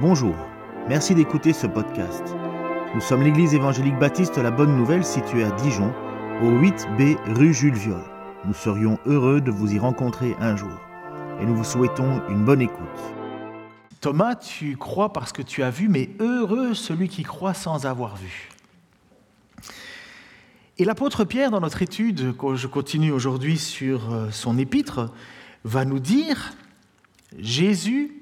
Bonjour, 0.00 0.34
merci 0.88 1.14
d'écouter 1.14 1.52
ce 1.52 1.66
podcast. 1.66 2.22
Nous 2.94 3.02
sommes 3.02 3.22
l'église 3.22 3.52
évangélique 3.52 3.98
baptiste 3.98 4.38
La 4.38 4.50
Bonne 4.50 4.74
Nouvelle 4.74 5.04
située 5.04 5.44
à 5.44 5.50
Dijon, 5.50 5.92
au 6.40 6.52
8B 6.52 7.18
rue 7.36 7.52
Jules 7.52 7.74
Viol. 7.74 8.02
Nous 8.46 8.54
serions 8.54 8.98
heureux 9.04 9.42
de 9.42 9.50
vous 9.50 9.74
y 9.74 9.78
rencontrer 9.78 10.36
un 10.40 10.56
jour 10.56 10.72
et 11.38 11.44
nous 11.44 11.54
vous 11.54 11.64
souhaitons 11.64 12.22
une 12.30 12.46
bonne 12.46 12.62
écoute. 12.62 12.78
Thomas, 14.00 14.36
tu 14.36 14.78
crois 14.78 15.12
parce 15.12 15.32
que 15.32 15.42
tu 15.42 15.62
as 15.62 15.68
vu, 15.68 15.88
mais 15.88 16.08
heureux 16.18 16.72
celui 16.72 17.10
qui 17.10 17.22
croit 17.22 17.52
sans 17.52 17.84
avoir 17.84 18.16
vu. 18.16 18.48
Et 20.78 20.86
l'apôtre 20.86 21.24
Pierre, 21.24 21.50
dans 21.50 21.60
notre 21.60 21.82
étude, 21.82 22.34
que 22.38 22.54
je 22.54 22.68
continue 22.68 23.12
aujourd'hui 23.12 23.58
sur 23.58 24.14
euh, 24.14 24.30
son 24.30 24.56
épître, 24.56 25.12
va 25.64 25.84
nous 25.84 26.00
dire, 26.00 26.54
Jésus, 27.38 28.19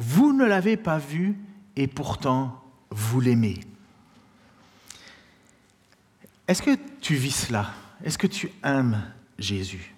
vous 0.00 0.32
ne 0.32 0.46
l'avez 0.46 0.78
pas 0.78 0.96
vu 0.96 1.36
et 1.76 1.86
pourtant 1.86 2.64
vous 2.90 3.20
l'aimez. 3.20 3.60
Est-ce 6.48 6.62
que 6.62 6.76
tu 7.02 7.14
vis 7.14 7.46
cela? 7.46 7.70
Est-ce 8.02 8.16
que 8.16 8.26
tu 8.26 8.50
aimes 8.64 9.02
Jésus? 9.38 9.94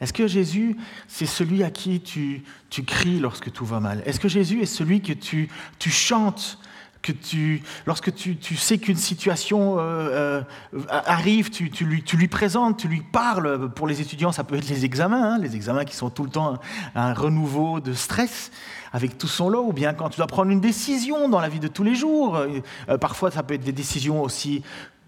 Est-ce 0.00 0.14
que 0.14 0.26
Jésus, 0.26 0.76
c'est 1.08 1.26
celui 1.26 1.62
à 1.62 1.70
qui 1.70 2.00
tu, 2.00 2.42
cries 2.84 3.20
lorsque 3.20 3.52
tout 3.52 3.66
va 3.66 3.80
mal? 3.80 4.02
Est-ce 4.06 4.18
que 4.18 4.28
Jésus 4.28 4.62
est 4.62 4.66
celui 4.66 5.02
que 5.02 5.12
tu, 5.12 5.50
chantes 5.78 6.58
que 7.02 7.12
tu, 7.12 7.62
lorsque 7.84 8.14
tu, 8.14 8.56
sais 8.56 8.78
qu'une 8.78 8.96
situation 8.96 9.78
euh, 9.78 10.42
euh, 10.74 10.80
arrive, 10.88 11.50
tu, 11.50 11.68
lui, 11.84 12.28
présentes, 12.28 12.78
tu 12.78 12.88
lui 12.88 13.02
parles? 13.02 13.70
Pour 13.74 13.86
les 13.86 14.00
étudiants, 14.00 14.32
ça 14.32 14.42
peut 14.42 14.56
être 14.56 14.68
les 14.68 14.86
examens, 14.86 15.34
hein, 15.34 15.38
les 15.38 15.54
examens 15.54 15.84
qui 15.84 15.94
sont 15.94 16.08
tout 16.08 16.24
le 16.24 16.30
temps 16.30 16.58
un 16.94 17.12
renouveau 17.12 17.78
de 17.78 17.92
stress 17.92 18.50
avec 18.92 19.18
tout 19.18 19.28
son 19.28 19.48
lot, 19.48 19.64
ou 19.66 19.72
bien 19.72 19.94
quand 19.94 20.10
tu 20.10 20.18
dois 20.18 20.26
prendre 20.26 20.50
une 20.50 20.60
décision 20.60 21.28
dans 21.28 21.40
la 21.40 21.48
vie 21.48 21.60
de 21.60 21.68
tous 21.68 21.82
les 21.82 21.94
jours. 21.94 22.36
Euh, 22.36 22.98
parfois, 22.98 23.30
ça 23.30 23.42
peut 23.42 23.54
être 23.54 23.64
des 23.64 23.72
décisions 23.72 24.22
aussi 24.22 24.62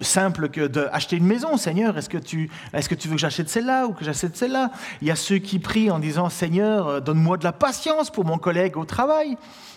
simple 0.05 0.49
que 0.49 0.67
d'acheter 0.67 1.17
une 1.17 1.27
maison. 1.27 1.57
Seigneur, 1.57 1.97
est-ce 1.99 2.09
que, 2.09 2.19
tu, 2.19 2.51
est-ce 2.73 2.89
que 2.89 2.95
tu 2.95 3.09
veux 3.09 3.15
que 3.15 3.21
j'achète 3.21 3.49
celle-là 3.49 3.87
ou 3.87 3.93
que 3.93 4.05
j'achète 4.05 4.37
celle-là? 4.37 4.71
Il 5.03 5.09
y 5.09 5.11
a 5.11 5.17
ceux 5.17 5.39
qui 5.39 5.59
prient 5.59 5.91
en 5.91 5.99
disant, 5.99 6.29
Seigneur, 6.29 6.89
euh, 6.89 7.01
donne-moi 7.01 7.37
de 7.37 7.45
la 7.45 7.53
patience 7.53 8.11
pour 8.11 8.25
mon 8.25 8.39
collègue 8.39 8.77
au 8.77 8.85
travail. 8.85 9.37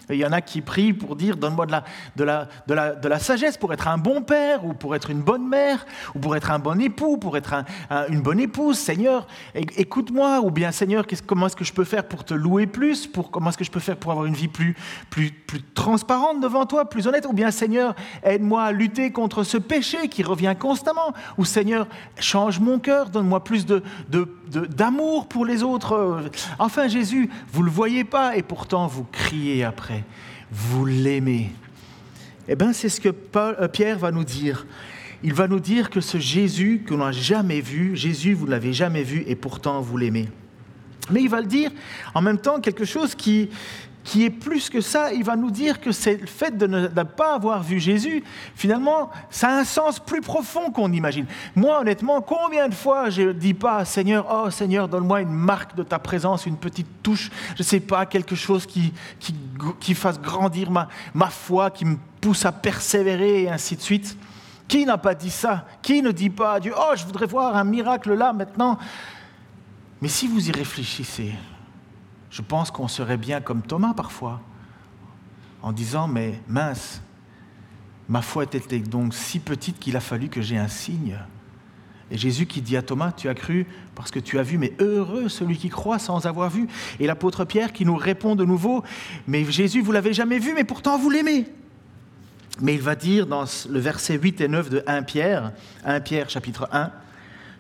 il 0.10 0.16
y 0.16 0.26
en 0.26 0.32
a 0.32 0.42
qui 0.42 0.62
prient 0.62 0.94
pour 0.94 1.16
dire, 1.16 1.38
donne-moi 1.38 1.66
de 1.66 1.72
la, 1.72 1.84
de, 2.16 2.24
la, 2.24 2.48
de, 2.68 2.74
la, 2.74 2.96
de 2.96 3.08
la, 3.08 3.20
sagesse 3.20 3.58
pour 3.58 3.74
être 3.74 3.88
un 3.88 3.98
bon 3.98 4.22
père 4.22 4.66
ou 4.66 4.74
pour 4.74 4.96
être 4.96 5.10
une 5.10 5.22
bonne 5.22 5.48
mère 5.48 5.86
ou 6.16 6.20
pour 6.20 6.36
être 6.36 6.52
un 6.52 6.60
bon 6.60 6.80
époux, 6.82 7.18
pour 7.18 7.38
être 7.38 7.54
un, 7.54 7.66
une 8.10 8.22
bonne 8.22 8.40
épouse. 8.40 8.78
Seigneur, 8.78 9.28
écoute-moi. 9.54 10.42
Ou 10.42 10.52
bien, 10.52 10.72
Seigneur, 10.72 11.06
comment 11.26 11.48
est-ce 11.48 11.56
que 11.56 11.66
je 11.66 11.74
peux 11.74 11.84
faire 11.84 12.08
pour 12.08 12.24
te 12.24 12.34
louer 12.34 12.68
plus 12.68 13.08
pour, 13.08 13.32
Comment 13.32 13.50
est-ce 13.50 13.58
que 13.58 13.64
je 13.64 13.72
peux 13.72 13.80
faire 13.80 13.98
pour 13.98 14.12
avoir 14.12 14.26
une 14.26 14.34
vie 14.34 14.48
plus, 14.48 14.76
plus, 15.10 15.32
plus 15.32 15.62
transparente 15.74 16.40
devant 16.40 16.66
toi, 16.66 16.90
plus 16.90 17.08
honnête? 17.08 17.26
Ou 17.26 17.34
bien, 17.34 17.52
Seigneur, 17.52 17.96
aide-moi 18.24 18.64
à 18.64 18.72
lutter 18.72 19.12
contre 19.12 19.44
ce 19.44 19.58
péché 19.58 20.08
qui 20.10 20.17
revient 20.26 20.56
constamment. 20.58 21.14
Ou 21.38 21.46
Seigneur, 21.46 21.88
change 22.20 22.60
mon 22.60 22.80
cœur, 22.80 23.10
donne-moi 23.10 23.44
plus 23.44 23.66
de, 23.66 23.84
d'amour 24.50 25.28
pour 25.28 25.46
les 25.46 25.64
autres. 25.64 26.24
Enfin 26.60 26.88
Jésus, 26.88 27.30
vous 27.52 27.62
ne 27.62 27.66
le 27.66 27.72
voyez 27.72 28.04
pas 28.04 28.38
et 28.38 28.44
pourtant 28.44 28.88
vous 28.88 29.06
criez 29.12 29.64
après. 29.64 30.04
Vous 30.52 30.86
l'aimez. 30.86 31.52
Eh 32.48 32.56
bien 32.56 32.74
c'est 32.74 32.90
ce 32.90 33.02
que 33.02 33.10
euh, 33.36 33.68
Pierre 33.68 34.00
va 34.00 34.12
nous 34.12 34.24
dire. 34.24 34.66
Il 35.24 35.34
va 35.34 35.48
nous 35.48 35.60
dire 35.60 35.90
que 35.90 36.00
ce 36.00 36.18
Jésus 36.20 36.84
que 36.86 36.94
l'on 36.94 37.06
n'a 37.06 37.12
jamais 37.12 37.60
vu, 37.60 37.96
Jésus, 37.96 38.34
vous 38.34 38.46
ne 38.46 38.52
l'avez 38.52 38.72
jamais 38.72 39.04
vu 39.04 39.24
et 39.28 39.36
pourtant 39.36 39.82
vous 39.82 39.98
l'aimez. 39.98 40.30
Mais 41.10 41.22
il 41.22 41.30
va 41.30 41.42
le 41.42 41.48
dire 41.48 41.72
en 42.14 42.22
même 42.22 42.38
temps 42.38 42.60
quelque 42.60 42.86
chose 42.86 43.16
qui, 43.16 43.50
qui 44.08 44.24
est 44.24 44.30
plus 44.30 44.70
que 44.70 44.80
ça. 44.80 45.12
Il 45.12 45.26
va 45.26 45.36
nous 45.36 45.52
dire 45.52 45.82
que 45.82 45.92
c'est 45.92 46.16
le 46.16 46.28
fait 46.28 46.58
de 46.58 46.66
ne 46.66 47.04
pas 47.04 47.36
avoir 47.36 47.62
vu 47.62 47.78
Jésus, 47.78 48.24
finalement, 48.56 49.12
ça 49.30 49.50
a 49.50 49.60
un 49.60 49.64
sens 49.66 50.00
plus 50.00 50.22
profond 50.22 50.72
qu'on 50.72 50.94
imagine. 50.94 51.26
Moi, 51.58 51.82
honnêtement, 51.82 52.22
combien 52.22 52.70
de 52.70 52.74
fois 52.74 53.10
je 53.10 53.24
ne 53.24 53.34
dis 53.34 53.54
pas, 53.54 53.84
Seigneur, 53.84 54.26
oh 54.32 54.50
Seigneur, 54.50 54.88
donne-moi 54.88 55.22
une 55.22 55.34
marque 55.34 55.76
de 55.76 55.84
ta 55.84 56.00
présence, 56.00 56.46
une 56.46 56.56
petite 56.56 56.88
touche, 57.04 57.30
je 57.56 57.64
ne 57.64 57.66
sais 57.66 57.82
pas, 57.82 58.06
quelque 58.06 58.34
chose 58.34 58.66
qui, 58.66 58.94
qui, 59.82 59.94
fasse 59.94 60.22
grandir 60.22 60.72
ma, 60.72 60.88
ma 61.14 61.28
foi, 61.28 61.70
qui 61.70 61.84
me 61.84 61.98
pousse 62.22 62.46
à 62.46 62.54
persévérer 62.54 63.44
et 63.44 63.50
ainsi 63.50 63.76
de 63.76 63.82
suite. 63.82 64.18
Qui 64.70 64.86
n'a 64.86 64.98
pas 64.98 65.16
dit 65.16 65.32
ça? 65.32 65.66
Qui 65.82 66.02
ne 66.02 66.12
dit 66.12 66.30
pas 66.30 66.54
à 66.54 66.60
Dieu, 66.62 66.74
oh, 66.78 66.94
je 66.96 67.04
voudrais 67.04 67.26
voir 67.26 67.58
un 67.58 67.66
miracle 67.66 68.14
là 68.14 68.32
maintenant? 68.32 68.78
Mais 70.02 70.08
si 70.08 70.28
vous 70.28 70.48
y 70.48 70.52
réfléchissez, 70.54 71.34
je 72.30 72.42
pense 72.42 72.72
qu'on 72.72 72.88
serait 72.88 73.18
bien 73.18 73.42
comme 73.42 73.62
Thomas 73.62 73.94
parfois, 73.94 74.42
en 75.62 75.72
disant, 75.72 76.08
mais 76.08 76.40
mince, 76.48 77.02
ma 78.10 78.22
foi 78.22 78.44
était 78.44 78.80
donc 78.80 79.14
si 79.14 79.40
petite 79.40 79.80
qu'il 79.80 79.96
a 79.96 80.02
fallu 80.02 80.30
que 80.30 80.42
j'ai 80.42 80.58
un 80.58 80.68
signe? 80.68 81.18
Et 82.10 82.18
Jésus 82.18 82.46
qui 82.46 82.62
dit 82.62 82.78
à 82.78 82.82
Thomas, 82.82 83.12
tu 83.12 83.28
as 83.28 83.34
cru 83.34 83.68
parce 83.94 84.12
que 84.12 84.20
tu 84.20 84.40
as 84.40 84.44
vu, 84.44 84.58
mais 84.58 84.74
heureux 84.80 85.28
celui 85.28 85.58
qui 85.58 85.70
croit 85.70 86.00
sans 86.00 86.26
avoir 86.26 86.50
vu. 86.50 86.68
Et 87.00 87.08
l'apôtre 87.08 87.44
Pierre 87.44 87.74
qui 87.74 87.86
nous 87.86 87.98
répond 87.98 88.36
de 88.36 88.46
nouveau, 88.46 88.84
mais 89.28 89.44
Jésus, 89.44 89.82
vous 89.82 89.92
l'avez 89.92 90.14
jamais 90.14 90.40
vu, 90.40 90.54
mais 90.54 90.64
pourtant 90.64 90.98
vous 90.98 91.10
l'aimez. 91.10 91.48
Mais 92.62 92.76
il 92.76 92.82
va 92.82 92.96
dire 92.96 93.28
dans 93.28 93.44
le 93.70 93.80
verset 93.80 94.18
8 94.18 94.42
et 94.42 94.48
9 94.48 94.70
de 94.70 94.84
1 94.88 95.04
Pierre, 95.04 95.52
1 95.84 96.00
Pierre 96.00 96.30
chapitre 96.30 96.70
1, 96.72 96.92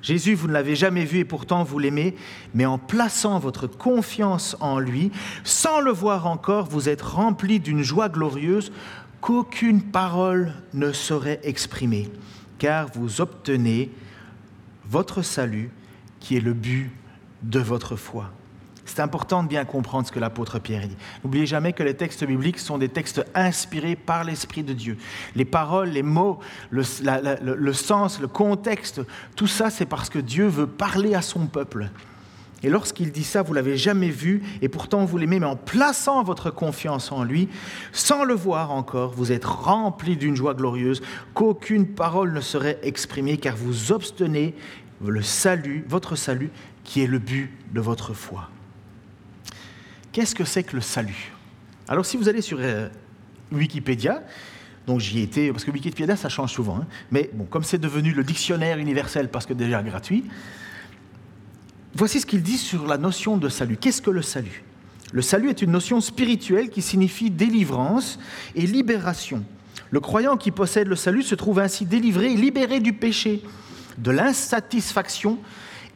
Jésus, 0.02 0.36
vous 0.36 0.48
ne 0.48 0.54
l'avez 0.54 0.76
jamais 0.76 1.06
vu 1.06 1.20
et 1.20 1.26
pourtant 1.26 1.64
vous 1.64 1.80
l'aimez, 1.80 2.16
mais 2.54 2.66
en 2.66 2.78
plaçant 2.78 3.40
votre 3.40 3.68
confiance 3.68 4.56
en 4.60 4.80
lui, 4.80 5.12
sans 5.44 5.80
le 5.80 5.92
voir 5.92 6.28
encore, 6.28 6.68
vous 6.68 6.90
êtes 6.90 7.02
rempli 7.02 7.60
d'une 7.60 7.84
joie 7.84 8.10
glorieuse 8.10 8.72
qu'aucune 9.22 9.82
parole 9.82 10.54
ne 10.74 10.92
saurait 10.92 11.40
exprimer, 11.44 12.10
car 12.60 12.88
vous 12.94 13.22
obtenez 13.22 13.92
votre 14.88 15.22
salut 15.22 15.72
qui 16.20 16.38
est 16.38 16.42
le 16.42 16.54
but 16.54 16.92
de 17.42 17.60
votre 17.60 17.96
foi. 17.96 18.32
C'est 18.88 19.02
important 19.02 19.44
de 19.44 19.48
bien 19.48 19.66
comprendre 19.66 20.08
ce 20.08 20.12
que 20.12 20.20
l'apôtre 20.20 20.60
Pierre 20.60 20.88
dit. 20.88 20.98
N'oubliez 21.24 21.46
jamais 21.46 21.74
que 21.74 21.84
les 21.84 21.94
textes 21.94 22.24
bibliques 22.24 22.58
sont 22.58 22.78
des 22.78 22.90
textes 22.90 23.24
inspirés 23.36 23.96
par 23.96 24.24
l'Esprit 24.24 24.64
de 24.64 24.74
Dieu. 24.74 24.98
Les 25.36 25.46
paroles, 25.46 25.90
les 25.90 26.04
mots, 26.04 26.40
le, 26.72 26.84
sens, 27.74 28.20
le 28.20 28.28
contexte, 28.28 29.02
tout 29.36 29.46
ça, 29.48 29.70
c'est 29.70 29.86
parce 29.86 30.10
que 30.10 30.20
Dieu 30.20 30.48
veut 30.48 30.68
parler 30.68 31.14
à 31.16 31.22
son 31.22 31.48
peuple. 31.48 31.90
Et 32.64 32.70
lorsqu'il 32.70 33.12
dit 33.12 33.24
ça, 33.24 33.44
vous 33.44 33.54
l'avez 33.54 33.78
jamais 33.78 34.10
vu, 34.10 34.42
et 34.62 34.70
pourtant 34.70 35.06
vous 35.06 35.18
l'aimez, 35.18 35.40
mais 35.40 35.46
en 35.46 35.56
plaçant 35.56 36.24
votre 36.24 36.50
confiance 36.50 37.12
en 37.12 37.24
lui, 37.24 37.50
sans 37.92 38.24
le 38.24 38.34
voir 38.34 38.72
encore, 38.72 39.12
vous 39.12 39.32
êtes 39.32 39.46
rempli 39.46 40.18
d'une 40.18 40.36
joie 40.36 40.56
glorieuse 40.56 41.04
qu'aucune 41.36 41.86
parole 41.86 42.34
ne 42.34 42.42
serait 42.42 42.80
exprimée, 42.82 43.38
car 43.38 43.56
vous 43.56 43.92
obtenez 43.92 44.56
le 45.06 45.22
salut, 45.22 45.86
votre 45.88 46.16
salut, 46.16 46.50
qui 46.84 47.04
est 47.04 47.08
le 47.08 47.20
but 47.20 47.52
de 47.74 47.82
votre 47.82 48.14
foi. 48.14 48.50
Qu'est-ce 50.18 50.34
que 50.34 50.46
c'est 50.46 50.64
que 50.64 50.76
le 50.76 50.82
salut? 50.82 51.32
Alors 51.88 52.04
si 52.04 52.18
vous 52.18 52.28
allez 52.28 52.42
sur 52.42 52.58
euh, 52.60 52.90
Wikipédia, 53.52 54.24
donc 54.88 55.00
j'y 55.00 55.20
ai 55.20 55.22
été, 55.22 55.52
parce 55.52 55.64
que 55.64 55.70
Wikipédia 55.70 56.16
ça 56.16 56.28
change 56.28 56.54
souvent, 56.54 56.78
hein, 56.78 56.88
mais 57.12 57.30
bon, 57.34 57.44
comme 57.44 57.64
c'est 57.64 57.78
devenu 57.78 58.14
le 58.14 58.24
dictionnaire 58.24 58.80
universel 58.80 59.30
parce 59.30 59.46
que 59.46 59.54
déjà 59.54 59.84
gratuit, 59.84 60.24
voici 61.94 62.20
ce 62.20 62.26
qu'il 62.26 62.42
dit 62.42 62.58
sur 62.58 62.88
la 62.88 62.98
notion 62.98 63.38
de 63.38 63.48
salut. 63.48 63.78
Qu'est-ce 63.78 64.02
que 64.02 64.10
le 64.10 64.24
salut? 64.24 64.64
Le 65.12 65.22
salut 65.22 65.52
est 65.52 65.62
une 65.62 65.70
notion 65.70 66.02
spirituelle 66.02 66.72
qui 66.72 66.82
signifie 66.82 67.30
délivrance 67.30 68.18
et 68.56 68.66
libération. 68.66 69.46
Le 69.92 70.00
croyant 70.00 70.36
qui 70.36 70.50
possède 70.50 70.88
le 70.88 70.96
salut 70.96 71.22
se 71.22 71.36
trouve 71.36 71.60
ainsi 71.60 71.86
délivré 71.86 72.30
libéré 72.30 72.80
du 72.80 72.94
péché, 72.94 73.44
de 74.00 74.10
l'insatisfaction 74.10 75.38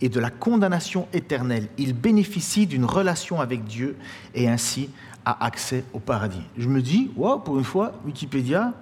et 0.02 0.10
de 0.10 0.20
la 0.20 0.30
condamnation 0.30 1.08
éternelle. 1.14 1.68
Il 1.78 1.94
bénéficie 1.94 2.68
d'une 2.68 2.86
relation 2.86 3.40
avec 3.40 3.64
Dieu 3.66 3.96
et 4.34 4.50
ainsi 4.50 4.90
a 5.26 5.46
accès 5.46 5.84
au 5.94 6.00
paradis. 6.00 6.42
Je 6.58 6.68
me 6.68 6.82
dis, 6.82 7.12
wow, 7.16 7.40
pour 7.40 7.58
une 7.58 7.64
fois, 7.64 7.94
Wikipédia, 8.06 8.74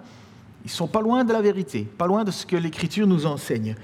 ils 0.63 0.71
sont 0.71 0.87
pas 0.87 1.01
loin 1.01 1.23
de 1.23 1.33
la 1.33 1.41
vérité, 1.41 1.87
pas 1.97 2.07
loin 2.07 2.23
de 2.23 2.31
ce 2.31 2.45
que 2.45 2.55
l'Écriture 2.55 3.07
nous 3.07 3.25
enseigne. 3.25 3.75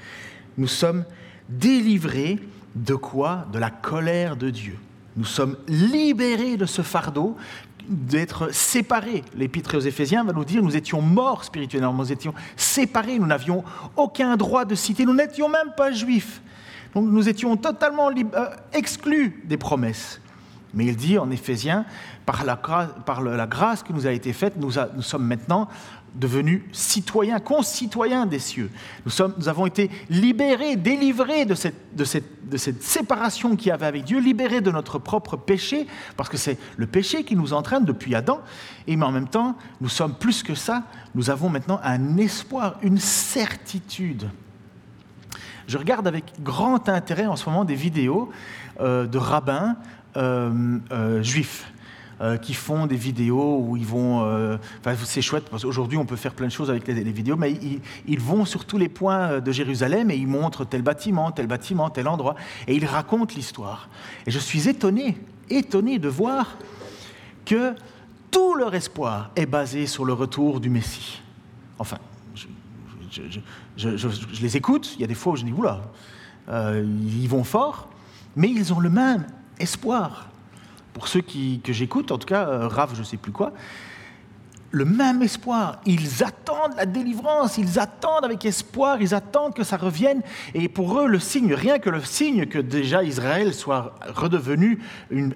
Nous 0.58 0.68
sommes 0.68 1.04
délivrés 1.50 2.40
de 2.76 2.96
quoi? 2.96 3.46
De 3.52 3.60
la 3.60 3.70
colère 3.70 4.36
de 4.36 4.50
Dieu. 4.50 4.78
Nous 5.18 5.26
sommes 5.26 5.58
libérés 5.68 6.58
de 6.58 6.66
ce 6.66 6.82
fardeau 6.82 7.38
d'être 7.88 8.54
séparés. 8.54 9.24
L'épître 9.36 9.78
aux 9.78 9.82
Éphésiens 9.82 10.24
va 10.24 10.34
nous 10.34 10.44
dire 10.44 10.62
nous 10.62 10.76
étions 10.76 11.02
morts 11.02 11.44
spirituellement, 11.44 11.94
nous 11.94 12.12
étions 12.12 12.34
séparés, 12.58 13.20
nous 13.20 13.28
n'avions 13.28 13.64
aucun 13.96 14.36
droit 14.36 14.66
de 14.66 14.76
citer, 14.76 15.06
nous 15.06 15.14
n'étions 15.14 15.50
même 15.50 15.72
pas 15.78 15.92
juifs. 15.92 16.42
Donc 16.96 17.10
nous 17.10 17.28
étions 17.28 17.58
totalement 17.58 18.10
euh, 18.10 18.50
exclus 18.74 19.44
des 19.46 19.58
promesses. 19.58 20.22
Mais 20.74 20.86
il 20.86 20.96
dit 20.96 21.18
en 21.18 21.30
Éphésiens, 21.30 21.86
par 22.26 22.44
la, 22.44 23.48
grâce 23.48 23.84
qui 23.84 23.94
nous 23.94 24.08
a 24.08 24.12
été 24.12 24.34
faite, 24.34 24.56
nous, 24.58 24.72
sommes 24.72 25.26
maintenant 25.26 25.70
devenus 26.16 26.64
citoyens, 26.72 27.40
concitoyens 27.40 28.26
des 28.26 28.40
cieux. 28.40 28.72
Nous, 29.06 29.50
avons 29.50 29.66
été 29.66 29.90
libérés, 30.10 30.76
délivrés 30.76 31.46
de 31.46 31.56
cette, 31.56 31.96
de 31.96 32.04
cette, 32.04 32.50
de 32.50 32.58
cette 32.58 32.84
séparation 32.84 33.56
qu'il 33.56 33.68
y 33.68 33.72
avait 33.72 33.86
avec 33.86 34.04
Dieu, 34.04 34.20
libérés 34.20 34.62
de 34.62 34.72
notre 34.72 34.98
propre 34.98 35.38
péché, 35.38 35.88
parce 36.18 36.30
que 36.30 36.38
c'est 36.38 36.58
le 36.78 36.88
péché 36.88 37.24
qui 37.24 37.36
nous 37.36 37.54
entraîne 37.54 37.86
depuis 37.86 38.16
Adam, 38.16 38.42
et 38.88 38.96
mais 38.96 39.06
en 39.06 39.12
même 39.12 39.28
temps, 39.28 39.56
nous 39.82 39.90
sommes 39.90 40.16
plus 40.16 40.44
que 40.44 40.56
ça, 40.56 40.84
nous 41.14 41.30
avons 41.30 41.50
maintenant 41.50 41.80
un 41.84 42.18
espoir, 42.18 42.78
une 42.82 42.98
certitude. 42.98 44.30
Je 45.68 45.78
regarde 45.78 46.08
avec 46.08 46.26
grand 46.42 46.90
intérêt 46.90 47.26
en 47.26 47.36
ce 47.36 47.50
moment 47.50 47.66
des 47.66 47.76
vidéos 47.76 48.30
euh, 48.80 49.08
de 49.08 49.18
rabbins 49.18 49.76
euh, 50.18 50.80
euh, 50.92 51.22
juifs 51.24 51.72
qui 52.42 52.54
font 52.54 52.88
des 52.88 52.96
vidéos 52.96 53.60
où 53.60 53.76
ils 53.76 53.86
vont. 53.86 54.24
Euh, 54.24 54.56
c'est 55.04 55.22
chouette 55.22 55.50
parce 55.52 55.64
qu'aujourd'hui 55.64 55.98
on 55.98 56.06
peut 56.06 56.16
faire 56.16 56.34
plein 56.34 56.48
de 56.48 56.52
choses 56.52 56.70
avec 56.70 56.88
les, 56.88 57.04
vidéos, 57.12 57.36
mais 57.36 57.52
ils, 58.08 58.20
vont 58.22 58.46
sur 58.46 58.64
tous 58.64 58.78
les 58.78 58.88
points 58.88 59.42
de 59.42 59.52
Jérusalem 59.52 60.10
et 60.10 60.16
ils 60.16 60.28
montrent 60.28 60.64
tel 60.64 60.82
bâtiment, 60.82 61.32
tel 61.32 61.48
bâtiment, 61.48 61.90
tel 61.90 62.08
endroit, 62.08 62.36
et 62.68 62.74
ils 62.74 62.86
racontent 62.86 63.36
l'histoire. 63.36 63.90
Et 64.26 64.32
je 64.32 64.40
suis 64.40 64.70
étonné, 64.70 65.18
étonné 65.50 66.00
de 66.00 66.08
voir 66.08 66.58
que 67.44 67.76
tout 68.32 68.56
leur 68.56 68.74
espoir 68.76 69.32
est 69.36 69.46
basé 69.46 69.86
sur 69.86 70.06
le 70.06 70.14
retour 70.14 70.62
du 70.62 70.70
Messie. 70.70 71.22
Enfin, 71.80 71.98
je, 73.78 74.42
les 74.42 74.58
écoute, 74.58 74.94
il 74.96 75.02
y 75.02 75.04
a 75.04 75.08
des 75.08 75.16
fois 75.16 75.34
où 75.34 75.36
je 75.36 75.44
dis, 75.44 75.54
oula, 75.54 75.82
ils 76.50 77.28
vont 77.28 77.44
fort, 77.44 77.90
mais 78.36 78.50
ils 78.50 78.74
ont 78.74 78.80
le 78.80 78.90
même 78.90 79.26
espoir. 79.60 80.30
Pour 80.94 81.08
ceux 81.08 81.22
qui, 81.22 81.60
que 81.62 81.74
j'écoute, 81.74 82.12
en 82.12 82.18
tout 82.18 82.28
cas, 82.28 82.48
euh, 82.48 82.70
je 82.94 83.00
ne 83.00 83.04
sais 83.04 83.18
plus 83.18 83.32
quoi, 83.32 83.54
le 84.76 84.84
même 84.84 85.22
espoir. 85.22 85.80
Ils 85.86 86.22
attendent 86.22 86.76
la 86.76 86.86
délivrance, 86.86 87.58
ils 87.58 87.80
attendent 87.80 88.26
avec 88.26 88.44
espoir, 88.44 88.98
ils 89.00 89.16
attendent 89.16 89.54
que 89.54 89.64
ça 89.64 89.78
revienne. 89.78 90.22
Et 90.54 90.68
pour 90.68 91.00
eux, 91.00 91.08
le 91.08 91.20
signe, 91.20 91.54
rien 91.54 91.80
que 91.80 91.90
le 91.90 92.02
signe 92.02 92.46
que 92.46 92.60
déjà 92.60 93.02
Israël 93.02 93.54
soit 93.54 93.96
redevenu 94.14 94.80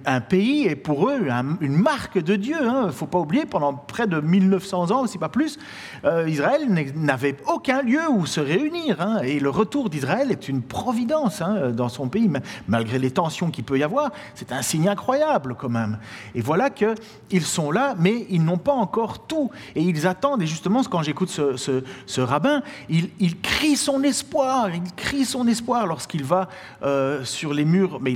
un 0.06 0.20
pays, 0.20 0.68
est 0.68 0.76
pour 0.76 1.10
eux 1.10 1.22
une 1.62 1.78
marque 1.78 2.22
de 2.22 2.36
Dieu. 2.36 2.58
Il 2.60 2.68
hein. 2.68 2.88
ne 2.88 2.92
faut 2.92 3.06
pas 3.06 3.20
oublier, 3.20 3.46
pendant 3.46 3.74
près 3.74 4.08
de 4.08 4.20
1900 4.20 4.92
ans, 4.92 5.08
si 5.08 5.18
pas 5.18 5.30
plus, 5.30 5.58
euh, 6.04 6.28
Israël 6.28 6.68
n'avait 6.96 7.38
aucun 7.48 7.82
lieu 7.82 8.02
où 8.10 8.26
se 8.26 8.42
réunir. 8.42 9.00
Hein. 9.00 9.22
Et 9.24 9.40
le 9.40 9.50
retour 9.50 9.90
d'Israël 9.90 10.32
est 10.32 10.50
une 10.50 10.62
providence 10.62 11.42
hein, 11.42 11.72
dans 11.72 11.88
son 11.88 12.10
pays, 12.10 12.30
malgré 12.68 13.00
les 13.00 13.12
tensions 13.12 13.52
qu'il 13.52 13.64
peut 13.64 13.80
y 13.80 13.84
avoir. 13.84 14.12
C'est 14.36 14.52
un 14.52 14.62
signe 14.62 14.90
incroyable 14.90 15.56
quand 15.58 15.70
même. 15.70 15.98
Et 16.36 16.42
voilà 16.42 16.70
qu'ils 16.70 17.46
sont 17.46 17.72
là, 17.72 17.96
mais 17.98 18.26
ils 18.30 18.44
n'ont 18.44 18.58
pas 18.58 18.74
encore 18.74 19.29
Et 19.76 19.82
ils 19.82 20.08
attendent, 20.08 20.42
et 20.42 20.48
justement, 20.48 20.84
quand 20.84 21.04
j'écoute 21.04 21.30
ce, 21.30 22.22
rabbin, 22.22 22.62
il, 22.90 23.42
crie 23.42 23.76
son 23.76 24.04
espoir, 24.04 24.70
il 24.74 24.94
crie 24.96 25.26
son 25.26 25.48
espoir 25.48 25.86
lorsqu'il 25.88 26.24
va 26.24 26.50
euh, 26.84 27.24
sur 27.24 27.54
les 27.54 27.66
murs. 27.66 28.00
Mais 28.02 28.16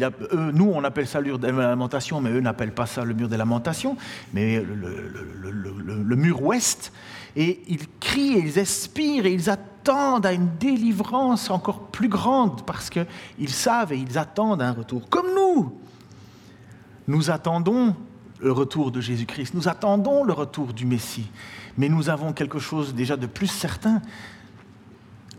nous, 0.53 0.71
on 0.73 0.83
appelle 0.83 1.07
ça 1.07 1.19
le 1.19 1.27
mur 1.27 1.39
des 1.39 1.51
lamentations, 1.51 2.21
mais 2.21 2.31
eux 2.31 2.41
n'appellent 2.41 2.73
pas 2.73 2.85
ça 2.85 3.03
le 3.03 3.13
mur 3.13 3.27
des 3.27 3.37
lamentations, 3.37 3.97
mais 4.33 4.61
le, 4.61 6.15
mur 6.15 6.41
ouest. 6.43 6.91
Et 7.35 7.61
ils 7.67 7.87
crient, 7.99 8.37
et 8.37 8.43
ils 8.45 8.59
aspirent, 8.59 9.25
et 9.25 9.33
ils 9.33 9.49
attendent 9.49 10.25
à 10.25 10.33
une 10.33 10.49
délivrance 10.59 11.49
encore 11.49 11.87
plus 11.87 12.09
grande, 12.09 12.65
parce 12.65 12.89
qu'ils 12.89 13.49
savent 13.49 13.93
et 13.93 13.97
ils 13.97 14.17
attendent 14.17 14.61
un 14.61 14.71
retour. 14.71 15.09
Comme 15.09 15.27
nous, 15.35 15.77
nous 17.07 17.31
attendons 17.31 17.95
le 18.43 18.51
retour 18.51 18.91
de 18.91 19.01
Jésus-Christ. 19.01 19.53
Nous 19.53 19.67
attendons 19.67 20.23
le 20.23 20.33
retour 20.33 20.73
du 20.73 20.85
Messie. 20.85 21.29
Mais 21.77 21.89
nous 21.89 22.09
avons 22.09 22.33
quelque 22.33 22.59
chose 22.59 22.93
déjà 22.93 23.15
de 23.15 23.25
plus 23.25 23.47
certain. 23.47 24.01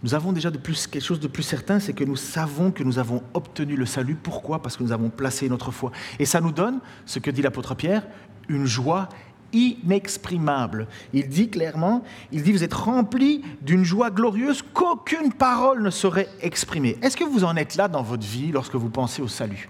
Nous 0.03 0.15
avons 0.15 0.33
déjà 0.33 0.51
de 0.51 0.59
plus, 0.59 0.87
quelque 0.87 1.05
chose 1.05 1.21
de 1.21 1.29
plus 1.29 1.43
certain, 1.43 1.81
c'est 1.81 1.93
que 1.93 2.05
nous 2.05 2.17
savons 2.17 2.71
que 2.71 2.83
nous 2.83 2.99
avons 2.99 3.23
obtenu 3.35 3.77
le 3.77 3.87
salut. 3.87 4.15
Pourquoi? 4.15 4.61
Parce 4.61 4.77
que 4.77 4.83
nous 4.83 4.93
avons 4.93 5.11
placé 5.11 5.49
notre 5.49 5.71
foi. 5.71 5.93
Et 6.19 6.25
ça 6.25 6.41
nous 6.41 6.53
donne, 6.53 6.81
ce 7.07 7.19
que 7.19 7.31
dit 7.31 7.43
l'apôtre 7.43 7.75
Pierre, 7.75 8.07
une 8.49 8.67
joie 8.67 9.09
inexprimable. 9.53 10.89
Il 11.13 11.29
dit 11.29 11.49
clairement, 11.49 12.03
il 12.33 12.43
dit, 12.43 12.53
vous 12.53 12.65
êtes 12.65 12.75
remplis 12.75 13.43
d'une 13.63 13.85
joie 13.85 14.11
glorieuse 14.11 14.63
qu'aucune 14.75 15.33
parole 15.33 15.83
ne 15.83 15.91
saurait 15.91 16.29
exprimer. 16.41 16.99
Est-ce 17.03 17.17
que 17.17 17.25
vous 17.25 17.45
en 17.45 17.55
êtes 17.57 17.77
là 17.77 17.87
dans 17.87 18.03
votre 18.03 18.27
vie 18.27 18.51
lorsque 18.51 18.75
vous 18.75 18.91
pensez 18.91 19.23
au 19.23 19.29
salut? 19.29 19.69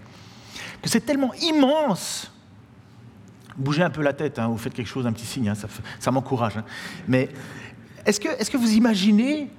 Que 0.80 0.88
c'est 0.88 1.04
tellement 1.04 1.34
immense 1.34 2.33
Bougez 3.56 3.82
un 3.82 3.90
peu 3.90 4.02
la 4.02 4.12
tête, 4.12 4.38
hein, 4.38 4.48
vous 4.48 4.58
faites 4.58 4.74
quelque 4.74 4.88
chose, 4.88 5.06
un 5.06 5.12
petit 5.12 5.26
signe, 5.26 5.48
hein, 5.48 5.54
ça, 6.00 6.10
m'encourage. 6.10 6.56
Hein. 6.56 6.64
Mais 7.06 7.28
est-ce 8.04 8.20
que, 8.20 8.56
vous 8.56 8.72
imaginez 8.74 9.50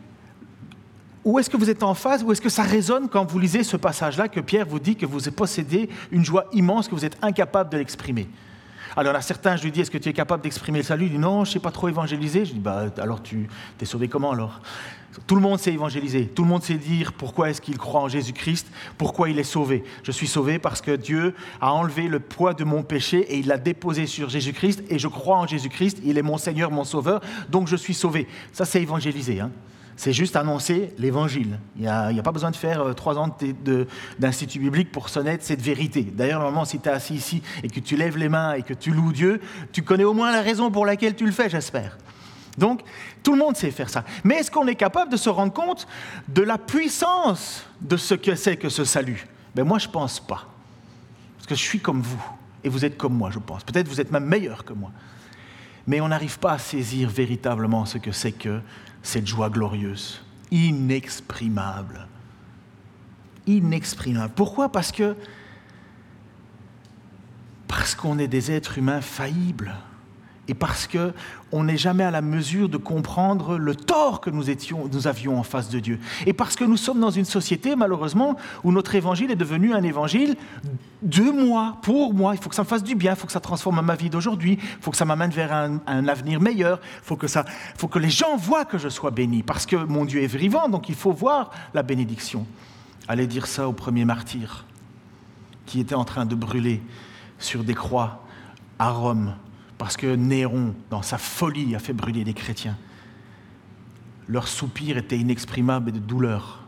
où 1.24 1.40
est-ce 1.40 1.50
que 1.50 1.58
vous 1.58 1.70
êtes 1.70 1.82
en 1.82 1.94
phase, 1.96 2.24
où 2.24 2.32
est-ce 2.32 2.42
que 2.42 2.50
ça 2.50 2.64
résonne 2.64 3.10
quand 3.10 3.26
vous 3.26 3.40
lisez 3.40 3.64
ce 3.64 3.78
passage-là, 3.78 4.28
que 4.28 4.40
Pierre 4.40 4.68
vous 4.68 4.80
dit 4.80 4.96
que 4.96 5.06
vous 5.06 5.20
possédez 5.32 5.90
une 6.12 6.24
joie 6.24 6.46
immense, 6.54 6.88
que 6.88 6.94
vous 6.94 7.06
êtes 7.06 7.18
incapable 7.24 7.72
de 7.72 7.78
l'exprimer? 7.78 8.28
Alors, 8.98 9.16
a 9.16 9.22
certains, 9.22 9.58
je 9.58 9.64
lui 9.64 9.72
dis, 9.72 9.82
est-ce 9.82 9.92
que 9.92 9.98
tu 9.98 10.08
es 10.08 10.14
capable 10.14 10.44
d'exprimer 10.44 10.80
le 10.80 10.86
salut 10.86 11.06
Il 11.06 11.12
dit, 11.12 11.18
non, 11.18 11.44
je 11.44 11.50
ne 11.50 11.54
sais 11.54 11.60
pas 11.60 11.72
trop 11.72 11.90
évangéliser. 11.90 12.46
Je 12.46 12.54
dis, 12.54 12.60
bah, 12.60 12.86
alors 12.98 13.22
tu 13.22 13.48
es 13.82 13.86
sauvé 13.86 14.08
comment 14.08 14.32
alors? 14.32 14.62
Tout 15.28 15.36
le 15.36 15.42
monde 15.42 15.60
sait 15.60 15.74
évangéliser. 15.74 16.28
Tout 16.28 16.44
le 16.44 16.50
monde 16.50 16.64
sait 16.64 16.76
dire 16.76 17.14
pourquoi 17.14 17.50
est-ce 17.50 17.62
qu'il 17.62 17.78
croit 17.78 18.02
en 18.02 18.08
Jésus-Christ, 18.08 18.68
pourquoi 18.98 19.30
il 19.30 19.40
est 19.40 19.44
sauvé. 19.44 19.84
Je 20.04 20.12
suis 20.12 20.28
sauvé 20.28 20.60
parce 20.60 20.82
que 20.82 20.96
Dieu 20.96 21.34
a 21.62 21.74
enlevé 21.74 22.08
le 22.08 22.20
poids 22.20 22.54
de 22.54 22.64
mon 22.64 22.84
péché 22.84 23.20
et 23.20 23.38
il 23.38 23.48
l'a 23.48 23.58
déposé 23.58 24.06
sur 24.06 24.30
Jésus-Christ 24.30 24.84
et 24.90 25.00
je 25.00 25.08
crois 25.08 25.38
en 25.38 25.48
Jésus-Christ. 25.48 26.00
Il 26.04 26.18
est 26.18 26.24
mon 26.24 26.38
Seigneur, 26.38 26.72
mon 26.72 26.84
Sauveur, 26.84 27.22
donc 27.50 27.68
je 27.68 27.76
suis 27.76 27.94
sauvé. 27.94 28.28
Ça, 28.54 28.66
c'est 28.66 28.82
évangéliser. 28.82 29.40
Hein 29.40 29.52
c'est 29.98 30.14
juste 30.14 30.36
annoncer 30.36 30.94
l'évangile. 30.98 31.60
Il 31.78 31.84
n'y 31.84 31.88
a, 31.88 32.24
pas 32.24 32.32
besoin 32.32 32.52
de 32.52 32.56
faire 32.56 32.82
euh, 32.82 32.94
trois 32.94 33.18
ans 33.18 33.36
d'institut 34.20 34.60
biblique 34.60 34.92
pour 34.92 35.10
connaître 35.10 35.44
cette 35.44 35.62
vérité. 35.62 36.04
D'ailleurs, 36.04 36.40
normalement, 36.40 36.66
si 36.66 36.80
tu 36.80 36.90
es 36.90 36.92
assis 36.92 37.16
ici 37.16 37.42
et 37.64 37.70
que 37.70 37.80
tu 37.80 37.96
lèves 37.96 38.18
les 38.18 38.30
mains 38.30 38.54
et 38.54 38.62
que 38.62 38.74
tu 38.74 38.92
loues 38.92 39.14
Dieu, 39.14 39.40
tu 39.72 39.84
connais 39.84 40.04
au 40.04 40.14
moins 40.14 40.32
la 40.32 40.42
raison 40.42 40.70
pour 40.70 40.86
laquelle 40.86 41.16
tu 41.16 41.26
le 41.26 41.32
fais, 41.32 41.50
j'espère. 41.50 41.98
Donc, 42.58 42.82
tout 43.24 43.34
le 43.34 43.40
monde 43.40 43.58
sait 43.58 43.72
faire 43.72 43.90
ça. 43.90 44.04
Mais 44.24 44.36
est-ce 44.36 44.52
qu'on 44.52 44.68
est 44.68 44.76
capable 44.76 45.12
de 45.12 45.18
se 45.18 45.30
rendre 45.30 45.54
compte 45.54 45.88
de 46.28 46.42
la 46.42 46.58
puissance 46.58 47.66
de 47.82 47.98
ce 47.98 48.14
que 48.14 48.36
c'est 48.36 48.58
que 48.58 48.70
ce 48.70 48.86
salut? 48.86 49.28
Ben 49.54 49.64
Moi, 49.64 49.80
je 49.80 49.88
ne 49.88 49.92
pense 49.92 50.20
pas. 50.20 50.48
Parce 51.38 51.48
que 51.48 51.56
je 51.56 51.62
suis 51.62 51.80
comme 51.80 52.02
vous, 52.02 52.24
et 52.64 52.70
vous 52.70 52.86
êtes 52.86 52.98
comme 52.98 53.14
moi, 53.14 53.30
je 53.32 53.40
pense. 53.40 53.64
Peut-être 53.64 53.88
vous 53.88 54.02
êtes 54.02 54.12
même 54.12 54.26
meilleur 54.26 54.64
que 54.64 54.74
moi. 54.74 54.92
Mais 55.88 56.02
on 56.02 56.08
n'arrive 56.08 56.40
pas 56.40 56.54
à 56.54 56.58
saisir 56.58 57.10
véritablement 57.10 57.86
ce 57.86 57.98
que 57.98 58.12
c'est 58.12 58.32
que 58.32 58.62
cette 59.04 59.28
joie 59.28 59.50
glorieuse, 59.50 60.22
inexprimable. 60.50 62.08
Inexprimable. 63.46 64.34
Pourquoi? 64.36 64.72
Parce 64.72 64.92
que 64.92 65.16
parce 67.68 67.94
qu'on 67.94 68.18
est 68.18 68.28
des 68.28 68.52
êtres 68.52 68.78
humains 68.78 69.02
faillibles 69.02 69.76
et 70.48 70.54
parce 70.54 70.88
qu'on 70.88 71.64
n'est 71.64 71.78
jamais 71.78 72.04
à 72.04 72.12
la 72.12 72.22
mesure 72.22 72.70
de 72.70 72.78
comprendre 72.78 73.58
le 73.58 73.76
tort 73.76 74.22
que 74.22 74.30
nous, 74.30 74.50
étions, 74.50 74.88
nous 74.92 75.08
avions 75.08 75.40
en 75.40 75.44
face 75.44 75.70
de 75.70 75.80
Dieu. 75.80 76.00
Et 76.26 76.34
parce 76.34 76.56
que 76.56 76.64
nous 76.64 76.78
sommes 76.78 77.00
dans 77.00 77.10
une 77.10 77.26
société, 77.26 77.76
malheureusement, 77.76 78.38
où 78.64 78.72
notre 78.72 78.94
évangile 78.96 79.32
est 79.32 79.36
devenu 79.36 79.74
un 79.74 79.82
évangile 79.82 80.36
de 81.02 81.24
moi, 81.24 81.78
pour 81.82 82.14
moi. 82.14 82.36
Il 82.36 82.42
faut 82.42 82.50
que 82.50 82.56
ça 82.56 82.64
me 82.64 82.68
fasse 82.68 82.84
du 82.84 82.96
bien, 82.96 83.14
il 83.14 83.18
faut 83.18 83.26
que 83.26 83.34
ça 83.34 83.40
transforme 83.40 83.82
ma 83.82 83.96
vie 83.96 84.10
d'aujourd'hui, 84.10 84.60
il 84.62 84.82
faut 84.82 84.92
que 84.92 84.98
ça 84.98 85.06
m'amène 85.06 85.32
vers 85.32 85.52
un, 85.52 86.08
avenir 86.08 86.40
meilleur, 86.40 86.80
il 86.84 87.06
faut 87.06 87.16
que, 87.16 87.28
faut 87.78 87.88
que 87.88 88.00
les 88.00 88.10
gens 88.10 88.38
voient 88.38 88.66
que 88.66 88.78
je 88.78 88.90
sois 88.90 89.12
béni, 89.12 89.42
parce 89.42 89.66
que 89.66 89.76
mon 89.76 90.06
Dieu 90.06 90.22
est 90.22 90.36
vivant, 90.36 90.70
donc 90.70 90.90
il 90.90 90.96
faut 90.96 91.12
voir 91.12 91.52
la 91.74 91.82
bénédiction. 91.82 92.46
Allez 93.08 93.28
dire 93.28 93.48
ça 93.48 93.68
au 93.68 93.74
premier 93.74 94.06
martyr 94.06 94.66
qui 95.66 95.80
était 95.80 95.96
en 95.96 96.06
train 96.06 96.26
de 96.26 96.36
brûler 96.36 96.82
sur 97.40 97.64
des 97.64 97.74
croix 97.74 98.24
à 98.78 98.92
Rome 98.92 99.34
parce 99.78 99.98
que 99.98 100.16
Néron, 100.16 100.74
dans 100.90 101.02
sa 101.02 101.18
folie, 101.18 101.76
a 101.76 101.80
fait 101.80 101.94
brûler 101.94 102.24
les 102.24 102.34
chrétiens. 102.34 102.78
Leur 104.28 104.48
soupir 104.48 104.98
était 104.98 105.18
inexprimable 105.18 105.90
et 105.90 105.94
de 105.94 106.00
douleur. 106.00 106.64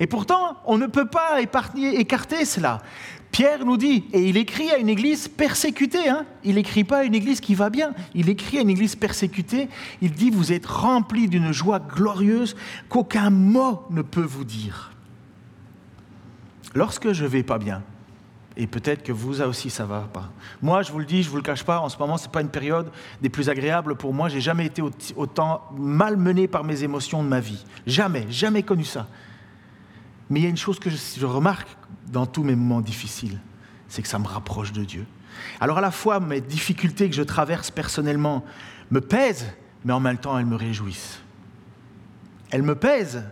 Et 0.00 0.06
pourtant, 0.06 0.58
on 0.66 0.78
ne 0.78 0.86
peut 0.86 1.08
pas 1.08 1.40
écarter 1.40 2.44
cela. 2.44 2.80
Pierre 3.32 3.64
nous 3.64 3.76
dit, 3.76 4.04
et 4.12 4.28
il 4.28 4.36
écrit 4.36 4.70
à 4.70 4.78
une 4.78 4.88
église 4.88 5.28
persécutée, 5.28 6.08
hein. 6.08 6.24
il 6.44 6.54
n'écrit 6.54 6.84
pas 6.84 6.98
à 6.98 7.04
une 7.04 7.14
église 7.14 7.40
qui 7.40 7.54
va 7.54 7.68
bien, 7.68 7.94
il 8.14 8.28
écrit 8.28 8.58
à 8.58 8.62
une 8.62 8.70
église 8.70 8.96
persécutée, 8.96 9.68
il 10.00 10.12
dit, 10.12 10.30
vous 10.30 10.52
êtes 10.52 10.66
remplis 10.66 11.28
d'une 11.28 11.52
joie 11.52 11.78
glorieuse 11.78 12.56
qu'aucun 12.88 13.30
mot 13.30 13.82
ne 13.90 14.02
peut 14.02 14.22
vous 14.22 14.44
dire. 14.44 14.92
Lorsque 16.74 17.12
je 17.12 17.26
vais 17.26 17.42
pas 17.42 17.58
bien, 17.58 17.82
et 18.60 18.66
peut-être 18.66 19.04
que 19.04 19.12
vous 19.12 19.40
aussi, 19.40 19.70
ça 19.70 19.86
va 19.86 20.00
pas. 20.12 20.32
Moi, 20.60 20.82
je 20.82 20.90
vous 20.90 20.98
le 20.98 21.04
dis, 21.04 21.22
je 21.22 21.30
vous 21.30 21.36
le 21.36 21.42
cache 21.42 21.62
pas, 21.62 21.78
en 21.78 21.88
ce 21.88 21.96
moment, 21.96 22.16
ce 22.16 22.26
n'est 22.26 22.32
pas 22.32 22.40
une 22.40 22.48
période 22.48 22.90
des 23.22 23.28
plus 23.28 23.48
agréables 23.48 23.94
pour 23.94 24.12
moi. 24.12 24.28
J'ai 24.28 24.40
jamais 24.40 24.66
été 24.66 24.82
autant 25.14 25.62
malmené 25.78 26.48
par 26.48 26.64
mes 26.64 26.82
émotions 26.82 27.22
de 27.22 27.28
ma 27.28 27.38
vie. 27.38 27.64
Jamais, 27.86 28.26
jamais 28.30 28.64
connu 28.64 28.82
ça. 28.82 29.06
Mais 30.28 30.40
il 30.40 30.42
y 30.42 30.46
a 30.46 30.48
une 30.48 30.56
chose 30.56 30.80
que 30.80 30.90
je, 30.90 31.24
remarque 31.24 31.68
dans 32.08 32.26
tous 32.26 32.42
mes 32.42 32.56
moments 32.56 32.80
difficiles. 32.80 33.38
c'est 33.86 34.02
que 34.02 34.08
ça 34.08 34.18
me 34.18 34.26
rapproche 34.26 34.72
de 34.72 34.82
Dieu. 34.82 35.06
Alors 35.60 35.78
à 35.78 35.80
la 35.80 35.92
fois, 35.92 36.18
mes 36.18 36.40
difficultés 36.40 37.08
que 37.08 37.14
je 37.14 37.22
traverse 37.22 37.70
personnellement 37.70 38.44
me 38.90 39.00
pèsent, 39.00 39.52
mais 39.84 39.92
en 39.92 40.00
même 40.00 40.18
temps, 40.18 40.36
elles 40.36 40.46
me 40.46 40.56
réjouissent. 40.56 41.20
Elles 42.50 42.64
me 42.64 42.74
pèsent 42.74 43.22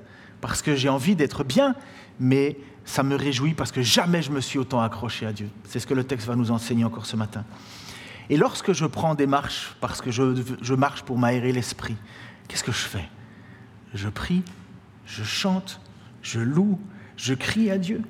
parce 0.40 0.62
que 0.62 0.76
j'ai 0.76 0.88
envie 0.88 1.16
d'être 1.16 1.42
bien, 1.42 1.74
mais 2.20 2.56
ça 2.86 3.02
me 3.02 3.16
réjouit 3.16 3.52
parce 3.52 3.72
que 3.72 3.82
jamais 3.82 4.22
je 4.22 4.30
me 4.30 4.40
suis 4.40 4.58
autant 4.58 4.80
accroché 4.80 5.26
à 5.26 5.32
Dieu. 5.32 5.50
C'est 5.64 5.80
ce 5.80 5.86
que 5.86 5.92
le 5.92 6.04
texte 6.04 6.26
va 6.26 6.36
nous 6.36 6.52
enseigner 6.52 6.84
encore 6.84 7.04
ce 7.04 7.16
matin. 7.16 7.44
Et 8.30 8.36
lorsque 8.36 8.72
je 8.72 8.86
prends 8.86 9.14
des 9.14 9.26
marches, 9.26 9.76
parce 9.80 10.00
que 10.00 10.10
je, 10.10 10.74
marche 10.74 11.02
pour 11.02 11.18
m'aérer 11.18 11.52
l'esprit, 11.52 11.96
qu'est-ce 12.48 12.64
que 12.64 12.72
je 12.72 12.86
fais? 12.86 13.08
Je 13.92 14.08
prie, 14.08 14.42
je 15.04 15.24
chante, 15.24 15.80
je 16.22 16.40
loue, 16.40 16.80
je 17.16 17.34
crie 17.34 17.70
à 17.70 17.78
Dieu. 17.78 18.02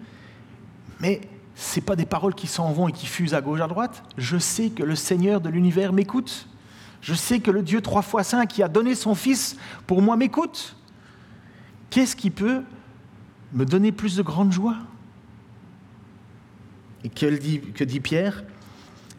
Mais 1.01 1.23
ce 1.55 1.81
pas 1.81 1.97
des 1.97 2.07
paroles 2.07 2.35
qui 2.35 2.47
s'en 2.47 2.71
vont 2.73 2.89
et 2.89 2.93
qui 2.93 3.07
fusent 3.07 3.35
à 3.35 3.41
gauche, 3.41 3.61
à 3.61 3.67
droite. 3.69 4.03
Je 4.19 4.37
sais 4.37 4.69
que 4.69 4.83
le 4.83 4.95
Seigneur 4.95 5.41
de 5.41 5.49
l'univers 5.49 5.93
m'écoute. 5.93 6.49
Je 7.01 7.15
sais 7.15 7.41
que 7.41 7.51
le 7.51 7.63
Dieu 7.63 7.81
trois 7.81 8.03
fois 8.03 8.25
saint 8.25 8.45
qui 8.45 8.63
a 8.63 8.69
donné 8.69 8.95
son 8.95 9.15
Fils 9.15 9.57
pour 9.87 10.03
moi 10.03 10.17
m'écoute. 10.17 10.77
Qu'est-ce 11.89 12.17
qui 12.17 12.31
peut 12.31 12.63
me 13.53 13.65
donner 13.65 13.93
plus 13.93 14.17
de 14.17 14.23
grande 14.23 14.53
joie 14.53 14.77
Et 17.05 17.09
que 17.09 17.27
dit, 17.27 17.61
que 17.61 17.85
dit 17.85 18.01
Pierre? 18.01 18.43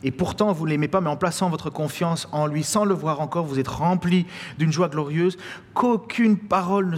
Et 0.04 0.12
pourtant, 0.12 0.54
vous 0.54 0.66
ne 0.66 0.70
l'aimez 0.72 0.88
pas, 0.88 1.02
mais 1.02 1.10
en 1.10 1.18
plaçant 1.18 1.50
votre 1.50 1.70
confiance 1.70 2.28
en 2.32 2.46
lui, 2.46 2.64
sans 2.64 2.86
le 2.86 2.94
voir 2.94 3.20
encore, 3.20 3.46
vous 3.46 3.58
êtes 3.58 3.68
rempli 3.68 4.28
d'une 4.60 4.72
joie 4.72 4.90
glorieuse 4.90 5.38
qu'aucune 5.74 6.38
parole 6.38 6.96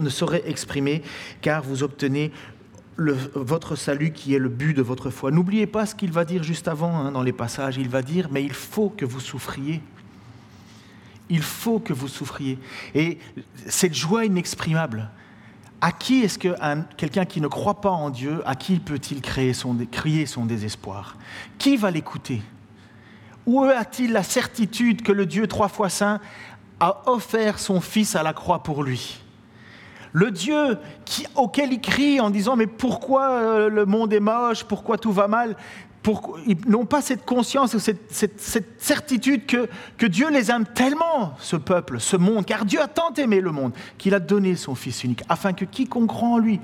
ne, 0.00 0.08
saurait 0.08 0.42
exprimer, 0.46 1.02
car 1.42 1.62
vous 1.62 1.82
obtenez 1.82 2.32
votre 2.96 3.76
salut 3.76 4.12
qui 4.12 4.34
est 4.34 4.38
le 4.38 4.48
but 4.48 4.74
de 4.74 4.82
votre 4.82 5.10
foi. 5.10 5.30
N'oubliez 5.30 5.66
pas 5.66 5.86
ce 5.86 5.94
qu'il 5.94 6.10
va 6.10 6.24
dire 6.24 6.42
juste 6.42 6.68
avant 6.68 6.96
hein, 6.96 7.12
dans 7.12 7.22
les 7.22 7.32
passages. 7.32 7.76
Il 7.76 7.88
va 7.88 8.02
dire, 8.02 8.28
mais 8.32 8.42
il 8.42 8.54
faut 8.54 8.88
que 8.88 9.04
vous 9.04 9.20
souffriez. 9.20 9.80
Il 11.28 11.42
faut 11.42 11.78
que 11.78 11.92
vous 11.92 12.08
souffriez. 12.08 12.58
Et 12.94 13.18
cette 13.66 13.94
joie 13.94 14.24
inexprimable, 14.24 15.10
à 15.80 15.92
qui 15.92 16.22
est-ce 16.22 16.38
que 16.38 16.54
quelqu'un 16.96 17.24
qui 17.24 17.40
ne 17.40 17.46
croit 17.46 17.80
pas 17.80 17.90
en 17.90 18.10
Dieu, 18.10 18.42
à 18.46 18.54
qui 18.54 18.78
peut-il 18.78 19.20
crier 19.20 19.52
son 19.52 20.44
désespoir? 20.44 21.16
Qui 21.58 21.76
va 21.76 21.90
l'écouter? 21.90 22.42
Où 23.46 23.62
a-t-il 23.62 24.12
la 24.12 24.22
certitude 24.22 25.02
que 25.02 25.12
le 25.12 25.24
Dieu 25.24 25.46
trois 25.46 25.68
fois 25.68 25.88
saint 25.88 26.20
a 26.80 27.08
offert 27.08 27.58
son 27.58 27.80
Fils 27.80 28.16
à 28.16 28.22
la 28.22 28.32
croix 28.32 28.62
pour 28.62 28.82
lui? 28.82 29.20
Le 30.12 30.30
Dieu 30.30 30.78
auquel 31.34 31.72
il 31.72 31.80
crie 31.80 32.20
en 32.20 32.30
disant 32.30 32.56
mais 32.56 32.66
pourquoi 32.66 33.30
euh, 33.30 33.68
le 33.68 33.86
monde 33.86 34.12
est 34.12 34.20
moche, 34.20 34.64
pourquoi 34.64 34.98
tout 34.98 35.12
va 35.12 35.28
mal, 35.28 35.54
ils 36.46 36.56
n'ont 36.66 36.86
pas 36.86 37.02
cette 37.02 37.24
conscience, 37.24 37.76
cette, 37.78 38.10
cette, 38.10 38.80
certitude 38.80 39.46
que, 39.46 40.06
Dieu 40.06 40.30
les 40.30 40.50
aime 40.50 40.64
tellement, 40.64 41.34
ce 41.38 41.56
peuple, 41.56 42.00
ce 42.00 42.16
monde, 42.16 42.46
car 42.46 42.64
Dieu 42.64 42.80
a 42.80 42.88
tant 42.88 43.12
aimé 43.14 43.40
le 43.40 43.52
monde 43.52 43.72
qu'il 43.98 44.14
a 44.14 44.20
donné 44.20 44.56
son 44.56 44.74
Fils 44.74 45.04
unique, 45.04 45.22
afin 45.28 45.52
que 45.52 45.64
quiconque 45.64 46.08
croit 46.08 46.28
en 46.28 46.38
lui 46.38 46.60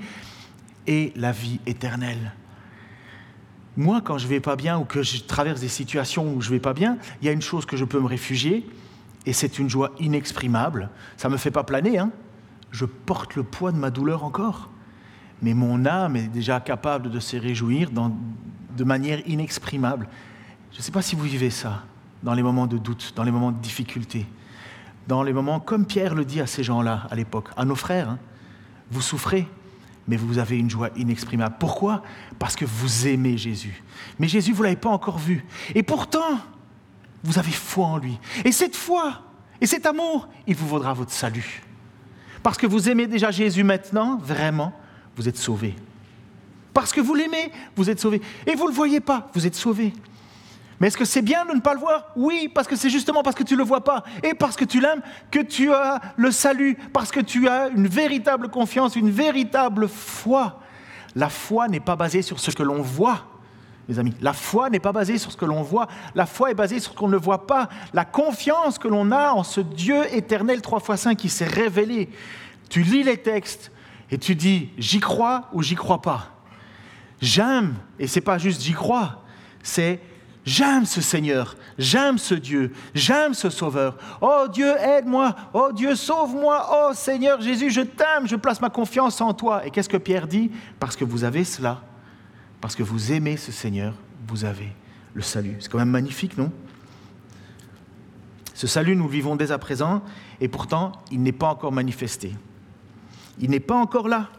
ait 0.87 1.11
la 1.15 1.31
vie 1.31 1.59
éternelle. 1.65 2.33
Moi, 3.77 4.01
quand 4.01 4.17
je 4.17 4.27
vais 4.27 4.39
pas 4.39 4.55
bien 4.55 4.77
ou 4.77 4.85
que 4.85 5.03
je 5.03 5.21
traverse 5.23 5.59
des 5.59 5.67
situations 5.67 6.33
où 6.33 6.41
je 6.41 6.49
vais 6.49 6.59
pas 6.59 6.73
bien, 6.73 6.97
il 7.21 7.25
y 7.25 7.29
a 7.29 7.33
une 7.33 7.41
chose 7.41 7.65
que 7.65 7.77
je 7.77 7.85
peux 7.85 7.99
me 7.99 8.07
réfugier, 8.07 8.67
et 9.25 9.33
c'est 9.33 9.59
une 9.59 9.69
joie 9.69 9.91
inexprimable. 9.99 10.89
Ça 11.17 11.29
me 11.29 11.37
fait 11.37 11.51
pas 11.51 11.63
planer, 11.63 11.99
hein 11.99 12.11
je 12.75 12.85
porte 12.85 13.35
le 13.35 13.43
poids 13.43 13.71
de 13.71 13.77
ma 13.77 13.89
douleur 13.89 14.23
encore. 14.23 14.69
Mais 15.41 15.53
mon 15.53 15.85
âme 15.85 16.15
est 16.15 16.27
déjà 16.27 16.59
capable 16.59 17.09
de 17.09 17.19
se 17.19 17.37
réjouir 17.37 17.89
de 18.75 18.83
manière 18.83 19.27
inexprimable. 19.27 20.07
Je 20.71 20.77
ne 20.77 20.83
sais 20.83 20.91
pas 20.91 21.01
si 21.01 21.15
vous 21.15 21.23
vivez 21.23 21.49
ça 21.49 21.83
dans 22.23 22.33
les 22.33 22.43
moments 22.43 22.67
de 22.67 22.77
doute, 22.77 23.13
dans 23.15 23.23
les 23.23 23.31
moments 23.31 23.51
de 23.51 23.61
difficulté, 23.61 24.25
dans 25.07 25.23
les 25.23 25.33
moments 25.33 25.59
comme 25.59 25.85
Pierre 25.85 26.15
le 26.15 26.25
dit 26.25 26.41
à 26.41 26.47
ces 26.47 26.63
gens-là 26.63 27.07
à 27.09 27.15
l'époque, 27.15 27.49
à 27.55 27.65
nos 27.65 27.75
frères. 27.75 28.09
Hein. 28.09 28.19
vous 28.91 29.01
souffrez, 29.01 29.47
mais 30.07 30.17
vous 30.17 30.37
avez 30.37 30.57
une 30.57 30.69
joie 30.69 30.89
inexprimable. 30.95 31.55
Pourquoi? 31.59 32.03
Parce 32.39 32.55
que 32.55 32.65
vous 32.65 33.07
aimez 33.07 33.37
Jésus. 33.37 33.83
Mais 34.19 34.27
Jésus, 34.27 34.51
vous 34.51 34.59
ne 34.59 34.65
l'avez 34.65 34.75
pas 34.75 34.89
encore 34.89 35.17
vu. 35.17 35.45
Et 35.73 35.83
pourtant, 35.83 36.39
vous 37.23 37.39
avez 37.39 37.51
foi 37.51 37.85
en 37.85 37.97
lui. 37.97 38.19
Et 38.43 38.51
cette 38.51 38.75
foi 38.75 39.21
et 39.61 39.67
cet 39.67 39.85
amour, 39.85 40.27
il 40.47 40.55
vous 40.55 40.67
vaudra 40.67 40.93
votre 40.93 41.11
salut. 41.11 41.63
Parce 42.43 42.57
que 42.57 42.67
vous 42.67 42.89
aimez 42.89 43.07
déjà 43.07 43.31
Jésus 43.31 43.63
maintenant, 43.63 44.17
vraiment, 44.17 44.73
vous 45.15 45.27
êtes 45.27 45.37
sauvé. 45.37 45.75
Parce 46.75 46.91
que 46.91 46.99
vous 46.99 47.15
l'aimez, 47.15 47.53
vous 47.77 47.89
êtes 47.89 48.01
sauvé. 48.01 48.21
Et 48.45 48.53
vous 48.53 48.65
ne 48.65 48.69
le 48.69 48.75
voyez 48.75 48.99
pas, 48.99 49.29
vous 49.33 49.47
êtes 49.47 49.55
sauvé. 49.55 49.93
Mais 50.77 50.87
est-ce 50.87 50.97
que 50.97 51.05
c'est 51.05 51.21
bien 51.21 51.45
de 51.45 51.53
ne 51.53 51.61
pas 51.61 51.73
le 51.73 51.79
voir? 51.79 52.07
Oui, 52.17 52.51
parce 52.53 52.67
que 52.67 52.75
c'est 52.75 52.89
justement 52.89 53.23
parce 53.23 53.37
que 53.37 53.43
tu 53.43 53.53
ne 53.53 53.59
le 53.59 53.63
vois 53.63 53.85
pas 53.85 54.03
et 54.21 54.33
parce 54.33 54.57
que 54.57 54.65
tu 54.65 54.81
l'aimes 54.81 55.01
que 55.31 55.39
tu 55.39 55.71
as 55.71 56.01
le 56.17 56.31
salut, 56.31 56.77
parce 56.91 57.13
que 57.13 57.21
tu 57.21 57.47
as 57.47 57.69
une 57.69 57.87
véritable 57.87 58.49
confiance, 58.49 58.97
une 58.97 59.09
véritable 59.09 59.87
foi. 59.87 60.59
La 61.15 61.29
foi 61.29 61.69
n'est 61.69 61.79
pas 61.79 61.95
basée 61.95 62.21
sur 62.21 62.41
ce 62.41 62.51
que 62.51 62.61
l'on 62.61 62.81
voit, 62.81 63.25
mes 63.87 63.97
amis. 63.97 64.13
La 64.19 64.33
foi 64.33 64.69
n'est 64.69 64.81
pas 64.81 64.91
basée 64.91 65.17
sur 65.17 65.31
ce 65.31 65.37
que 65.37 65.45
l'on 65.45 65.61
voit, 65.61 65.87
la 66.13 66.25
foi 66.25 66.51
est 66.51 66.55
basée 66.55 66.81
sur 66.81 66.91
ce 66.91 66.97
qu'on 66.97 67.07
ne 67.07 67.15
voit 67.15 67.47
pas. 67.47 67.69
La 67.93 68.03
confiance 68.03 68.79
que 68.79 68.89
l'on 68.89 69.13
a 69.13 69.31
en 69.31 69.43
ce 69.45 69.61
Dieu 69.61 70.13
éternel 70.13 70.61
trois 70.61 70.81
fois 70.81 70.97
saint 70.97 71.15
qui 71.15 71.29
s'est 71.29 71.45
révélé. 71.45 72.09
Tu 72.69 72.81
lis 72.81 73.03
les 73.03 73.15
textes 73.15 73.71
et 74.11 74.17
tu 74.17 74.35
dis 74.35 74.71
j'y 74.77 74.99
crois 74.99 75.47
ou 75.53 75.63
j'y 75.63 75.75
crois 75.75 76.01
pas. 76.01 76.34
J'aime, 77.21 77.75
et 77.97 78.07
c'est 78.07 78.21
pas 78.21 78.37
juste 78.37 78.61
j'y 78.61 78.73
crois, 78.73 79.23
c'est 79.63 80.01
j'aime 80.45 80.85
ce 80.85 81.01
Seigneur, 81.01 81.55
j'aime 81.77 82.17
ce 82.17 82.35
Dieu, 82.35 82.73
j'aime 82.93 83.33
ce 83.33 83.49
Sauveur. 83.49 83.97
Oh 84.21 84.45
Dieu, 84.51 84.75
aide-moi, 84.79 85.35
oh 85.53 85.71
Dieu, 85.73 85.95
sauve-moi, 85.95 86.69
oh 86.71 86.93
Seigneur 86.93 87.41
Jésus, 87.41 87.71
je 87.71 87.81
t'aime, 87.81 88.27
je 88.27 88.35
place 88.35 88.61
ma 88.61 88.69
confiance 88.69 89.21
en 89.21 89.33
toi. 89.33 89.65
Et 89.65 89.71
qu'est-ce 89.71 89.89
que 89.89 89.97
Pierre 89.97 90.27
dit? 90.27 90.51
Parce 90.79 90.95
que 90.95 91.05
vous 91.05 91.23
avez 91.23 91.43
cela, 91.43 91.81
parce 92.61 92.75
que 92.75 92.83
vous 92.83 93.11
aimez 93.11 93.37
ce 93.37 93.51
Seigneur, 93.51 93.93
vous 94.27 94.45
avez 94.45 94.73
le 95.13 95.21
salut. 95.21 95.55
C'est 95.59 95.71
quand 95.71 95.79
même 95.79 95.89
magnifique, 95.89 96.37
non? 96.37 96.51
Ce 98.53 98.67
salut, 98.67 98.95
nous 98.95 99.07
vivons 99.07 99.35
dès 99.35 99.51
à 99.51 99.57
présent, 99.57 100.01
et 100.39 100.47
pourtant, 100.47 100.93
il 101.11 101.21
n'est 101.21 101.33
pas 101.33 101.47
encore 101.47 101.71
manifesté. 101.71 102.33
Il 103.39 103.49
n'est 103.49 103.59
pas 103.59 103.75
encore 103.75 104.07
là. 104.07 104.29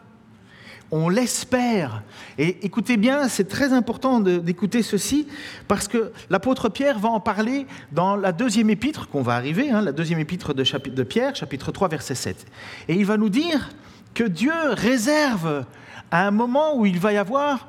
On 0.93 1.09
l'espère. 1.09 2.03
Et 2.39 2.65
écoutez 2.65 2.97
bien, 2.97 3.29
c'est 3.29 3.49
très 3.49 3.73
important 3.73 4.21
d'écouter 4.21 4.83
ceci, 4.83 5.27
parce 5.67 5.89
que 5.89 6.13
l'apôtre 6.31 6.69
Pierre 6.69 6.99
va 6.99 7.09
en 7.09 7.19
parler 7.19 7.67
dans 7.91 8.15
la 8.15 8.33
deuxième 8.33 8.71
épître, 8.71 9.09
qu'on 9.09 9.23
va 9.23 9.35
arriver, 9.35 9.71
hein, 9.71 9.83
la 9.83 9.93
deuxième 9.93 10.21
épître 10.21 10.55
de, 10.55 11.03
Pierre, 11.03 11.35
chapitre 11.35 11.73
3, 11.73 11.89
verset 11.89 12.15
7. 12.15 12.47
Et 12.89 12.95
il 12.95 13.05
va 13.05 13.17
nous 13.17 13.31
dire 13.31 13.71
que 14.15 14.25
Dieu 14.25 14.53
réserve 14.71 15.65
à 16.11 16.27
un 16.27 16.31
moment 16.31 16.77
où 16.77 16.87
il 16.87 17.01
va 17.01 17.13
y 17.13 17.17
avoir 17.17 17.69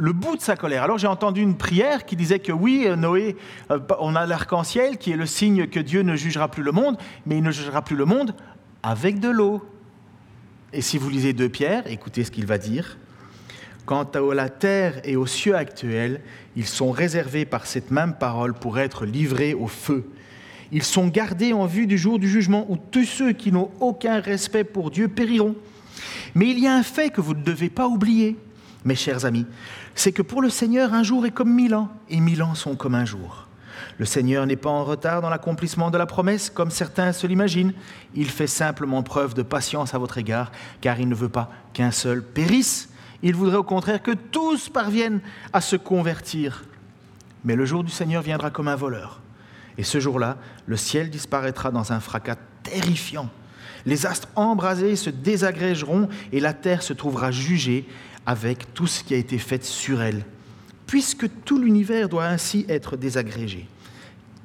le 0.00 0.12
bout 0.14 0.36
de 0.36 0.40
sa 0.40 0.56
colère. 0.56 0.82
Alors 0.82 0.96
j'ai 0.96 1.06
entendu 1.06 1.42
une 1.42 1.56
prière 1.56 2.06
qui 2.06 2.16
disait 2.16 2.38
que 2.38 2.52
oui, 2.52 2.84
euh, 2.86 2.96
Noé, 2.96 3.36
euh, 3.70 3.78
on 4.00 4.16
a 4.16 4.24
l'arc-en-ciel 4.24 4.96
qui 4.96 5.12
est 5.12 5.16
le 5.16 5.26
signe 5.26 5.66
que 5.66 5.78
Dieu 5.78 6.00
ne 6.00 6.16
jugera 6.16 6.50
plus 6.50 6.62
le 6.62 6.72
monde, 6.72 6.96
mais 7.26 7.36
il 7.36 7.42
ne 7.42 7.50
jugera 7.50 7.82
plus 7.82 7.96
le 7.96 8.06
monde 8.06 8.34
avec 8.82 9.20
de 9.20 9.28
l'eau. 9.28 9.62
Et 10.72 10.82
si 10.82 10.98
vous 10.98 11.10
lisez 11.10 11.32
deux 11.32 11.48
Pierre, 11.48 11.86
écoutez 11.86 12.22
ce 12.22 12.30
qu'il 12.30 12.46
va 12.46 12.58
dire. 12.58 12.96
Quant 13.86 14.04
à 14.04 14.34
la 14.34 14.48
terre 14.48 15.00
et 15.04 15.16
aux 15.16 15.26
cieux 15.26 15.56
actuels, 15.56 16.20
ils 16.54 16.66
sont 16.66 16.92
réservés 16.92 17.44
par 17.44 17.66
cette 17.66 17.90
même 17.90 18.14
parole 18.14 18.54
pour 18.54 18.78
être 18.78 19.04
livrés 19.04 19.52
au 19.52 19.66
feu. 19.66 20.08
Ils 20.70 20.84
sont 20.84 21.08
gardés 21.08 21.52
en 21.52 21.66
vue 21.66 21.88
du 21.88 21.98
jour 21.98 22.20
du 22.20 22.28
jugement 22.28 22.66
où 22.68 22.76
tous 22.76 23.04
ceux 23.04 23.32
qui 23.32 23.50
n'ont 23.50 23.70
aucun 23.80 24.20
respect 24.20 24.62
pour 24.62 24.92
Dieu 24.92 25.08
périront. 25.08 25.56
Mais 26.36 26.48
il 26.50 26.60
y 26.60 26.68
a 26.68 26.74
un 26.74 26.84
fait 26.84 27.10
que 27.10 27.20
vous 27.20 27.34
ne 27.34 27.42
devez 27.42 27.68
pas 27.68 27.88
oublier 27.88 28.36
mes 28.84 28.94
chers 28.94 29.24
amis, 29.24 29.46
c'est 29.94 30.12
que 30.12 30.22
pour 30.22 30.40
le 30.40 30.48
Seigneur, 30.48 30.94
un 30.94 31.02
jour 31.02 31.26
est 31.26 31.30
comme 31.30 31.52
mille 31.52 31.74
ans, 31.74 31.90
et 32.08 32.20
mille 32.20 32.42
ans 32.42 32.54
sont 32.54 32.76
comme 32.76 32.94
un 32.94 33.04
jour. 33.04 33.46
Le 34.00 34.06
Seigneur 34.06 34.46
n'est 34.46 34.56
pas 34.56 34.70
en 34.70 34.82
retard 34.82 35.20
dans 35.20 35.28
l'accomplissement 35.28 35.90
de 35.90 35.98
la 35.98 36.06
promesse, 36.06 36.48
comme 36.48 36.70
certains 36.70 37.12
se 37.12 37.26
l'imaginent. 37.26 37.74
Il 38.14 38.30
fait 38.30 38.46
simplement 38.46 39.02
preuve 39.02 39.34
de 39.34 39.42
patience 39.42 39.92
à 39.92 39.98
votre 39.98 40.16
égard, 40.16 40.50
car 40.80 40.98
il 40.98 41.06
ne 41.06 41.14
veut 41.14 41.28
pas 41.28 41.50
qu'un 41.74 41.90
seul 41.90 42.22
périsse. 42.22 42.88
Il 43.22 43.34
voudrait 43.34 43.58
au 43.58 43.62
contraire 43.62 44.02
que 44.02 44.12
tous 44.12 44.70
parviennent 44.70 45.20
à 45.52 45.60
se 45.60 45.76
convertir. 45.76 46.64
Mais 47.44 47.56
le 47.56 47.66
jour 47.66 47.84
du 47.84 47.90
Seigneur 47.90 48.22
viendra 48.22 48.48
comme 48.48 48.68
un 48.68 48.74
voleur. 48.74 49.20
Et 49.76 49.82
ce 49.82 50.00
jour-là, 50.00 50.38
le 50.64 50.78
ciel 50.78 51.10
disparaîtra 51.10 51.70
dans 51.70 51.92
un 51.92 52.00
fracas 52.00 52.38
terrifiant. 52.62 53.28
Les 53.84 54.06
astres 54.06 54.28
embrasés 54.34 54.96
se 54.96 55.10
désagrégeront 55.10 56.08
et 56.32 56.40
la 56.40 56.54
terre 56.54 56.82
se 56.82 56.94
trouvera 56.94 57.30
jugée 57.30 57.86
avec 58.24 58.72
tout 58.72 58.86
ce 58.86 59.04
qui 59.04 59.12
a 59.12 59.18
été 59.18 59.36
fait 59.36 59.62
sur 59.62 60.00
elle, 60.00 60.24
puisque 60.86 61.28
tout 61.44 61.58
l'univers 61.58 62.08
doit 62.08 62.24
ainsi 62.24 62.64
être 62.66 62.96
désagrégé. 62.96 63.68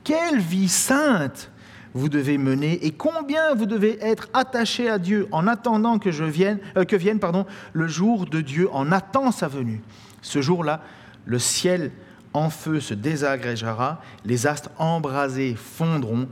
Quelle 0.06 0.40
vie 0.40 0.70
sainte 0.70 1.52
vous 1.96 2.10
devez 2.10 2.38
mener 2.38 2.86
et 2.86 2.92
combien 2.92 3.56
vous 3.56 3.66
devez 3.66 3.98
être 4.02 4.30
attaché 4.34 4.88
à 4.88 5.00
Dieu 5.00 5.28
en 5.32 5.48
attendant 5.48 5.98
que, 5.98 6.10
euh, 6.10 6.98
vienne 6.98 7.20
pardon, 7.20 7.46
le 7.74 7.88
jour 7.88 8.26
de 8.26 8.42
Dieu, 8.42 8.70
en 8.72 8.92
attendant 8.92 9.32
sa 9.32 9.48
venue. 9.48 9.82
Ce 10.22 10.42
jour-là, 10.42 10.82
le 11.26 11.40
ciel 11.40 11.92
en 12.34 12.50
feu 12.50 12.80
se 12.82 12.94
désagrégera, 12.94 14.02
les 14.26 14.46
astres 14.46 14.70
embrasés 14.78 15.56
fondront, 15.56 16.28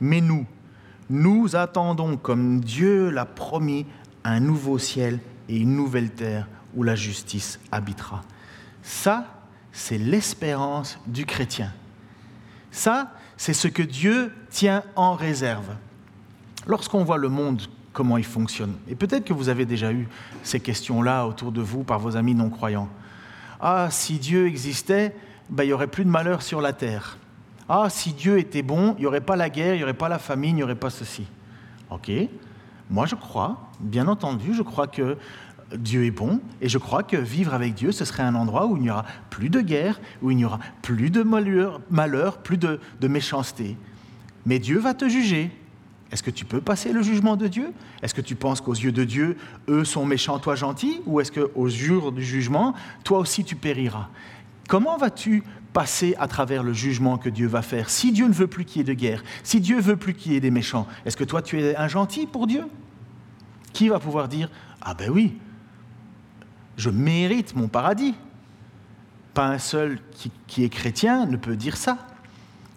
mais 0.00 0.20
nous, 0.20 0.46
nous 1.10 1.56
attendons, 1.56 2.16
comme 2.16 2.60
Dieu 2.60 3.10
l'a 3.10 3.24
promis, 3.24 3.86
un 4.22 4.38
nouveau 4.38 4.78
ciel 4.78 5.18
et 5.48 5.56
une 5.56 5.74
nouvelle 5.74 6.10
terre 6.10 6.46
où 6.76 6.84
la 6.84 6.94
justice 6.94 7.58
habitera. 7.72 8.22
Ça, 8.82 9.24
c'est 9.72 9.98
l'espérance 9.98 11.00
du 11.06 11.26
chrétien. 11.26 11.72
Ça, 12.76 13.10
c'est 13.38 13.54
ce 13.54 13.68
que 13.68 13.82
Dieu 13.82 14.30
tient 14.50 14.82
en 14.96 15.14
réserve. 15.14 15.74
Lorsqu'on 16.66 17.04
voit 17.04 17.16
le 17.16 17.30
monde, 17.30 17.62
comment 17.94 18.18
il 18.18 18.24
fonctionne, 18.24 18.74
et 18.86 18.94
peut-être 18.94 19.24
que 19.24 19.32
vous 19.32 19.48
avez 19.48 19.64
déjà 19.64 19.94
eu 19.94 20.06
ces 20.42 20.60
questions-là 20.60 21.26
autour 21.26 21.52
de 21.52 21.62
vous 21.62 21.84
par 21.84 21.98
vos 21.98 22.18
amis 22.18 22.34
non-croyants. 22.34 22.90
Ah, 23.60 23.88
si 23.90 24.18
Dieu 24.18 24.46
existait, 24.46 25.16
ben, 25.48 25.64
il 25.64 25.68
n'y 25.68 25.72
aurait 25.72 25.86
plus 25.86 26.04
de 26.04 26.10
malheur 26.10 26.42
sur 26.42 26.60
la 26.60 26.74
terre. 26.74 27.16
Ah, 27.66 27.86
si 27.88 28.12
Dieu 28.12 28.38
était 28.38 28.60
bon, 28.60 28.94
il 28.98 29.00
n'y 29.00 29.06
aurait 29.06 29.22
pas 29.22 29.36
la 29.36 29.48
guerre, 29.48 29.72
il 29.72 29.78
n'y 29.78 29.82
aurait 29.82 29.94
pas 29.94 30.10
la 30.10 30.18
famine, 30.18 30.50
il 30.50 30.56
n'y 30.56 30.62
aurait 30.62 30.74
pas 30.74 30.90
ceci. 30.90 31.26
Ok, 31.88 32.10
moi 32.90 33.06
je 33.06 33.14
crois, 33.14 33.70
bien 33.80 34.06
entendu, 34.06 34.52
je 34.52 34.62
crois 34.62 34.86
que 34.86 35.16
Dieu 35.74 36.04
est 36.04 36.12
bon, 36.12 36.40
et 36.60 36.68
je 36.68 36.78
crois 36.78 37.02
que 37.02 37.16
vivre 37.16 37.52
avec 37.52 37.74
Dieu, 37.74 37.90
ce 37.90 38.04
serait 38.04 38.22
un 38.22 38.34
endroit 38.36 38.66
où 38.66 38.76
il 38.76 38.82
n'y 38.82 38.90
aura 38.90 39.04
plus 39.30 39.50
de 39.50 39.60
guerre, 39.60 40.00
où 40.22 40.30
il 40.30 40.36
n'y 40.36 40.44
aura 40.44 40.60
plus 40.82 41.10
de 41.10 41.22
malheur, 41.22 42.38
plus 42.38 42.56
de, 42.56 42.78
méchanceté. 43.02 43.76
Mais 44.44 44.58
Dieu 44.58 44.78
va 44.78 44.94
te 44.94 45.08
juger. 45.08 45.50
Est-ce 46.12 46.22
que 46.22 46.30
tu 46.30 46.44
peux 46.44 46.60
passer 46.60 46.92
le 46.92 47.02
jugement 47.02 47.36
de 47.36 47.48
Dieu? 47.48 47.72
Est-ce 48.00 48.14
que 48.14 48.20
tu 48.20 48.36
penses 48.36 48.60
qu'aux 48.60 48.74
yeux 48.74 48.92
de 48.92 49.02
Dieu, 49.02 49.36
eux 49.68 49.84
sont 49.84 50.06
méchants, 50.06 50.38
toi 50.38 50.54
gentil 50.54 51.00
Ou 51.04 51.20
est-ce 51.20 51.32
qu'au 51.32 51.68
jour 51.68 52.12
du 52.12 52.22
jugement, 52.22 52.74
toi 53.02 53.18
aussi 53.18 53.42
tu 53.42 53.56
périras? 53.56 54.08
Comment 54.68 54.96
vas-tu 54.96 55.42
passer 55.72 56.14
à 56.18 56.28
travers 56.28 56.62
le 56.62 56.72
jugement 56.72 57.18
que 57.18 57.28
Dieu 57.28 57.48
va 57.48 57.62
faire 57.62 57.90
Si 57.90 58.12
Dieu 58.12 58.28
ne 58.28 58.32
veut 58.32 58.46
plus 58.46 58.64
qu'il 58.64 58.78
y 58.78 58.80
ait 58.82 58.84
de 58.84 58.92
guerre, 58.92 59.24
si 59.42 59.60
Dieu 59.60 59.80
veut 59.80 59.96
plus 59.96 60.14
qu'il 60.14 60.32
y 60.32 60.36
ait 60.36 60.40
des 60.40 60.52
méchants, 60.52 60.86
est-ce 61.04 61.16
que 61.16 61.24
toi 61.24 61.42
tu 61.42 61.60
es 61.60 61.76
un 61.76 61.88
gentil 61.88 62.26
pour 62.26 62.46
Dieu? 62.46 62.62
Qui 63.72 63.88
va 63.88 63.98
pouvoir 63.98 64.28
dire 64.28 64.48
Ah 64.80 64.94
ben 64.94 65.10
oui, 65.10 65.36
je 66.76 66.90
mérite 66.90 67.56
mon 67.56 67.68
paradis 67.68 68.14
Pas 69.34 69.46
un 69.46 69.58
seul 69.58 69.98
qui, 70.46 70.64
est 70.64 70.68
chrétien 70.68 71.26
ne 71.26 71.36
peut 71.36 71.56
dire 71.56 71.76
ça. 71.76 71.98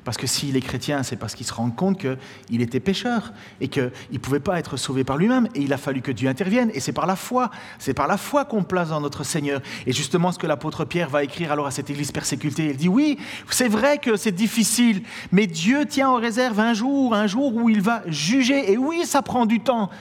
Parce 0.05 0.17
que 0.17 0.25
s'il 0.25 0.55
est 0.55 0.61
chrétien, 0.61 1.03
c'est 1.03 1.17
parce 1.17 1.35
qu'il 1.35 1.45
se 1.45 1.53
rend 1.53 1.69
compte 1.69 1.99
qu'il 1.99 2.61
était 2.61 2.79
pécheur 2.79 3.33
et 3.61 3.67
qu'il 3.67 3.91
ne 4.11 4.17
pouvait 4.17 4.39
pas 4.39 4.57
être 4.57 4.77
sauvé 4.77 5.03
par 5.03 5.17
lui-même. 5.17 5.47
Et 5.53 5.61
il 5.61 5.73
a 5.73 5.77
fallu 5.77 6.01
que 6.01 6.11
Dieu 6.11 6.29
intervienne. 6.29 6.71
Et 6.73 6.79
c'est 6.79 6.93
par 6.93 7.05
la 7.05 7.17
foi. 7.17 7.51
C'est 7.77 7.93
par 7.93 8.07
la 8.07 8.17
foi 8.17 8.45
qu'on 8.45 8.63
place 8.63 8.89
dans 8.89 9.01
notre 9.01 9.23
Seigneur. 9.23 9.61
Et 9.85 9.91
justement, 9.91 10.31
ce 10.31 10.39
que 10.39 10.47
l'apôtre 10.47 10.85
Pierre 10.85 11.09
va 11.09 11.23
écrire 11.23 11.51
alors 11.51 11.67
à 11.67 11.71
cette 11.71 11.89
église 11.89 12.11
persécutée, 12.11 12.69
il 12.69 12.77
dit 12.77 12.87
Oui, 12.87 13.19
c'est 13.51 13.67
vrai 13.67 13.97
que 13.99 14.15
c'est 14.15 14.31
difficile, 14.31 15.03
mais 15.31 15.45
Dieu 15.45 15.85
tient 15.85 16.09
en 16.09 16.15
réserve 16.15 16.59
un 16.59 16.73
jour, 16.73 17.13
un 17.13 17.27
jour 17.27 17.53
où 17.53 17.69
il 17.69 17.81
va 17.81 18.01
juger. 18.07 18.71
Et 18.71 18.77
oui, 18.77 19.05
ça 19.05 19.21
prend 19.21 19.45
du 19.45 19.59
temps. 19.59 19.91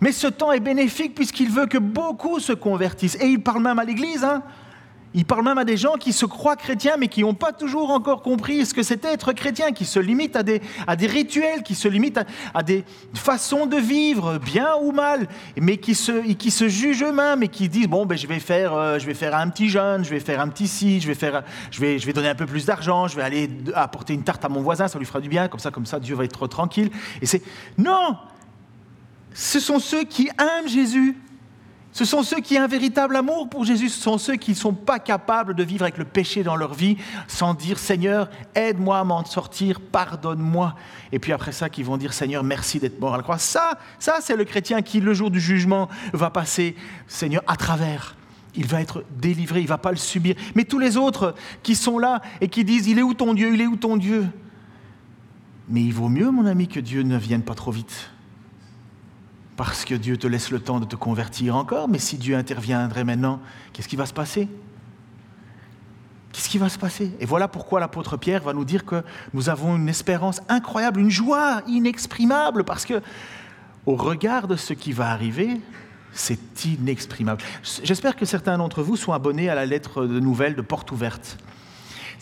Mais 0.00 0.12
ce 0.12 0.26
temps 0.26 0.52
est 0.52 0.60
bénéfique 0.60 1.14
puisqu'il 1.14 1.50
veut 1.50 1.66
que 1.66 1.78
beaucoup 1.78 2.40
se 2.40 2.52
convertissent. 2.52 3.16
Et 3.20 3.26
il 3.26 3.42
parle 3.42 3.62
même 3.62 3.78
à 3.78 3.84
l'église. 3.84 4.24
Hein 4.24 4.42
il 5.14 5.24
parle 5.24 5.44
même 5.44 5.58
à 5.58 5.64
des 5.64 5.76
gens 5.76 5.94
qui 5.94 6.12
se 6.12 6.26
croient 6.26 6.56
chrétiens, 6.56 6.96
mais 6.98 7.06
qui 7.06 7.22
n'ont 7.22 7.34
pas 7.34 7.52
toujours 7.52 7.90
encore 7.90 8.20
compris 8.20 8.66
ce 8.66 8.74
que 8.74 8.82
c'était 8.82 9.12
être 9.12 9.32
chrétien, 9.32 9.70
qui 9.70 9.84
se 9.84 10.00
limitent 10.00 10.36
à 10.36 10.42
des, 10.42 10.60
rituels, 11.06 11.62
qui 11.62 11.76
se 11.76 11.86
limitent 11.86 12.20
à, 12.52 12.62
des 12.64 12.84
façons 13.14 13.66
de 13.66 13.76
vivre, 13.76 14.38
bien 14.38 14.74
ou 14.82 14.90
mal, 14.90 15.28
mais 15.56 15.76
qui 15.76 15.94
se, 15.94 16.32
qui 16.32 16.50
jugent 16.50 17.04
eux-mêmes 17.04 17.44
et 17.44 17.48
qui 17.48 17.68
disent 17.68 17.86
bon, 17.86 18.06
ben, 18.06 18.18
je, 18.18 18.26
vais 18.26 18.40
faire, 18.40 18.74
euh, 18.74 18.98
je 18.98 19.06
vais 19.06 19.14
faire 19.14 19.36
un 19.36 19.48
petit 19.48 19.68
jeûne, 19.68 20.04
je 20.04 20.10
vais 20.10 20.20
faire 20.20 20.40
un 20.40 20.48
petit 20.48 20.66
ci, 20.66 21.00
je 21.00 21.06
vais, 21.06 21.14
faire, 21.14 21.44
je 21.70 21.80
vais 21.80 22.12
donner 22.12 22.28
un 22.28 22.34
peu 22.34 22.46
plus 22.46 22.66
d'argent, 22.66 23.06
je 23.06 23.14
vais 23.14 23.22
aller 23.22 23.48
apporter 23.74 24.14
une 24.14 24.24
tarte 24.24 24.44
à 24.44 24.48
mon 24.48 24.62
voisin, 24.62 24.88
ça 24.88 24.98
lui 24.98 25.06
fera 25.06 25.20
du 25.20 25.28
bien, 25.28 25.46
comme 25.46 25.60
ça, 25.60 25.70
comme 25.70 25.86
ça, 25.86 26.00
Dieu 26.00 26.16
va 26.16 26.24
être 26.24 26.46
tranquille. 26.48 26.90
Et 27.22 27.26
c'est 27.26 27.42
non 27.78 28.16
Ce 29.34 29.60
sont 29.60 29.78
ceux 29.78 30.04
qui 30.04 30.30
aiment 30.38 30.68
Jésus 30.68 31.14
ce 31.94 32.04
sont 32.04 32.24
ceux 32.24 32.40
qui 32.40 32.58
ont 32.58 32.62
un 32.62 32.66
véritable 32.66 33.14
amour 33.14 33.48
pour 33.48 33.64
Jésus, 33.64 33.88
ce 33.88 34.00
sont 34.00 34.18
ceux 34.18 34.34
qui 34.34 34.50
ne 34.50 34.56
sont 34.56 34.74
pas 34.74 34.98
capables 34.98 35.54
de 35.54 35.62
vivre 35.62 35.84
avec 35.84 35.96
le 35.96 36.04
péché 36.04 36.42
dans 36.42 36.56
leur 36.56 36.74
vie 36.74 36.96
sans 37.28 37.54
dire 37.54 37.78
Seigneur, 37.78 38.28
aide-moi 38.56 38.98
à 38.98 39.04
m'en 39.04 39.24
sortir, 39.24 39.80
pardonne-moi. 39.80 40.74
Et 41.12 41.20
puis 41.20 41.32
après 41.32 41.52
ça, 41.52 41.68
qui 41.68 41.84
vont 41.84 41.96
dire 41.96 42.12
Seigneur, 42.12 42.42
merci 42.42 42.80
d'être 42.80 42.98
mort 42.98 43.14
à 43.14 43.16
la 43.16 43.22
croix. 43.22 43.38
Ça, 43.38 43.78
ça 44.00 44.16
c'est 44.20 44.34
le 44.34 44.42
chrétien 44.42 44.82
qui, 44.82 44.98
le 44.98 45.14
jour 45.14 45.30
du 45.30 45.38
jugement, 45.38 45.88
va 46.12 46.30
passer, 46.30 46.74
Seigneur, 47.06 47.44
à 47.46 47.54
travers. 47.54 48.16
Il 48.56 48.66
va 48.66 48.80
être 48.80 49.04
délivré, 49.16 49.60
il 49.60 49.64
ne 49.64 49.68
va 49.68 49.78
pas 49.78 49.92
le 49.92 49.96
subir. 49.96 50.34
Mais 50.56 50.64
tous 50.64 50.80
les 50.80 50.96
autres 50.96 51.36
qui 51.62 51.76
sont 51.76 52.00
là 52.00 52.22
et 52.40 52.48
qui 52.48 52.64
disent 52.64 52.88
Il 52.88 52.98
est 52.98 53.02
où 53.02 53.14
ton 53.14 53.34
Dieu 53.34 53.54
Il 53.54 53.60
est 53.60 53.68
où 53.68 53.76
ton 53.76 53.96
Dieu? 53.96 54.26
Mais 55.68 55.82
il 55.82 55.94
vaut 55.94 56.08
mieux, 56.08 56.32
mon 56.32 56.44
ami, 56.44 56.66
que 56.66 56.80
Dieu 56.80 57.02
ne 57.02 57.16
vienne 57.16 57.42
pas 57.42 57.54
trop 57.54 57.70
vite 57.70 58.10
parce 59.56 59.84
que 59.84 59.94
Dieu 59.94 60.16
te 60.16 60.26
laisse 60.26 60.50
le 60.50 60.60
temps 60.60 60.80
de 60.80 60.84
te 60.84 60.96
convertir 60.96 61.56
encore, 61.56 61.88
mais 61.88 61.98
si 61.98 62.16
Dieu 62.18 62.36
interviendrait 62.36 63.04
maintenant, 63.04 63.40
qu'est-ce 63.72 63.88
qui 63.88 63.96
va 63.96 64.06
se 64.06 64.12
passer? 64.12 64.48
Qu'est-ce 66.32 66.48
qui 66.48 66.58
va 66.58 66.68
se 66.68 66.78
passer? 66.78 67.12
Et 67.20 67.26
voilà 67.26 67.46
pourquoi 67.46 67.78
l'apôtre 67.78 68.16
Pierre 68.16 68.42
va 68.42 68.52
nous 68.52 68.64
dire 68.64 68.84
que 68.84 69.04
nous 69.32 69.48
avons 69.48 69.76
une 69.76 69.88
espérance 69.88 70.40
incroyable, 70.48 70.98
une 70.98 71.10
joie 71.10 71.62
inexprimable, 71.68 72.64
parce 72.64 72.84
que 72.84 73.00
au 73.86 73.94
regard 73.94 74.48
de 74.48 74.56
ce 74.56 74.72
qui 74.72 74.92
va 74.92 75.10
arriver, 75.10 75.60
c'est 76.12 76.64
inexprimable. 76.64 77.42
J'espère 77.82 78.16
que 78.16 78.24
certains 78.24 78.58
d'entre 78.58 78.82
vous 78.82 78.96
sont 78.96 79.12
abonnés 79.12 79.48
à 79.48 79.54
la 79.54 79.66
lettre 79.66 80.06
de 80.06 80.18
nouvelles 80.18 80.56
de 80.56 80.62
Porte 80.62 80.90
Ouverte. 80.90 81.38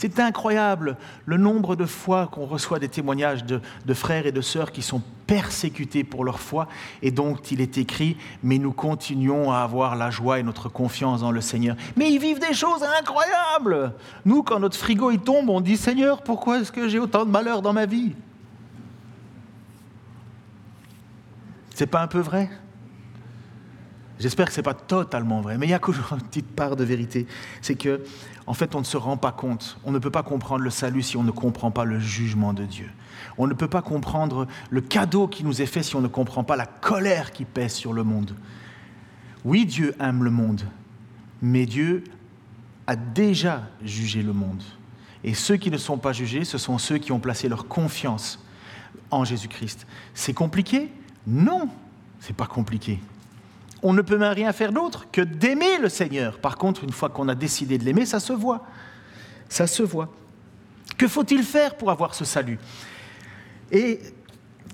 C'est 0.02 0.18
incroyable 0.18 0.96
le 1.26 1.36
nombre 1.36 1.76
de 1.76 1.86
fois 1.86 2.26
qu'on 2.26 2.44
reçoit 2.44 2.80
des 2.80 2.88
témoignages 2.88 3.44
de, 3.44 3.94
frères 3.94 4.26
et 4.26 4.32
de 4.32 4.40
sœurs 4.40 4.72
qui 4.72 4.82
sont 4.82 5.00
persécutés 5.28 6.02
pour 6.02 6.24
leur 6.24 6.40
foi 6.40 6.66
et 7.02 7.12
dont 7.12 7.36
il 7.36 7.60
est 7.60 7.78
écrit, 7.78 8.16
mais 8.42 8.58
nous 8.58 8.72
continuons 8.72 9.52
à 9.52 9.58
avoir 9.58 9.94
la 9.94 10.10
joie 10.10 10.40
et 10.40 10.42
notre 10.42 10.68
confiance 10.68 11.20
dans 11.20 11.30
le 11.30 11.40
Seigneur. 11.40 11.76
Mais 11.94 12.10
ils 12.10 12.18
vivent 12.18 12.40
des 12.40 12.52
choses 12.52 12.82
incroyables. 12.98 13.94
Nous, 14.24 14.42
quand 14.42 14.58
notre 14.58 14.76
frigo 14.76 15.12
il 15.12 15.20
tombe, 15.20 15.48
on 15.48 15.60
dit, 15.60 15.76
Seigneur, 15.76 16.22
pourquoi 16.24 16.58
est-ce 16.58 16.72
que 16.72 16.88
j'ai 16.88 16.98
autant 16.98 17.24
de 17.24 17.30
malheur 17.30 17.62
dans 17.62 17.72
ma 17.72 17.86
vie? 17.86 18.12
C'est 21.76 21.86
pas 21.86 22.02
un 22.02 22.08
peu 22.08 22.18
vrai? 22.18 22.50
J'espère 24.22 24.46
que 24.46 24.52
ce 24.52 24.60
n'est 24.60 24.62
pas 24.62 24.74
totalement 24.74 25.40
vrai, 25.40 25.58
mais 25.58 25.66
il 25.66 25.70
y 25.70 25.74
a 25.74 25.80
toujours 25.80 26.12
une 26.12 26.22
petite 26.22 26.46
part 26.46 26.76
de 26.76 26.84
vérité. 26.84 27.26
C'est 27.60 27.74
que, 27.74 28.04
en 28.46 28.54
fait, 28.54 28.76
on 28.76 28.78
ne 28.78 28.84
se 28.84 28.96
rend 28.96 29.16
pas 29.16 29.32
compte. 29.32 29.76
On 29.82 29.90
ne 29.90 29.98
peut 29.98 30.12
pas 30.12 30.22
comprendre 30.22 30.62
le 30.62 30.70
salut 30.70 31.02
si 31.02 31.16
on 31.16 31.24
ne 31.24 31.32
comprend 31.32 31.72
pas 31.72 31.84
le 31.84 31.98
jugement 31.98 32.52
de 32.52 32.64
Dieu. 32.64 32.88
On 33.36 33.48
ne 33.48 33.52
peut 33.52 33.66
pas 33.66 33.82
comprendre 33.82 34.46
le 34.70 34.80
cadeau 34.80 35.26
qui 35.26 35.42
nous 35.42 35.60
est 35.60 35.66
fait 35.66 35.82
si 35.82 35.96
on 35.96 36.00
ne 36.00 36.06
comprend 36.06 36.44
pas 36.44 36.54
la 36.54 36.66
colère 36.66 37.32
qui 37.32 37.44
pèse 37.44 37.72
sur 37.72 37.92
le 37.92 38.04
monde. 38.04 38.36
Oui, 39.44 39.66
Dieu 39.66 39.92
aime 39.98 40.22
le 40.22 40.30
monde, 40.30 40.62
mais 41.40 41.66
Dieu 41.66 42.04
a 42.86 42.94
déjà 42.94 43.64
jugé 43.82 44.22
le 44.22 44.32
monde. 44.32 44.62
Et 45.24 45.34
ceux 45.34 45.56
qui 45.56 45.72
ne 45.72 45.78
sont 45.78 45.98
pas 45.98 46.12
jugés, 46.12 46.44
ce 46.44 46.58
sont 46.58 46.78
ceux 46.78 46.98
qui 46.98 47.10
ont 47.10 47.18
placé 47.18 47.48
leur 47.48 47.66
confiance 47.66 48.38
en 49.10 49.24
Jésus-Christ. 49.24 49.84
C'est 50.14 50.32
compliqué? 50.32 50.92
Non, 51.26 51.68
c'est 52.20 52.36
pas 52.36 52.46
compliqué 52.46 53.00
on 53.82 53.92
ne 53.92 54.02
peut 54.02 54.16
même 54.16 54.32
rien 54.32 54.52
faire 54.52 54.72
d'autre 54.72 55.06
que 55.10 55.20
d'aimer 55.20 55.78
le 55.78 55.88
Seigneur. 55.88 56.38
Par 56.38 56.56
contre, 56.56 56.84
une 56.84 56.92
fois 56.92 57.08
qu'on 57.08 57.28
a 57.28 57.34
décidé 57.34 57.78
de 57.78 57.84
l'aimer, 57.84 58.06
ça 58.06 58.20
se 58.20 58.32
voit. 58.32 58.64
Ça 59.48 59.66
se 59.66 59.82
voit. 59.82 60.08
Que 60.96 61.08
faut-il 61.08 61.42
faire 61.42 61.76
pour 61.76 61.90
avoir 61.90 62.14
ce 62.14 62.24
salut? 62.24 62.58
Et 63.72 63.98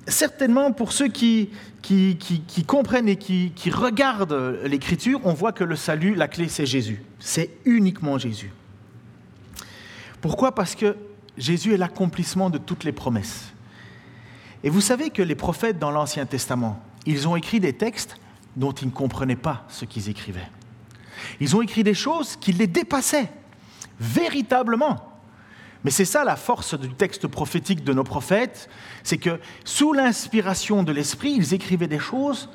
certainement, 0.07 0.73
pour 0.73 0.93
ceux 0.93 1.09
qui, 1.09 1.51
qui, 1.83 2.65
comprennent 2.67 3.09
et 3.09 3.17
qui, 3.17 3.53
qui 3.55 3.71
regardent 3.71 4.61
l'Écriture, 4.65 5.21
on 5.25 5.33
voit 5.33 5.53
que 5.53 5.65
le 5.65 5.77
salut, 5.77 6.15
la 6.15 6.29
clé, 6.29 6.49
c'est 6.49 6.67
Jésus. 6.67 7.03
C'est 7.19 7.51
uniquement 7.65 8.19
Jésus. 8.19 8.53
Pourquoi? 10.21 10.55
Parce 10.55 10.75
que 10.75 10.97
Jésus 11.37 11.73
est 11.73 11.79
l'accomplissement 11.79 12.51
de 12.51 12.59
toutes 12.59 12.85
les 12.85 12.93
promesses. 12.93 13.53
Et 14.65 14.71
vous 14.71 14.81
savez 14.81 15.11
que 15.11 15.23
les 15.23 15.37
prophètes 15.37 15.79
dans 15.79 15.93
l'Ancien 15.93 16.27
Testament, 16.27 16.83
ils 17.07 17.29
ont 17.29 17.37
écrit 17.37 17.61
des 17.61 17.73
textes 17.73 18.19
dont 18.57 18.73
ils 18.73 18.87
ne 18.87 18.93
comprenaient 18.93 19.37
pas 19.37 19.65
ce 19.69 19.85
qu'ils 19.85 20.09
écrivaient. 20.09 20.49
Ils 21.41 21.57
ont 21.57 21.63
écrit 21.63 21.83
des 21.85 21.95
choses 21.95 22.37
qui 22.37 22.53
les 22.53 22.67
dépassaient, 22.67 23.31
véritablement. 24.01 25.21
Mais 25.85 25.91
c'est 25.91 26.05
ça 26.05 26.25
la 26.25 26.37
force 26.37 26.79
du 26.79 26.91
texte 26.91 27.27
prophétique 27.29 27.85
de 27.85 27.93
nos 27.93 28.05
prophètes, 28.05 28.69
c'est 29.05 29.19
que 29.19 29.39
sous 29.65 29.93
l'inspiration 29.93 30.83
de 30.83 30.93
l'Esprit, 30.93 31.33
ils 31.37 31.55
écrivaient 31.55 31.87
des 31.87 32.01
choses 32.01 32.49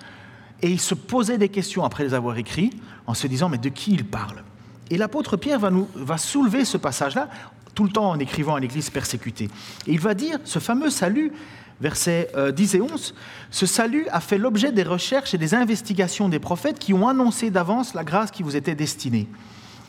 et 0.62 0.70
ils 0.70 0.80
se 0.80 0.94
posaient 0.94 1.38
des 1.38 1.50
questions 1.50 1.84
après 1.84 2.04
les 2.04 2.14
avoir 2.14 2.38
écrits 2.38 2.72
en 3.08 3.14
se 3.14 3.28
disant 3.28 3.50
mais 3.50 3.58
de 3.58 3.70
qui 3.70 3.94
ils 3.94 4.06
parlent? 4.06 4.44
Et 4.90 4.98
l'apôtre 4.98 5.38
Pierre 5.38 5.60
va, 5.60 5.70
nous, 5.70 5.88
va 5.96 6.18
soulever 6.18 6.66
ce 6.66 6.78
passage-là 6.78 7.30
tout 7.74 7.84
le 7.84 7.90
temps 7.90 8.10
en 8.10 8.20
écrivant 8.20 8.56
à 8.56 8.60
l'Église 8.60 8.90
persécutée. 8.90 9.50
Et 9.88 9.94
il 9.94 10.00
va 10.00 10.14
dire 10.14 10.40
ce 10.44 10.60
fameux 10.60 10.90
salut 10.90 11.32
versets 11.82 12.30
10 12.54 12.76
euh, 12.76 12.78
et 12.78 12.82
11, 12.82 13.16
ce 13.52 13.66
salut 13.66 14.08
a 14.12 14.20
fait 14.20 14.38
l'objet 14.38 14.72
des 14.72 14.84
recherches 14.84 15.34
et 15.34 15.38
des 15.38 15.54
investigations 15.54 16.30
des 16.30 16.40
prophètes 16.40 16.80
qui 16.80 16.94
ont 16.94 17.08
annoncé 17.08 17.50
d'avance 17.50 17.94
la 17.94 18.04
grâce 18.04 18.32
qui 18.32 18.44
vous 18.44 18.56
était 18.56 18.76
destinée. 18.76 19.28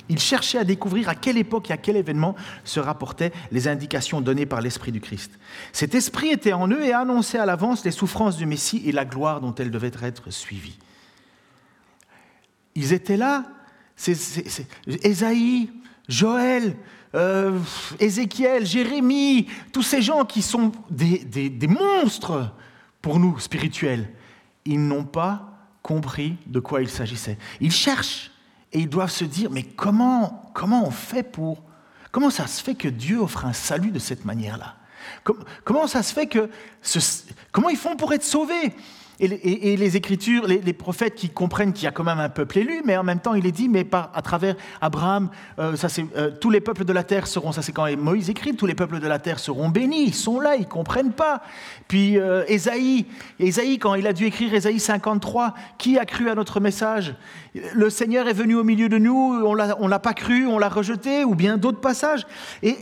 Il 0.09 0.19
cherchait 0.19 0.59
à 0.59 0.65
découvrir 0.65 1.09
à 1.09 1.15
quelle 1.15 1.39
époque 1.39 1.71
et 1.71 1.73
à 1.73 1.79
quel 1.79 1.97
événement 1.97 2.35
se 2.65 2.79
rapportaient 2.79 3.33
les 3.51 3.69
indications 3.69 4.21
données 4.21 4.45
par 4.45 4.61
l'Esprit 4.61 4.93
du 4.93 5.01
Christ. 5.01 5.39
Cet 5.73 5.95
Esprit 5.95 6.29
était 6.29 6.53
en 6.53 6.69
eux 6.69 6.85
et 6.85 6.93
annonçait 6.93 7.39
à 7.39 7.47
l'avance 7.47 7.85
les 7.85 7.91
souffrances 7.91 8.37
du 8.37 8.45
Messie 8.45 8.83
et 8.85 8.93
la 8.93 9.07
gloire 9.07 9.41
dont 9.41 9.55
elles 9.55 9.71
devaient 9.71 9.93
être 10.03 10.31
suivies. 10.31 10.79
Ils 12.75 12.93
étaient 12.93 13.17
là, 13.17 13.45
c'est, 13.97 14.17
Joël, 16.09 16.77
euh, 17.15 17.59
Ézéchiel, 18.01 18.67
Jérémie, 18.67 19.49
tous 19.73 19.83
ces 19.83 20.03
gens 20.03 20.25
qui 20.25 20.43
sont 20.43 20.73
des, 20.91 21.69
monstres 21.69 22.53
pour 23.01 23.19
nous 23.19 23.39
spirituels. 23.39 24.11
Ils 24.65 24.85
n'ont 24.85 25.05
pas 25.05 25.51
compris 25.83 26.37
de 26.47 26.61
quoi 26.61 26.83
il 26.83 26.89
s'agissait. 26.89 27.39
Ils 27.61 27.73
cherchent 27.73 28.31
et 28.73 28.81
ils 28.81 28.89
doivent 28.89 29.11
se 29.11 29.25
dire, 29.25 29.51
mais 29.51 29.63
comment, 29.63 30.51
comment 30.55 30.87
on 30.87 30.91
fait 30.91 31.23
pour... 31.23 31.63
Comment 32.11 32.31
ça 32.31 32.47
se 32.47 32.63
fait 32.63 32.75
que 32.75 32.89
Dieu 32.89 33.19
offre 33.21 33.45
un 33.45 33.53
salut 33.53 33.91
de 33.91 33.99
cette 33.99 34.25
manière-là? 34.25 34.77
Comment 35.65 35.87
ça 35.87 36.03
se 36.03 36.13
fait 36.13 36.27
que... 36.27 36.49
comment 37.53 37.69
ils 37.69 37.77
font 37.77 37.97
pour 37.97 38.13
être 38.13 38.25
sauvés? 38.25 38.73
Et 39.21 39.77
les, 39.77 39.97
Écritures, 39.97 40.47
les, 40.47 40.73
prophètes 40.73 41.15
qui 41.15 41.31
comprennent 41.31 41.73
qu'il 41.73 41.85
y 41.85 41.87
a 41.87 41.93
quand 41.93 42.03
même 42.03 42.19
un 42.19 42.29
peuple 42.29 42.59
élu, 42.59 42.83
mais 42.85 42.97
en 42.97 43.05
même 43.05 43.21
temps, 43.21 43.35
il 43.35 43.47
est 43.47 43.53
dit, 43.53 43.69
mais 43.69 43.85
par, 43.85 44.11
à 44.13 44.23
travers 44.23 44.57
Abraham, 44.81 45.31
euh, 45.59 45.77
ça 45.77 45.89
c'est, 45.89 46.05
euh, 46.17 46.33
tous 46.41 46.51
les 46.51 46.61
peuples 46.61 46.85
de 46.85 46.93
la 46.93 47.05
terre 47.05 47.29
seront, 47.29 47.53
ça 47.53 47.63
c'est 47.63 47.73
quand 47.73 47.87
Moïse 47.97 48.29
écrit, 48.29 48.57
tous 48.57 48.67
les 48.67 48.75
peuples 48.75 48.99
de 48.99 49.07
la 49.07 49.21
terre 49.21 49.39
seront 49.39 49.69
bénis, 49.69 50.05
ils 50.07 50.15
sont 50.15 50.41
là, 50.41 50.57
ils 50.57 50.67
comprennent 50.67 51.13
pas. 51.13 51.43
Puis 51.87 52.19
euh, 52.19 52.45
Ésaïe, 52.49 53.07
quand 53.79 53.95
il 53.95 54.07
a 54.07 54.13
dû 54.13 54.27
écrire 54.27 54.53
Ésaïe 54.53 54.81
53, 54.81 55.55
qui 55.79 55.99
a 55.99 56.05
cru 56.05 56.29
à 56.29 56.35
notre 56.35 56.59
message? 56.59 57.15
Le 57.73 57.91
Seigneur 57.91 58.27
est 58.27 58.33
venu 58.33 58.57
au 58.57 58.65
milieu 58.65 58.89
de 58.89 58.99
nous, 58.99 59.15
on 59.45 59.55
l'a, 59.55 59.77
l'a 59.81 59.99
pas 60.01 60.15
cru, 60.15 60.47
on 60.49 60.59
l'a 60.59 60.69
rejeté, 60.69 61.23
ou 61.25 61.37
bien 61.37 61.57
d'autres 61.57 61.81
passages? 61.81 62.27
Et 62.65 62.77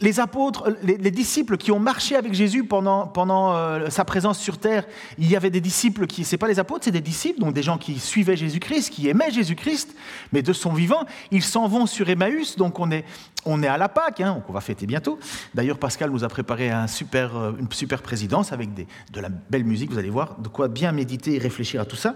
les 0.00 0.20
apôtres, 0.20 0.70
les, 0.82 1.10
disciples 1.10 1.56
qui 1.56 1.72
ont 1.72 1.78
marché 1.78 2.16
avec 2.16 2.34
Jésus 2.34 2.64
pendant, 2.64 3.10
euh, 3.54 3.90
sa 3.90 4.04
présence 4.04 4.38
sur 4.38 4.58
terre, 4.58 4.86
il 5.18 5.28
y 5.28 5.36
avait 5.36 5.50
des 5.50 5.60
disciples 5.60 6.06
qui, 6.06 6.24
c'est 6.24 6.36
pas 6.36 6.48
les 6.48 6.58
apôtres, 6.58 6.84
c'est 6.84 6.90
des 6.90 7.00
disciples, 7.00 7.40
donc 7.40 7.54
des 7.54 7.62
gens 7.62 7.78
qui 7.78 7.98
suivaient 7.98 8.36
Jésus-Christ, 8.36 8.90
qui 8.90 9.08
aimaient 9.08 9.30
Jésus-Christ, 9.30 9.94
mais 10.32 10.42
de 10.42 10.52
son 10.52 10.72
vivant, 10.72 11.04
ils 11.30 11.42
s'en 11.42 11.66
vont 11.68 11.86
sur 11.86 12.08
Emmaüs, 12.08 12.56
donc 12.56 12.78
on 12.78 12.90
est, 12.90 13.04
on 13.44 13.62
est 13.62 13.68
à 13.68 13.78
la 13.78 13.88
Pâque, 13.88 14.20
hein, 14.20 14.42
on 14.48 14.52
va 14.52 14.60
fêter 14.60 14.86
bientôt. 14.86 15.18
D'ailleurs, 15.54 15.78
Pascal 15.78 16.10
nous 16.10 16.24
a 16.24 16.28
préparé 16.28 16.70
euh, 16.70 17.52
une 17.58 17.70
super 17.72 18.02
présidence 18.02 18.52
avec 18.52 18.70
de 18.74 19.20
la 19.20 19.28
belle 19.28 19.64
musique, 19.64 19.90
vous 19.90 19.98
allez 19.98 20.10
voir, 20.10 20.38
de 20.38 20.48
quoi 20.48 20.68
bien 20.68 20.92
méditer 20.92 21.34
et 21.34 21.38
réfléchir 21.38 21.80
à 21.80 21.84
tout 21.84 21.96
ça. 21.96 22.14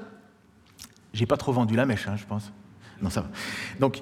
J'ai 1.12 1.26
pas 1.26 1.36
trop 1.36 1.52
vendu 1.52 1.76
la 1.76 1.86
mèche, 1.86 2.08
hein, 2.08 2.16
je 2.16 2.24
pense. 2.24 2.52
Non, 3.02 3.10
ça 3.10 3.22
va. 3.22 3.28
Donc, 3.80 4.00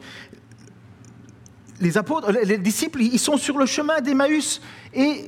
les 1.81 2.59
disciples, 2.59 3.01
ils 3.01 3.19
sont 3.19 3.37
sur 3.37 3.59
le 3.59 3.66
chemin 3.66 4.01
d'Emmaüs 4.01 4.61
et 4.95 5.27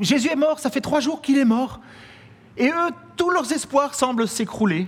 Jésus 0.00 0.28
est 0.28 0.36
mort, 0.36 0.58
ça 0.58 0.70
fait 0.70 0.80
trois 0.80 1.00
jours 1.00 1.22
qu'il 1.22 1.38
est 1.38 1.44
mort. 1.44 1.80
Et 2.56 2.68
eux, 2.68 2.90
tous 3.16 3.30
leurs 3.30 3.50
espoirs 3.52 3.94
semblent 3.94 4.28
s'écrouler 4.28 4.86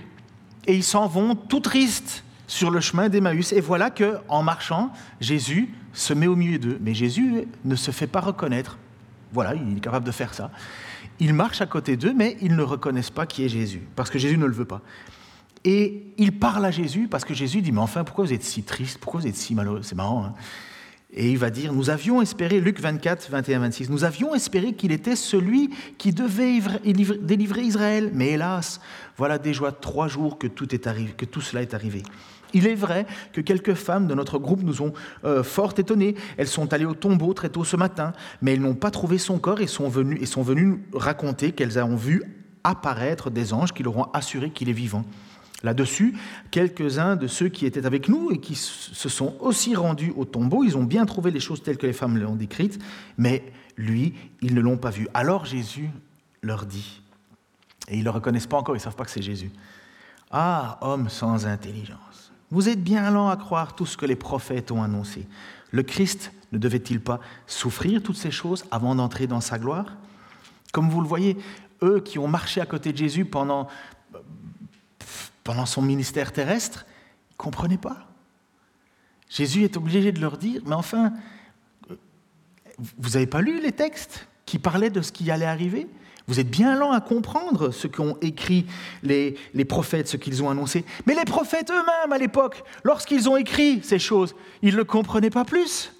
et 0.67 0.75
ils 0.75 0.83
s'en 0.83 1.07
vont 1.07 1.35
tout 1.35 1.59
tristes 1.59 2.23
sur 2.45 2.71
le 2.71 2.79
chemin 2.79 3.09
d'Emmaüs. 3.09 3.51
Et 3.53 3.61
voilà 3.61 3.89
que, 3.89 4.17
en 4.27 4.43
marchant, 4.43 4.91
Jésus 5.19 5.69
se 5.93 6.13
met 6.13 6.27
au 6.27 6.35
milieu 6.35 6.59
d'eux. 6.59 6.77
Mais 6.81 6.93
Jésus 6.93 7.47
ne 7.65 7.75
se 7.75 7.91
fait 7.91 8.07
pas 8.07 8.21
reconnaître. 8.21 8.77
Voilà, 9.33 9.55
il 9.55 9.77
est 9.77 9.81
capable 9.81 10.05
de 10.05 10.11
faire 10.11 10.33
ça. 10.33 10.51
Il 11.19 11.33
marche 11.33 11.61
à 11.61 11.65
côté 11.65 11.97
d'eux, 11.97 12.13
mais 12.15 12.37
ils 12.41 12.55
ne 12.55 12.63
reconnaissent 12.63 13.09
pas 13.09 13.25
qui 13.25 13.43
est 13.43 13.49
Jésus, 13.49 13.81
parce 13.95 14.09
que 14.09 14.19
Jésus 14.19 14.37
ne 14.37 14.45
le 14.45 14.53
veut 14.53 14.65
pas. 14.65 14.81
Et 15.63 16.13
il 16.17 16.37
parle 16.37 16.65
à 16.65 16.71
Jésus, 16.71 17.07
parce 17.09 17.25
que 17.25 17.33
Jésus 17.33 17.61
dit, 17.61 17.71
mais 17.71 17.79
enfin, 17.79 18.03
pourquoi 18.03 18.25
vous 18.25 18.33
êtes 18.33 18.43
si 18.43 18.63
triste? 18.63 18.99
Pourquoi 18.99 19.21
vous 19.21 19.27
êtes 19.27 19.35
si 19.35 19.55
malheureux? 19.55 19.81
C'est 19.83 19.95
marrant. 19.95 20.25
Hein 20.25 20.33
et 21.13 21.31
il 21.31 21.37
va 21.37 21.49
dire, 21.49 21.73
nous 21.73 21.89
avions 21.89 22.21
espéré, 22.21 22.59
Luc 22.59 22.81
24, 22.81 23.29
21, 23.31 23.59
26, 23.59 23.89
nous 23.89 24.03
avions 24.03 24.35
espéré 24.35 24.73
qu'il 24.73 24.91
était 24.91 25.15
celui 25.15 25.69
qui 25.97 26.11
devait 26.11 26.59
délivrer 27.21 27.61
Israël. 27.61 28.11
Mais 28.13 28.31
hélas, 28.31 28.81
voilà 29.15 29.37
déjà 29.37 29.71
trois 29.71 30.09
jours 30.09 30.37
que 30.37 30.47
tout, 30.47 30.75
est 30.75 30.85
arrivé, 30.85 31.13
que 31.13 31.25
tout 31.25 31.39
cela 31.39 31.61
est 31.61 31.73
arrivé. 31.73 32.03
Il 32.53 32.67
est 32.67 32.75
vrai 32.75 33.05
que 33.31 33.39
quelques 33.39 33.73
femmes 33.73 34.07
de 34.07 34.13
notre 34.13 34.37
groupe 34.37 34.63
nous 34.63 34.81
ont 34.81 34.93
euh, 35.23 35.43
fort 35.43 35.73
étonnés. 35.77 36.15
Elles 36.37 36.47
sont 36.47 36.73
allées 36.73 36.85
au 36.85 36.93
tombeau 36.93 37.33
très 37.33 37.49
tôt 37.49 37.63
ce 37.63 37.77
matin, 37.77 38.13
mais 38.41 38.53
elles 38.53 38.61
n'ont 38.61 38.75
pas 38.75 38.91
trouvé 38.91 39.17
son 39.17 39.39
corps 39.39 39.61
et 39.61 39.67
sont 39.67 39.89
venues, 39.89 40.17
et 40.21 40.25
sont 40.25 40.43
venues 40.43 40.83
raconter 40.93 41.53
qu'elles 41.53 41.79
ont 41.79 41.95
vu 41.95 42.21
apparaître 42.63 43.29
des 43.29 43.53
anges 43.53 43.73
qui 43.73 43.83
leur 43.83 43.97
ont 43.97 44.07
assuré 44.13 44.49
qu'il 44.49 44.69
est 44.69 44.73
vivant. 44.73 45.05
Là-dessus, 45.63 46.15
quelques-uns 46.51 47.15
de 47.15 47.25
ceux 47.25 47.49
qui 47.49 47.65
étaient 47.65 47.85
avec 47.87 48.09
nous 48.09 48.29
et 48.31 48.39
qui 48.39 48.55
se 48.55 49.09
sont 49.09 49.35
aussi 49.39 49.75
rendus 49.75 50.13
au 50.15 50.23
tombeau, 50.23 50.63
ils 50.63 50.77
ont 50.77 50.83
bien 50.83 51.05
trouvé 51.05 51.31
les 51.31 51.39
choses 51.39 51.63
telles 51.63 51.77
que 51.77 51.87
les 51.87 51.93
femmes 51.93 52.17
l'ont 52.17 52.35
décrites, 52.35 52.79
mais 53.17 53.43
lui, 53.75 54.13
ils 54.41 54.53
ne 54.53 54.61
l'ont 54.61 54.77
pas 54.77 54.91
vu. 54.91 55.07
Alors 55.15 55.45
Jésus 55.45 55.89
leur 56.43 56.65
dit, 56.65 57.01
et 57.87 57.95
ils 57.95 57.99
ne 57.99 58.03
le 58.03 58.11
reconnaissent 58.11 58.47
pas 58.47 58.57
encore, 58.57 58.75
ils 58.75 58.79
ne 58.79 58.83
savent 58.83 58.95
pas 58.95 59.05
que 59.05 59.11
c'est 59.11 59.23
Jésus, 59.23 59.51
Ah, 60.29 60.77
homme 60.81 61.09
sans 61.09 61.47
intelligence, 61.47 62.31
vous 62.51 62.69
êtes 62.69 62.83
bien 62.83 63.09
lent 63.09 63.29
à 63.29 63.35
croire 63.35 63.75
tout 63.75 63.87
ce 63.87 63.97
que 63.97 64.05
les 64.05 64.15
prophètes 64.15 64.71
ont 64.71 64.83
annoncé. 64.83 65.27
Le 65.71 65.81
Christ 65.81 66.31
ne 66.51 66.59
devait-il 66.59 67.01
pas 67.01 67.19
souffrir 67.47 68.03
toutes 68.03 68.15
ces 68.15 68.31
choses 68.31 68.63
avant 68.69 68.93
d'entrer 68.93 69.25
dans 69.25 69.41
sa 69.41 69.57
gloire? 69.57 69.97
Comme 70.71 70.89
vous 70.89 71.01
le 71.01 71.07
voyez, 71.07 71.35
eux 71.83 71.99
qui 71.99 72.19
ont 72.19 72.27
marché 72.27 72.61
à 72.61 72.65
côté 72.65 72.91
de 72.91 72.97
Jésus 72.97 73.25
pendant, 73.25 73.67
pendant 75.47 75.65
son 75.65 75.81
ministère 75.81 76.33
terrestre, 76.33 76.85
ils 77.29 77.35
ne 77.35 77.37
comprenaient 77.37 77.77
pas. 77.77 78.05
Jésus 79.29 79.63
est 79.63 79.77
obligé 79.77 80.11
de 80.11 80.19
leur 80.19 80.37
dire, 80.37 80.61
mais 80.65 80.75
enfin, 80.75 81.13
vous 82.97 83.11
n'avez 83.11 83.27
pas 83.27 83.39
lu 83.39 83.61
les 83.61 83.71
textes 83.71 84.27
qui 84.45 84.59
parlaient 84.59 84.89
de 84.89 85.01
ce 85.01 85.13
qui 85.13 85.31
allait 85.31 85.45
arriver? 85.45 85.87
Vous 86.27 86.41
êtes 86.41 86.49
bien 86.49 86.77
lent 86.77 86.91
à 86.91 86.99
comprendre 86.99 87.71
ce 87.71 87.87
qu'ont 87.87 88.17
écrit 88.21 88.65
les, 89.03 89.37
les 89.53 89.63
prophètes, 89.63 90.09
ce 90.09 90.17
qu'ils 90.17 90.43
ont 90.43 90.49
annoncé. 90.49 90.83
Mais 91.05 91.15
les 91.15 91.23
prophètes 91.23 91.71
eux-mêmes, 91.71 92.11
à 92.11 92.17
l'époque, 92.17 92.61
lorsqu'ils 92.83 93.29
ont 93.29 93.37
écrit 93.37 93.79
ces 93.83 93.99
choses, 93.99 94.35
ils 94.61 94.75
ne 94.75 94.83
comprenaient 94.83 95.29
pas 95.29 95.45
plus. 95.45 95.93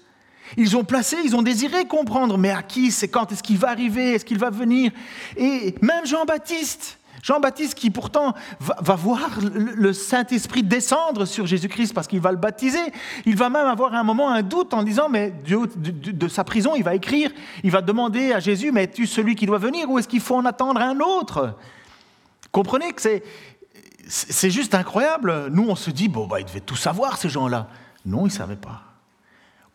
Ils 0.58 0.76
ont 0.76 0.84
placé, 0.84 1.16
ils 1.24 1.34
ont 1.34 1.42
désiré 1.42 1.86
comprendre, 1.86 2.36
mais 2.36 2.50
à 2.50 2.62
qui, 2.62 2.90
c'est 2.90 3.08
quand, 3.08 3.32
est-ce 3.32 3.42
qu'il 3.42 3.56
va 3.56 3.70
arriver, 3.70 4.12
est-ce 4.12 4.26
qu'il 4.26 4.38
va 4.38 4.50
venir? 4.50 4.92
Et 5.38 5.74
même 5.80 6.04
Jean-Baptiste, 6.04 6.97
Jean-Baptiste 7.22 7.74
qui 7.74 7.90
pourtant 7.90 8.34
va, 8.60 8.94
voir 8.94 9.30
le 9.40 9.92
Saint-Esprit 9.92 10.62
descendre 10.62 11.24
sur 11.24 11.46
Jésus-Christ 11.46 11.94
parce 11.94 12.06
qu'il 12.06 12.20
va 12.20 12.30
le 12.30 12.38
baptiser, 12.38 12.78
il 13.26 13.36
va 13.36 13.50
même 13.50 13.66
avoir 13.66 13.94
un 13.94 14.02
moment 14.02 14.30
un 14.30 14.42
doute 14.42 14.74
en 14.74 14.82
disant, 14.82 15.08
mais 15.08 15.32
de, 15.46 16.28
sa 16.28 16.44
prison, 16.44 16.74
il 16.76 16.84
va 16.84 16.94
écrire, 16.94 17.30
il 17.64 17.70
va 17.70 17.82
demander 17.82 18.32
à 18.32 18.40
Jésus, 18.40 18.72
mais 18.72 18.84
es-tu 18.84 19.06
celui 19.06 19.34
qui 19.34 19.46
doit 19.46 19.58
venir 19.58 19.90
ou 19.90 19.98
est-ce 19.98 20.08
qu'il 20.08 20.20
faut 20.20 20.36
en 20.36 20.44
attendre 20.44 20.80
un 20.80 21.00
autre? 21.00 21.56
Comprenez 22.52 22.92
que 22.92 23.02
c'est, 23.02 23.22
c'est 24.06 24.50
juste 24.50 24.74
incroyable. 24.74 25.48
Nous, 25.50 25.66
on 25.68 25.76
se 25.76 25.90
dit, 25.90 26.08
bon, 26.08 26.26
bah, 26.26 26.40
ils 26.40 26.46
devaient 26.46 26.60
tout 26.60 26.76
savoir, 26.76 27.18
ces 27.18 27.28
gens-là. 27.28 27.68
Non, 28.06 28.20
ils 28.20 28.24
ne 28.24 28.30
savaient 28.30 28.56
pas 28.56 28.87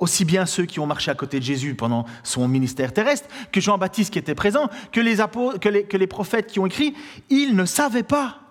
aussi 0.03 0.25
bien 0.25 0.45
ceux 0.45 0.65
qui 0.65 0.81
ont 0.81 0.85
marché 0.85 1.09
à 1.09 1.15
côté 1.15 1.39
de 1.39 1.45
Jésus 1.45 1.75
pendant 1.75 2.05
son 2.23 2.45
ministère 2.49 2.91
terrestre, 2.91 3.29
que 3.53 3.61
Jean-Baptiste 3.61 4.11
qui 4.11 4.19
était 4.19 4.35
présent, 4.35 4.69
que 4.91 4.99
les, 4.99 6.07
prophètes 6.07 6.47
qui 6.47 6.59
ont 6.59 6.65
écrit, 6.65 6.93
ils 7.29 7.55
ne 7.55 7.63
savaient 7.63 8.03
pas. 8.03 8.41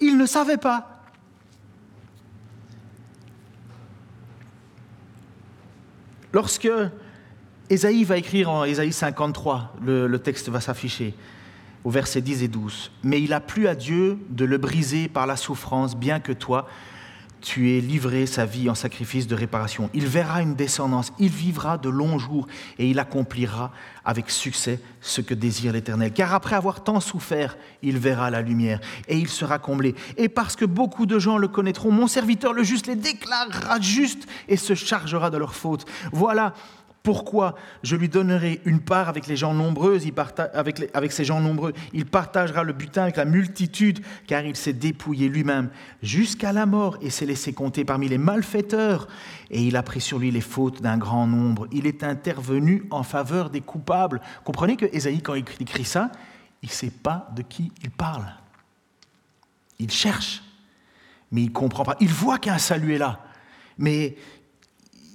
Ils 0.00 0.18
ne 0.18 0.26
savaient 0.26 0.56
pas. 0.56 1.04
Lorsque 6.32 6.68
Ésaïe 7.70 8.02
va 8.02 8.16
écrire 8.16 8.50
en 8.50 8.64
Ésaïe 8.64 8.92
53, 8.92 9.76
le, 9.80 10.08
le 10.08 10.18
texte 10.18 10.48
va 10.48 10.60
s'afficher 10.60 11.14
au 11.84 11.90
verset 11.90 12.22
10 12.22 12.42
et 12.42 12.48
12, 12.48 12.90
Mais 13.04 13.22
il 13.22 13.32
a 13.32 13.40
plu 13.40 13.68
à 13.68 13.76
Dieu 13.76 14.18
de 14.30 14.44
le 14.44 14.58
briser 14.58 15.06
par 15.06 15.28
la 15.28 15.36
souffrance, 15.36 15.96
bien 15.96 16.18
que 16.18 16.32
toi, 16.32 16.66
tu 17.40 17.76
es 17.76 17.80
livré 17.80 18.26
sa 18.26 18.44
vie 18.44 18.68
en 18.68 18.74
sacrifice 18.74 19.26
de 19.26 19.34
réparation. 19.34 19.90
Il 19.94 20.06
verra 20.06 20.42
une 20.42 20.54
descendance, 20.54 21.12
il 21.18 21.30
vivra 21.30 21.78
de 21.78 21.88
longs 21.88 22.18
jours 22.18 22.46
et 22.78 22.88
il 22.88 22.98
accomplira 22.98 23.72
avec 24.04 24.30
succès 24.30 24.80
ce 25.00 25.20
que 25.20 25.34
désire 25.34 25.72
l'Éternel. 25.72 26.12
Car 26.12 26.34
après 26.34 26.56
avoir 26.56 26.82
tant 26.82 27.00
souffert, 27.00 27.56
il 27.82 27.98
verra 27.98 28.30
la 28.30 28.40
lumière 28.40 28.80
et 29.06 29.18
il 29.18 29.28
sera 29.28 29.58
comblé. 29.58 29.94
Et 30.16 30.28
parce 30.28 30.56
que 30.56 30.64
beaucoup 30.64 31.06
de 31.06 31.18
gens 31.18 31.38
le 31.38 31.48
connaîtront, 31.48 31.90
mon 31.90 32.06
serviteur 32.06 32.52
le 32.52 32.62
juste 32.62 32.86
les 32.86 32.96
déclarera 32.96 33.80
justes 33.80 34.26
et 34.48 34.56
se 34.56 34.74
chargera 34.74 35.30
de 35.30 35.36
leurs 35.36 35.54
fautes. 35.54 35.84
Voilà 36.12 36.54
pourquoi 37.02 37.54
je 37.82 37.96
lui 37.96 38.08
donnerai 38.08 38.60
une 38.64 38.80
part 38.80 39.08
avec 39.08 39.26
les 39.26 39.36
gens 39.36 39.54
nombreux, 39.54 39.98
avec, 40.52 40.90
avec 40.92 41.12
ces 41.12 41.24
gens 41.24 41.40
nombreux 41.40 41.72
Il 41.92 42.04
partagera 42.04 42.64
le 42.64 42.72
butin 42.72 43.04
avec 43.04 43.16
la 43.16 43.24
multitude, 43.24 44.00
car 44.26 44.44
il 44.44 44.56
s'est 44.56 44.72
dépouillé 44.72 45.28
lui-même 45.28 45.70
jusqu'à 46.02 46.52
la 46.52 46.66
mort 46.66 46.98
et 47.00 47.10
s'est 47.10 47.26
laissé 47.26 47.52
compter 47.52 47.84
parmi 47.84 48.08
les 48.08 48.18
malfaiteurs. 48.18 49.08
Et 49.50 49.62
il 49.62 49.76
a 49.76 49.82
pris 49.82 50.00
sur 50.00 50.18
lui 50.18 50.30
les 50.30 50.40
fautes 50.40 50.82
d'un 50.82 50.98
grand 50.98 51.26
nombre. 51.26 51.66
Il 51.72 51.86
est 51.86 52.02
intervenu 52.02 52.84
en 52.90 53.02
faveur 53.02 53.50
des 53.50 53.60
coupables. 53.60 54.20
Comprenez 54.44 54.76
que 54.76 54.86
Ésaïe, 54.92 55.22
quand 55.22 55.34
il 55.34 55.44
écrit 55.60 55.84
ça, 55.84 56.10
il 56.62 56.68
ne 56.68 56.74
sait 56.74 56.90
pas 56.90 57.30
de 57.34 57.42
qui 57.42 57.72
il 57.82 57.90
parle. 57.90 58.26
Il 59.78 59.90
cherche, 59.90 60.42
mais 61.30 61.42
il 61.42 61.48
ne 61.48 61.52
comprend 61.52 61.84
pas. 61.84 61.96
Il 62.00 62.08
voit 62.08 62.38
qu'un 62.38 62.58
salut 62.58 62.94
est 62.94 62.98
là, 62.98 63.20
mais 63.78 64.16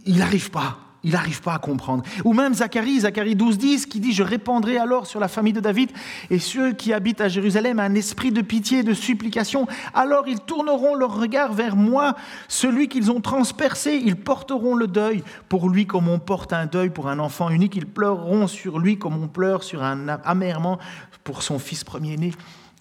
il 0.06 0.18
n'arrive 0.18 0.50
pas. 0.50 0.80
Il 1.06 1.12
n'arrive 1.12 1.42
pas 1.42 1.56
à 1.56 1.60
comprendre. 1.60 2.04
Ou 2.24 2.34
même 2.34 2.54
Zacharie, 2.54 3.02
Zacharie 3.02 3.36
12, 3.36 3.58
10, 3.58 3.86
qui 3.88 4.00
dit 4.00 4.14
Je 4.14 4.24
répandrai 4.24 4.78
alors 4.78 5.06
sur 5.06 5.20
la 5.20 5.28
famille 5.28 5.52
de 5.52 5.60
David 5.60 5.92
et 6.30 6.40
ceux 6.40 6.72
qui 6.72 6.94
habitent 6.94 7.20
à 7.20 7.28
Jérusalem 7.28 7.80
un 7.80 7.94
esprit 7.96 8.32
de 8.32 8.42
pitié 8.42 8.80
et 8.80 8.84
de 8.84 8.94
supplication. 8.94 9.68
Alors 9.94 10.30
ils 10.30 10.40
tourneront 10.40 10.96
leur 10.96 11.20
regard 11.20 11.52
vers 11.52 11.76
moi, 11.76 12.16
celui 12.48 12.88
qu'ils 12.88 13.12
ont 13.12 13.20
transpercé. 13.20 14.02
Ils 14.02 14.16
porteront 14.16 14.76
le 14.76 14.88
deuil 14.88 15.24
pour 15.50 15.70
lui 15.70 15.86
comme 15.86 16.08
on 16.08 16.20
porte 16.20 16.54
un 16.54 16.68
deuil 16.68 16.90
pour 16.90 17.10
un 17.10 17.20
enfant 17.20 17.50
unique. 17.50 17.76
Ils 17.76 17.88
pleureront 17.88 18.48
sur 18.48 18.80
lui 18.80 18.98
comme 18.98 19.22
on 19.22 19.28
pleure 19.28 19.64
sur 19.64 19.84
un 19.84 20.08
amèrement 20.08 20.80
pour 21.26 21.44
son 21.44 21.60
fils 21.60 21.84
premier-né. 21.84 22.32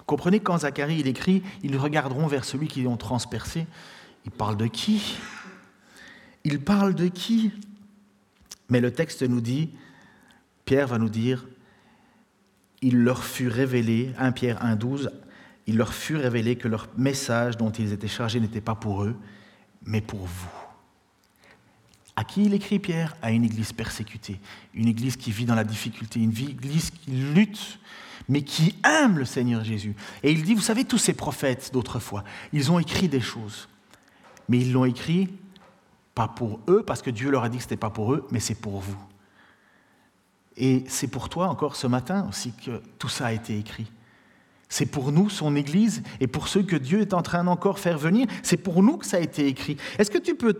Comprenez, 0.06 0.38
quand 0.38 0.58
Zacharie 0.58 1.00
il 1.00 1.08
écrit 1.08 1.42
Ils 1.64 1.76
regarderont 1.76 2.28
vers 2.28 2.44
celui 2.44 2.68
qu'ils 2.68 2.86
ont 2.86 2.96
transpercé. 2.96 3.66
Il 4.24 4.30
parle 4.30 4.56
de 4.56 4.66
qui? 4.66 5.16
Il 6.44 6.60
parle 6.60 6.94
de 6.94 7.08
qui? 7.08 7.50
Mais 8.72 8.80
le 8.80 8.90
texte 8.90 9.22
nous 9.22 9.42
dit, 9.42 9.68
Pierre 10.64 10.88
va 10.88 10.96
nous 10.96 11.10
dire, 11.10 11.46
il 12.80 12.96
leur 12.96 13.22
fut 13.22 13.48
révélé, 13.48 14.14
1 14.18 14.32
Pierre 14.32 14.64
1,12, 14.64 15.10
il 15.66 15.76
leur 15.76 15.92
fut 15.92 16.16
révélé 16.16 16.56
que 16.56 16.68
leur 16.68 16.88
message 16.96 17.58
dont 17.58 17.70
ils 17.70 17.92
étaient 17.92 18.08
chargés 18.08 18.40
n'était 18.40 18.62
pas 18.62 18.74
pour 18.74 19.04
eux, 19.04 19.14
mais 19.84 20.00
pour 20.00 20.20
vous. 20.20 20.48
À 22.16 22.24
qui 22.24 22.46
il 22.46 22.54
écrit 22.54 22.78
Pierre? 22.78 23.14
À 23.20 23.30
une 23.30 23.44
église 23.44 23.74
persécutée, 23.74 24.40
une 24.72 24.88
église 24.88 25.16
qui 25.16 25.32
vit 25.32 25.44
dans 25.44 25.54
la 25.54 25.64
difficulté, 25.64 26.20
une 26.20 26.30
église 26.30 26.90
qui 26.90 27.10
lutte, 27.10 27.78
mais 28.26 28.40
qui 28.40 28.74
aime 28.86 29.18
le 29.18 29.26
Seigneur 29.26 29.64
Jésus. 29.64 29.94
Et 30.22 30.32
il 30.32 30.44
dit, 30.44 30.54
vous 30.54 30.62
savez, 30.62 30.86
tous 30.86 30.96
ces 30.96 31.12
prophètes 31.12 31.68
d'autrefois, 31.74 32.24
ils 32.54 32.72
ont 32.72 32.78
écrit 32.78 33.10
des 33.10 33.20
choses, 33.20 33.68
mais 34.48 34.60
ils 34.60 34.72
l'ont 34.72 34.86
écrit 34.86 35.28
pas 36.14 36.28
pour 36.28 36.60
eux, 36.68 36.82
parce 36.86 37.02
que 37.02 37.10
Dieu 37.10 37.30
leur 37.30 37.44
a 37.44 37.48
dit 37.48 37.56
que 37.56 37.62
ce 37.62 37.68
n'était 37.68 37.76
pas 37.76 37.90
pour 37.90 38.12
eux, 38.12 38.26
mais 38.30 38.40
c'est 38.40 38.54
pour 38.54 38.80
vous. 38.80 38.98
Et 40.56 40.84
c'est 40.86 41.08
pour 41.08 41.28
toi 41.28 41.48
encore 41.48 41.76
ce 41.76 41.86
matin 41.86 42.26
aussi 42.28 42.52
que 42.52 42.82
tout 42.98 43.08
ça 43.08 43.26
a 43.26 43.32
été 43.32 43.58
écrit. 43.58 43.90
C'est 44.68 44.86
pour 44.86 45.12
nous, 45.12 45.28
son 45.28 45.54
Église, 45.54 46.02
et 46.18 46.26
pour 46.26 46.48
ceux 46.48 46.62
que 46.62 46.76
Dieu 46.76 47.02
est 47.02 47.12
en 47.12 47.20
train 47.20 47.44
d'encore 47.44 47.78
faire 47.78 47.98
venir, 47.98 48.26
c'est 48.42 48.56
pour 48.56 48.82
nous 48.82 48.96
que 48.96 49.04
ça 49.04 49.18
a 49.18 49.20
été 49.20 49.46
écrit. 49.46 49.76
Est-ce 49.98 50.10
que 50.10 50.16
tu 50.16 50.34
peux 50.34 50.56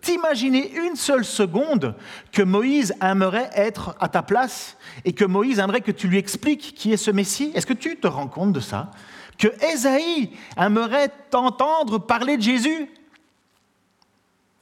t'imaginer 0.00 0.72
une 0.76 0.94
seule 0.94 1.24
seconde 1.24 1.96
que 2.30 2.42
Moïse 2.42 2.94
aimerait 3.00 3.50
être 3.54 3.96
à 3.98 4.08
ta 4.08 4.22
place 4.22 4.76
et 5.04 5.12
que 5.12 5.24
Moïse 5.24 5.58
aimerait 5.58 5.80
que 5.80 5.90
tu 5.90 6.06
lui 6.06 6.18
expliques 6.18 6.74
qui 6.76 6.92
est 6.92 6.96
ce 6.96 7.10
Messie? 7.10 7.50
Est-ce 7.56 7.66
que 7.66 7.72
tu 7.72 7.96
te 7.96 8.06
rends 8.06 8.28
compte 8.28 8.52
de 8.52 8.60
ça? 8.60 8.92
Que 9.36 9.48
Ésaïe 9.72 10.30
aimerait 10.56 11.10
t'entendre 11.30 11.98
parler 11.98 12.36
de 12.36 12.42
Jésus? 12.42 12.88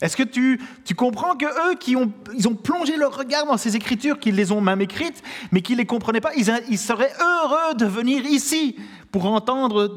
Est-ce 0.00 0.16
que 0.16 0.22
tu, 0.22 0.58
comprends 0.96 1.36
que 1.36 1.46
eux 1.46 1.76
qui 1.76 1.94
ont, 1.96 2.12
ils 2.36 2.48
ont 2.48 2.54
plongé 2.54 2.96
leur 2.96 3.16
regard 3.16 3.46
dans 3.46 3.56
ces 3.56 3.76
écritures, 3.76 4.18
qu'ils 4.18 4.34
les 4.34 4.50
ont 4.50 4.60
même 4.60 4.80
écrites, 4.80 5.22
mais 5.52 5.62
qu'ils 5.62 5.76
ne 5.76 5.82
les 5.82 5.86
comprenaient 5.86 6.20
pas, 6.20 6.34
ils, 6.34 6.78
seraient 6.78 7.12
heureux 7.20 7.74
de 7.76 7.86
venir 7.86 8.24
ici 8.26 8.76
pour 9.12 9.26
entendre 9.26 9.96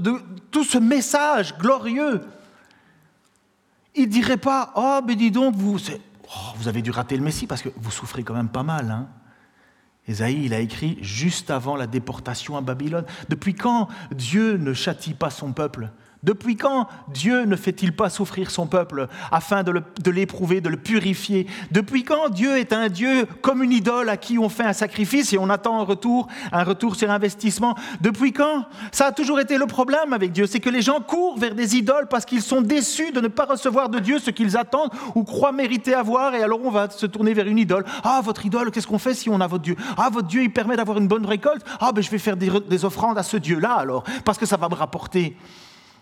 tout 0.51 0.63
ce 0.63 0.77
message 0.77 1.57
glorieux. 1.57 2.21
Ils 3.95 4.03
ne 4.03 4.11
diraient 4.11 4.37
pas 4.37 4.71
Oh, 4.75 4.99
mais 5.05 5.15
dis 5.15 5.31
donc, 5.31 5.55
vous, 5.55 5.77
oh, 5.79 6.31
vous 6.55 6.67
avez 6.67 6.83
dû 6.83 6.91
rater 6.91 7.17
le 7.17 7.23
Messie 7.23 7.47
parce 7.47 7.63
que 7.63 7.69
vous 7.75 7.91
souffrez 7.91 8.23
quand 8.23 8.35
même 8.35 8.49
pas 8.49 8.63
mal. 8.63 8.91
Hein 8.91 9.09
Ésaïe, 10.07 10.45
il 10.45 10.53
a 10.53 10.59
écrit 10.59 10.99
juste 11.01 11.49
avant 11.49 11.75
la 11.75 11.87
déportation 11.87 12.55
à 12.55 12.61
Babylone. 12.61 13.05
Depuis 13.29 13.55
quand 13.55 13.89
Dieu 14.11 14.57
ne 14.57 14.73
châtie 14.73 15.15
pas 15.15 15.31
son 15.31 15.51
peuple? 15.51 15.89
Depuis 16.27 16.57
quand 16.57 16.87
Dieu 17.07 17.45
ne 17.45 17.55
fait-il 17.55 17.95
pas 17.95 18.09
souffrir 18.09 18.51
son 18.51 18.67
peuple 18.67 19.07
afin 19.31 19.63
de 19.63 20.11
l'éprouver, 20.11 20.59
de 20.59 20.67
le 20.67 20.75
purifier? 20.75 21.47
Depuis 21.71 22.03
quand 22.03 22.27
Dieu 22.27 22.57
est 22.57 22.73
un 22.73 22.89
Dieu 22.89 23.25
comme 23.41 23.63
une 23.63 23.71
idole 23.71 24.09
à 24.09 24.17
qui 24.17 24.37
on 24.37 24.49
fait 24.49 24.65
un 24.65 24.73
sacrifice 24.73 25.31
et 25.31 25.37
on 25.37 25.49
attend 25.49 25.79
un 25.79 25.83
retour, 25.83 26.27
un 26.51 26.65
retour 26.65 26.97
sur 26.97 27.09
investissement? 27.09 27.75
Depuis 28.01 28.33
quand 28.33 28.65
Ça 28.91 29.05
a 29.05 29.11
toujours 29.13 29.39
été 29.39 29.57
le 29.57 29.67
problème 29.67 30.11
avec 30.11 30.33
Dieu, 30.33 30.47
c'est 30.47 30.59
que 30.59 30.69
les 30.69 30.81
gens 30.81 30.99
courent 30.99 31.39
vers 31.39 31.55
des 31.55 31.77
idoles 31.77 32.07
parce 32.09 32.25
qu'ils 32.25 32.41
sont 32.41 32.59
déçus 32.59 33.13
de 33.13 33.21
ne 33.21 33.29
pas 33.29 33.45
recevoir 33.45 33.87
de 33.87 33.99
Dieu 33.99 34.19
ce 34.19 34.29
qu'ils 34.29 34.57
attendent 34.57 34.91
ou 35.15 35.23
croient 35.23 35.53
mériter 35.53 35.93
avoir 35.93 36.35
et 36.35 36.43
alors 36.43 36.59
on 36.61 36.71
va 36.71 36.89
se 36.89 37.05
tourner 37.05 37.33
vers 37.33 37.47
une 37.47 37.57
idole. 37.57 37.85
Ah, 38.03 38.19
votre 38.21 38.45
idole, 38.45 38.71
qu'est-ce 38.71 38.87
qu'on 38.87 38.99
fait 38.99 39.13
si 39.13 39.29
on 39.29 39.39
a 39.39 39.47
votre 39.47 39.63
Dieu? 39.63 39.77
Ah, 39.95 40.09
votre 40.11 40.27
Dieu, 40.27 40.43
il 40.43 40.51
permet 40.51 40.75
d'avoir 40.75 40.97
une 40.97 41.07
bonne 41.07 41.25
récolte? 41.25 41.65
Ah, 41.79 41.93
ben 41.93 42.03
je 42.03 42.11
vais 42.11 42.17
faire 42.17 42.35
des, 42.35 42.49
des 42.67 42.83
offrandes 42.83 43.17
à 43.17 43.23
ce 43.23 43.37
Dieu-là 43.37 43.75
alors, 43.75 44.03
parce 44.25 44.37
que 44.37 44.45
ça 44.45 44.57
va 44.57 44.67
me 44.67 44.75
rapporter. 44.75 45.37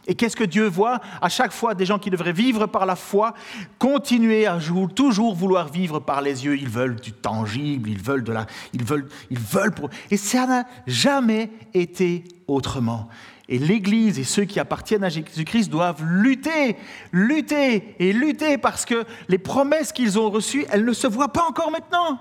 Et 0.08 0.15
qu'est-ce 0.15 0.36
que 0.36 0.44
Dieu 0.44 0.68
voit 0.68 1.00
À 1.22 1.30
chaque 1.30 1.52
fois, 1.52 1.74
des 1.74 1.86
gens 1.86 1.98
qui 1.98 2.10
devraient 2.10 2.34
vivre 2.34 2.68
par 2.68 2.86
la 2.86 2.96
foi, 2.96 3.34
continuer 3.80 4.46
à 4.46 4.60
toujours 4.94 5.36
vouloir 5.36 5.70
vivre 5.70 6.00
par 6.00 6.22
les 6.22 6.46
yeux? 6.46 6.58
Ils 6.58 6.70
veulent 6.70 7.00
du 7.00 7.12
tangible, 7.12 7.89
ils 7.89 8.02
veulent 8.02 8.24
de 8.24 8.32
la, 8.32 8.46
ils 8.74 8.84
veulent, 8.84 9.08
ils 9.30 9.39
veulent 9.39 9.74
pour. 9.74 9.89
Et 10.12 10.18
ça 10.18 10.46
n'a 10.46 10.65
jamais 10.86 11.50
été 11.74 12.24
autrement. 12.48 13.10
Et 13.48 13.60
l'Église 13.60 14.18
et 14.20 14.24
ceux 14.24 14.46
qui 14.46 14.60
appartiennent 14.60 15.04
à 15.04 15.10
Jésus-Christ 15.10 15.70
doivent 15.70 16.04
lutter, 16.04 16.78
lutter 17.12 17.96
et 18.00 18.12
lutter 18.12 18.58
parce 18.58 18.86
que 18.86 19.06
les 19.28 19.38
promesses 19.38 19.91
qu'ils 19.91 20.18
ont 20.18 20.30
reçues, 20.32 20.65
elles 20.72 20.86
ne 20.86 20.94
se 20.94 21.06
voient 21.06 21.32
pas 21.32 21.46
encore 21.48 21.72
maintenant. 21.72 22.20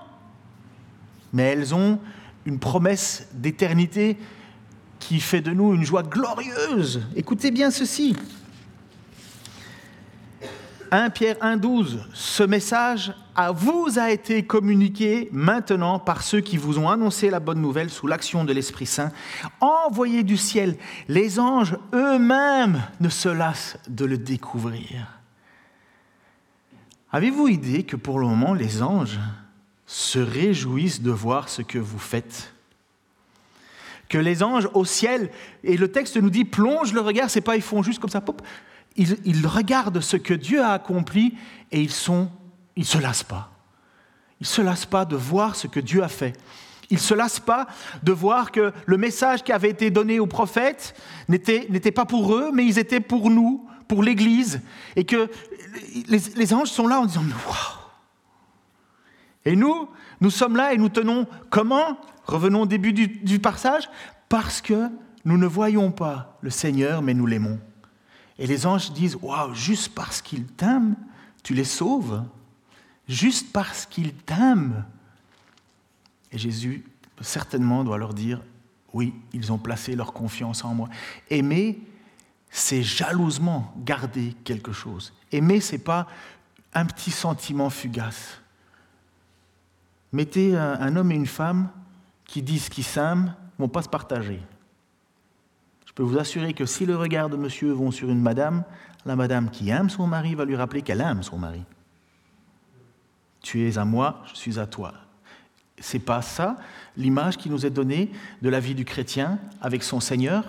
Mais 1.33 1.43
elles 1.43 1.73
ont 1.73 1.99
une 2.45 2.59
promesse 2.59 3.27
d'éternité 3.33 4.17
qui 5.07 5.19
fait 5.19 5.41
de 5.41 5.51
nous 5.51 5.75
une 5.75 5.85
joie 5.85 6.01
glorieuse. 6.01 7.01
Écoutez 7.15 7.51
bien 7.51 7.69
ceci. 7.69 8.15
1 10.89 11.09
Pierre 11.11 11.37
1,12, 11.37 11.99
ce 12.13 12.41
message 12.41 13.13
à 13.35 13.51
vous 13.51 13.99
a 13.99 14.09
été 14.11 14.43
communiqué 14.43 15.29
maintenant 15.31 15.99
par 15.99 16.23
ceux 16.23 16.41
qui 16.41 16.57
vous 16.57 16.79
ont 16.79 16.89
annoncé 16.89 17.29
la 17.29 17.39
bonne 17.39 17.61
nouvelle 17.61 17.89
sous 17.89 18.07
l'action 18.07 18.45
de 18.45 18.53
l'Esprit 18.53 18.85
Saint, 18.87 19.11
envoyé 19.59 20.23
du 20.23 20.37
ciel. 20.37 20.75
Les 21.07 21.39
anges 21.39 21.77
eux-mêmes 21.93 22.81
ne 22.99 23.09
se 23.09 23.29
lassent 23.29 23.77
de 23.87 24.05
le 24.05 24.17
découvrir. 24.17 25.19
Avez-vous 27.11 27.47
idée 27.47 27.83
que 27.83 27.95
pour 27.95 28.19
le 28.19 28.25
moment, 28.25 28.53
les 28.53 28.81
anges 28.81 29.19
se 29.85 30.19
réjouissent 30.19 31.01
de 31.01 31.11
voir 31.11 31.49
ce 31.49 31.61
que 31.61 31.77
vous 31.77 31.99
faites? 31.99 32.54
Que 34.09 34.17
les 34.17 34.43
anges 34.43 34.69
au 34.73 34.85
ciel, 34.85 35.29
et 35.63 35.77
le 35.77 35.91
texte 35.91 36.17
nous 36.17 36.29
dit, 36.29 36.45
plonge 36.45 36.93
le 36.93 37.01
regard, 37.01 37.29
c'est 37.29 37.41
pas 37.41 37.55
ils 37.55 37.61
font 37.61 37.83
juste 37.83 37.99
comme 37.99 38.09
ça, 38.09 38.21
pop, 38.21 38.41
ils, 38.95 39.47
regardent 39.47 39.99
ce 39.99 40.17
que 40.17 40.33
Dieu 40.33 40.61
a 40.61 40.71
accompli 40.71 41.33
et 41.71 41.81
ils 41.81 41.91
sont, 41.91 42.29
ils 42.75 42.85
se 42.85 42.97
lassent 42.97 43.23
pas. 43.23 43.51
Ils 44.39 44.47
se 44.47 44.61
lassent 44.61 44.85
pas 44.85 45.05
de 45.05 45.15
voir 45.15 45.55
ce 45.55 45.67
que 45.67 45.79
Dieu 45.79 46.03
a 46.03 46.07
fait. 46.07 46.33
Ils 46.89 46.99
se 46.99 47.13
lassent 47.13 47.39
pas 47.39 47.67
de 48.03 48.11
voir 48.11 48.51
que 48.51 48.71
le 48.85 48.97
message 48.97 49.43
qui 49.43 49.51
avait 49.51 49.69
été 49.69 49.89
donné 49.89 50.19
aux 50.19 50.27
prophètes 50.27 50.95
n'était 51.27 51.91
pas 51.91 52.05
pour 52.05 52.35
eux, 52.35 52.51
mais 52.53 52.65
ils 52.65 52.79
étaient 52.79 52.99
pour 52.99 53.29
nous, 53.29 53.67
pour 53.87 54.03
l'Église, 54.03 54.61
et 54.95 55.03
que 55.03 55.29
les, 56.07 56.53
anges 56.53 56.69
sont 56.69 56.87
là 56.87 56.99
en 56.99 57.05
disant 57.05 57.23
waouh. 57.47 57.74
Et 59.45 59.55
nous, 59.55 59.87
nous 60.21 60.31
sommes 60.31 60.55
là 60.55 60.73
et 60.73 60.77
nous 60.77 60.89
tenons 60.89 61.27
comment 61.49 61.97
Revenons 62.25 62.63
au 62.63 62.65
début 62.65 62.93
du, 62.93 63.39
passage. 63.39 63.89
Parce 64.29 64.61
que 64.61 64.89
nous 65.23 65.37
ne 65.37 65.45
voyons 65.45 65.91
pas 65.91 66.37
le 66.41 66.49
Seigneur, 66.49 67.01
mais 67.01 67.13
nous 67.13 67.25
l'aimons. 67.25 67.59
Et 68.37 68.47
les 68.47 68.65
anges 68.65 68.91
disent 68.91 69.17
Waouh, 69.21 69.53
juste 69.53 69.93
parce 69.93 70.21
qu'ils 70.21 70.45
t'aiment, 70.45 70.95
tu 71.43 71.53
les 71.53 71.63
sauves. 71.63 72.23
Juste 73.07 73.51
parce 73.53 73.85
qu'ils 73.85 74.13
t'aiment. 74.13 74.85
Et 76.31 76.37
Jésus, 76.37 76.83
certainement, 77.21 77.83
doit 77.83 77.97
leur 77.97 78.13
dire 78.13 78.41
Oui, 78.93 79.13
ils 79.31 79.51
ont 79.51 79.59
placé 79.59 79.95
leur 79.95 80.11
confiance 80.11 80.65
en 80.65 80.73
moi. 80.73 80.89
Aimer, 81.29 81.79
c'est 82.49 82.81
jalousement 82.81 83.73
garder 83.85 84.35
quelque 84.43 84.73
chose. 84.73 85.13
Aimer, 85.31 85.59
ce 85.59 85.73
n'est 85.73 85.77
pas 85.77 86.07
un 86.73 86.85
petit 86.85 87.11
sentiment 87.11 87.69
fugace. 87.69 88.41
Mettez 90.15 90.55
un 90.55 90.95
homme 90.95 91.11
et 91.11 91.15
une 91.15 91.25
femme 91.25 91.67
qui 92.23 92.41
disent 92.41 92.69
qu'ils 92.69 92.85
s'aiment 92.85 93.35
vont 93.59 93.67
pas 93.67 93.81
se 93.81 93.89
partager. 93.89 94.39
Je 95.85 95.91
peux 95.91 96.03
vous 96.03 96.17
assurer 96.17 96.53
que 96.53 96.65
si 96.65 96.85
le 96.85 96.95
regard 96.95 97.29
de 97.29 97.35
monsieur 97.35 97.73
vont 97.73 97.91
sur 97.91 98.09
une 98.09 98.21
madame, 98.21 98.63
la 99.05 99.17
madame 99.17 99.49
qui 99.49 99.67
aime 99.71 99.89
son 99.89 100.07
mari 100.07 100.33
va 100.33 100.45
lui 100.45 100.55
rappeler 100.55 100.83
qu'elle 100.83 101.01
aime 101.01 101.21
son 101.21 101.37
mari. 101.37 101.65
Tu 103.41 103.67
es 103.67 103.77
à 103.77 103.83
moi, 103.83 104.23
je 104.31 104.37
suis 104.37 104.57
à 104.57 104.65
toi. 104.65 104.93
C'est 105.79 105.99
pas 105.99 106.21
ça 106.21 106.55
l'image 106.95 107.35
qui 107.35 107.49
nous 107.49 107.65
est 107.65 107.69
donnée 107.69 108.09
de 108.41 108.47
la 108.47 108.61
vie 108.61 108.73
du 108.73 108.85
chrétien 108.85 109.37
avec 109.59 109.83
son 109.83 109.99
Seigneur? 109.99 110.45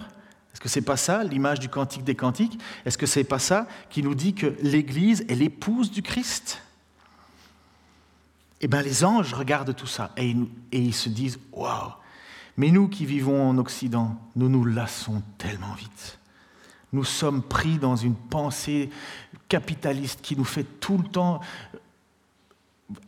Est-ce 0.53 0.61
que 0.61 0.69
c'est 0.69 0.81
pas 0.81 0.97
ça 0.97 1.25
l'image 1.25 1.59
du 1.59 1.69
cantique 1.69 2.05
des 2.05 2.15
cantiques? 2.15 2.57
Est-ce 2.85 2.97
que 2.97 3.07
c'est 3.07 3.25
pas 3.25 3.41
ça 3.41 3.67
qui 3.91 4.05
nous 4.05 4.15
dit 4.15 4.33
que 4.33 4.55
l'Église 4.63 5.27
est 5.29 5.35
l'épouse 5.35 5.91
du 5.91 6.03
Christ? 6.03 6.63
Eh 8.61 8.69
bien, 8.69 8.83
les 8.83 9.05
anges 9.05 9.35
regardent 9.35 9.75
tout 9.75 9.87
ça 9.87 10.13
et, 10.17 10.35
ils 10.73 10.95
se 10.95 11.09
disent 11.09 11.39
Waouh 11.53 11.93
Mais 12.57 12.71
nous 12.71 12.89
qui 12.89 13.05
vivons 13.05 13.49
en 13.49 13.59
Occident, 13.59 14.17
nous 14.35 14.49
nous 14.49 14.65
lassons 14.65 15.23
tellement 15.39 15.75
vite. 15.75 16.19
Nous 16.93 17.05
sommes 17.05 17.43
pris 17.43 17.79
dans 17.79 17.97
une 17.97 18.15
pensée 18.15 18.91
capitaliste 19.49 20.21
qui 20.23 20.37
nous 20.37 20.45
fait 20.45 20.65
tout 20.81 20.99
le 20.99 21.05
temps 21.05 21.41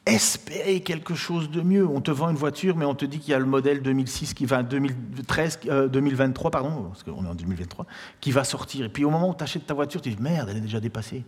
espérer 0.07 0.81
quelque 0.81 1.15
chose 1.15 1.51
de 1.51 1.61
mieux. 1.61 1.87
On 1.87 2.01
te 2.01 2.11
vend 2.11 2.31
une 2.31 2.37
voiture, 2.37 2.77
mais 2.77 2.85
on 2.85 2.95
te 2.95 3.05
dit 3.05 3.19
qu'il 3.19 3.31
y 3.31 3.35
a 3.35 3.39
le 3.39 3.47
modèle 3.47 3.81
2006 3.81 4.35
qui 4.35 4.45
va 4.45 4.63
2013, 4.63 5.61
2023, 5.91 6.51
pardon, 6.51 6.89
parce 6.89 7.05
qu'on 7.05 7.25
est 7.25 7.29
en 7.29 7.35
2023, 7.35 7.87
qui 8.21 8.33
va 8.33 8.45
sortir. 8.45 8.87
Et 8.87 8.89
puis 8.89 9.05
au 9.05 9.11
moment 9.11 9.31
où 9.31 9.35
tu 9.35 9.45
achètes 9.45 9.67
ta 9.67 9.75
voiture, 9.75 10.03
tu 10.03 10.11
dis 10.11 10.21
merde, 10.21 10.49
elle 10.51 10.59
est 10.59 10.63
déjà 10.63 10.81
dépassée. 10.81 11.25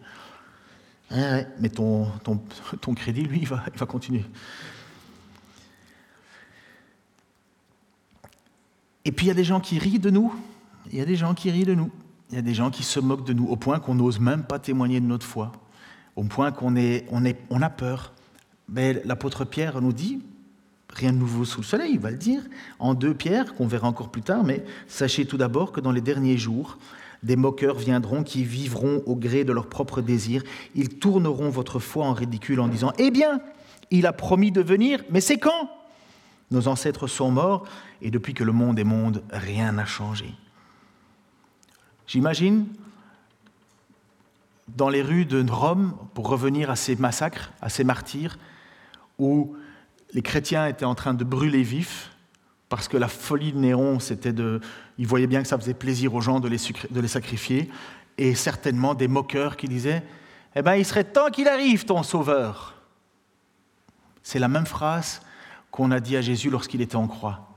Mais 1.11 1.69
ton, 1.69 2.07
crédit, 2.95 3.23
lui, 3.23 3.41
il 3.43 3.49
va, 3.49 3.63
continuer. 3.87 4.25
Et 9.05 9.13
puis 9.13 9.27
il 9.27 9.29
y 9.29 9.33
a 9.33 9.35
des 9.35 9.45
gens 9.45 9.61
qui 9.61 9.79
rient 9.79 9.99
de 9.99 10.11
nous. 10.11 10.33
Il 10.93 10.99
y 10.99 11.01
a 11.01 11.05
des 11.05 11.17
gens 11.17 11.35
qui 11.35 11.51
rient 11.51 11.65
de 11.65 11.75
nous. 11.75 11.91
Il 12.31 12.37
y 12.37 12.39
a 12.39 12.43
des 12.43 12.55
gens 12.55 12.71
qui 12.71 12.85
se 12.85 13.01
moquent 13.01 13.27
de 13.27 13.33
nous 13.33 13.47
au 13.47 13.57
point 13.57 13.81
qu'on 13.81 13.95
n'ose 13.95 14.21
même 14.21 14.45
pas 14.45 14.59
témoigner 14.59 15.01
de 15.01 15.07
notre 15.07 15.27
foi, 15.27 15.51
au 16.15 16.23
point 16.23 16.53
qu'on 16.53 16.77
est, 16.77 17.07
on 17.11 17.25
est, 17.25 17.37
on 17.51 17.61
a 17.61 17.71
peur. 17.71 18.13
Mais 18.69 19.03
l'apôtre 19.05 19.45
Pierre 19.45 19.81
nous 19.81 19.93
dit, 19.93 20.23
rien 20.91 21.13
de 21.13 21.19
nouveau 21.19 21.45
sous 21.45 21.61
le 21.61 21.67
soleil, 21.67 21.93
il 21.95 21.99
va 21.99 22.13
le 22.13 22.19
dire, 22.19 22.43
en 22.79 22.95
deux 22.95 23.15
Pierre, 23.15 23.55
qu'on 23.55 23.67
verra 23.67 23.89
encore 23.89 24.11
plus 24.11 24.23
tard, 24.23 24.45
mais 24.45 24.65
sachez 24.87 25.27
tout 25.27 25.37
d'abord 25.37 25.73
que 25.73 25.81
dans 25.81 25.91
les 25.91 26.01
derniers 26.01 26.39
jours, 26.39 26.79
des 27.23 27.37
moqueurs 27.37 27.77
viendront 27.77 28.23
qui 28.23 28.45
vivront 28.45 29.03
au 29.07 29.15
gré 29.15 29.45
de 29.45 29.53
leurs 29.53 29.69
propres 29.69 30.01
désirs. 30.01 30.43
Ils 30.75 30.89
tourneront 30.89 31.51
votre 31.51 31.79
foi 31.79 32.07
en 32.07 32.15
ridicule 32.15 32.61
en 32.61 32.69
disant 32.69 32.93
Eh 32.99 33.11
bien, 33.11 33.41
il 33.91 34.07
a 34.07 34.13
promis 34.13 34.53
de 34.53 34.63
venir, 34.63 35.03
mais 35.11 35.21
c'est 35.21 35.39
quand? 35.39 35.71
Nos 36.51 36.67
ancêtres 36.67 37.07
sont 37.07 37.31
morts, 37.31 37.67
et 38.03 38.11
depuis 38.11 38.35
que 38.35 38.43
le 38.43 38.53
monde 38.53 38.79
est 38.79 38.85
monde, 38.85 39.23
rien 39.31 39.73
n'a 39.73 39.85
changé. 39.85 40.35
J'imagine, 42.07 42.67
dans 44.77 44.89
les 44.89 45.03
rues 45.03 45.27
de 45.27 45.49
Rome, 45.49 45.95
pour 46.15 46.29
revenir 46.29 46.71
à 46.71 46.77
ces 46.77 46.97
massacres, 46.97 47.53
à 47.61 47.69
ces 47.69 47.85
martyrs, 47.85 48.39
où 49.19 49.55
les 50.13 50.23
chrétiens 50.23 50.67
étaient 50.67 50.85
en 50.85 50.95
train 50.95 51.15
de 51.15 51.23
brûler 51.23 51.63
vifs, 51.63 52.11
parce 52.71 52.89
que 52.89 52.97
la 52.97 53.09
folie 53.09 53.53
de 53.53 53.59
Néron, 53.59 54.01
c'était 54.01 54.33
de. 54.33 54.61
Il 54.97 55.07
voyait 55.07 55.27
bien 55.27 55.43
que 55.43 55.49
ça 55.49 55.59
faisait 55.59 55.75
plaisir 55.75 56.15
aux 56.15 56.23
gens 56.23 56.41
de 56.41 56.49
les, 56.49 57.09
sacrifier, 57.09 57.71
et 58.17 58.35
certainement 58.35 58.95
des 58.95 59.09
moqueurs 59.09 59.59
qui 59.59 59.69
disaient 59.69 60.03
Eh 60.57 60.63
bien, 60.63 60.77
il 60.77 60.87
serait 60.87 61.05
temps 61.05 61.29
qu'il 61.29 61.49
arrive, 61.49 61.85
ton 61.85 62.03
sauveur. 62.03 62.77
C'est 64.23 64.39
la 64.39 64.49
même 64.49 64.67
phrase 64.67 65.21
qu'on 65.71 65.91
a 65.91 66.01
dit 66.01 66.17
à 66.17 66.23
Jésus 66.23 66.49
lorsqu'il 66.49 66.81
était 66.81 66.97
en 66.97 67.07
croix 67.07 67.49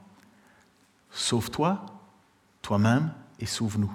Sauve-toi, 1.12 1.86
toi-même, 2.62 3.14
et 3.40 3.46
sauve-nous 3.46 3.94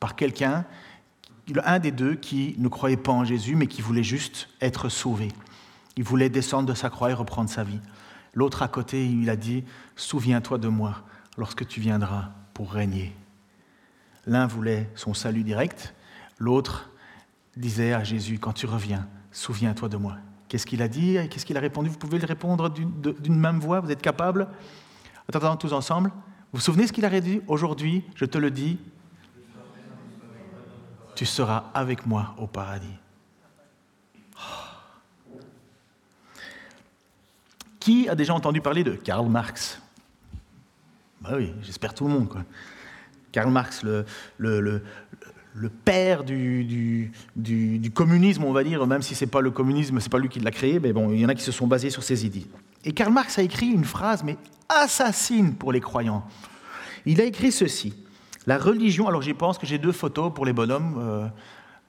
par 0.00 0.16
quelqu'un, 0.16 0.64
un 1.64 1.78
des 1.78 1.92
deux 1.92 2.14
qui 2.14 2.54
ne 2.58 2.68
croyait 2.68 2.96
pas 2.96 3.12
en 3.12 3.24
Jésus, 3.24 3.54
mais 3.54 3.66
qui 3.66 3.82
voulait 3.82 4.02
juste 4.02 4.48
être 4.60 4.88
sauvé. 4.88 5.28
Il 5.96 6.04
voulait 6.04 6.30
descendre 6.30 6.68
de 6.68 6.74
sa 6.74 6.88
croix 6.88 7.10
et 7.10 7.14
reprendre 7.14 7.50
sa 7.50 7.64
vie. 7.64 7.80
L'autre 8.34 8.62
à 8.62 8.68
côté, 8.68 9.06
il 9.06 9.28
a 9.30 9.36
dit, 9.36 9.64
Souviens-toi 9.96 10.58
de 10.58 10.68
moi 10.68 11.02
lorsque 11.36 11.66
tu 11.66 11.80
viendras 11.80 12.30
pour 12.54 12.72
régner. 12.72 13.14
L'un 14.26 14.46
voulait 14.46 14.88
son 14.94 15.14
salut 15.14 15.42
direct, 15.42 15.94
l'autre 16.38 16.90
disait 17.56 17.92
à 17.92 18.04
Jésus, 18.04 18.38
Quand 18.38 18.52
tu 18.52 18.66
reviens, 18.66 19.06
souviens-toi 19.32 19.88
de 19.88 19.96
moi. 19.96 20.16
Qu'est-ce 20.48 20.66
qu'il 20.66 20.82
a 20.82 20.88
dit? 20.88 21.16
Qu'est-ce 21.30 21.46
qu'il 21.46 21.56
a 21.56 21.60
répondu? 21.60 21.88
Vous 21.88 21.98
pouvez 21.98 22.18
le 22.18 22.26
répondre 22.26 22.68
d'une 22.70 23.38
même 23.38 23.60
voix? 23.60 23.80
Vous 23.80 23.90
êtes 23.90 24.02
capable? 24.02 24.48
Attends, 25.28 25.56
tous 25.56 25.72
ensemble. 25.72 26.10
Vous 26.52 26.58
vous 26.58 26.60
souvenez 26.60 26.88
ce 26.88 26.92
qu'il 26.92 27.04
a 27.04 27.20
dit 27.20 27.40
Aujourd'hui, 27.46 28.04
je 28.16 28.24
te 28.24 28.36
le 28.36 28.50
dis, 28.50 28.78
tu 31.14 31.24
seras 31.24 31.70
avec 31.74 32.06
moi 32.06 32.34
au 32.38 32.48
paradis. 32.48 32.99
Qui 37.80 38.08
a 38.10 38.14
déjà 38.14 38.34
entendu 38.34 38.60
parler 38.60 38.84
de 38.84 38.92
Karl 38.92 39.26
Marx? 39.26 39.80
Bah 41.22 41.30
Oui, 41.36 41.52
j'espère 41.62 41.94
tout 41.94 42.04
le 42.04 42.10
monde. 42.10 42.28
Karl 43.32 43.50
Marx, 43.50 43.82
le, 43.84 44.82
père 45.84 46.22
du, 46.22 47.10
communisme, 47.94 48.44
on 48.44 48.52
va 48.52 48.64
dire, 48.64 48.86
même 48.86 49.00
si 49.00 49.14
ce 49.14 49.24
n'est 49.24 49.30
pas 49.30 49.40
le 49.40 49.50
communisme, 49.50 49.98
ce 49.98 50.04
n'est 50.04 50.10
pas 50.10 50.18
lui 50.18 50.28
qui 50.28 50.40
l'a 50.40 50.50
créé, 50.50 50.78
mais 50.78 50.92
bon, 50.92 51.10
il 51.10 51.20
y 51.20 51.24
en 51.24 51.30
a 51.30 51.34
qui 51.34 51.42
se 51.42 51.52
sont 51.52 51.66
basés 51.66 51.90
sur 51.90 52.02
ses 52.02 52.26
idées. 52.26 52.46
Et 52.84 52.92
Karl 52.92 53.12
Marx 53.12 53.38
a 53.38 53.42
écrit 53.42 53.68
une 53.68 53.84
phrase, 53.84 54.22
mais 54.24 54.36
assassine 54.68 55.54
pour 55.54 55.72
les 55.72 55.80
croyants. 55.80 56.24
Il 57.06 57.20
a 57.20 57.24
écrit 57.24 57.50
ceci. 57.50 57.94
La 58.46 58.58
religion, 58.58 59.08
alors 59.08 59.22
j'y 59.22 59.34
pense 59.34 59.58
que 59.58 59.66
j'ai 59.66 59.78
deux 59.78 59.92
photos 59.92 60.32
pour 60.34 60.44
les 60.44 60.52
bonhommes. 60.52 60.96
Euh, 60.98 61.26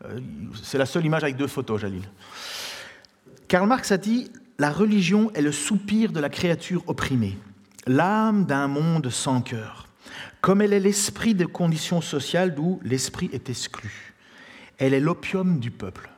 euh, 0.05 0.19
c'est 0.63 0.77
la 0.77 0.85
seule 0.85 1.05
image 1.05 1.23
avec 1.23 1.35
deux 1.35 1.47
photos, 1.47 1.81
Jalil. 1.81 2.03
Karl 3.47 3.67
Marx 3.67 3.91
a 3.91 3.97
dit 3.97 4.31
La 4.61 4.69
religion 4.69 5.31
est 5.33 5.41
le 5.41 5.51
soupir 5.51 6.11
de 6.11 6.19
la 6.19 6.29
créature 6.29 6.83
opprimée, 6.85 7.35
l'âme 7.87 8.45
d'un 8.45 8.67
monde 8.67 9.09
sans 9.09 9.41
cœur, 9.41 9.87
comme 10.39 10.61
elle 10.61 10.73
est 10.73 10.79
l'esprit 10.79 11.33
de 11.33 11.47
conditions 11.47 11.99
sociales 11.99 12.53
d'où 12.53 12.79
l'esprit 12.83 13.31
est 13.33 13.49
exclu 13.49 14.10
elle 14.81 14.95
est 14.95 14.99
l'opium 14.99 15.59
du 15.59 15.69
peuple. 15.69 16.09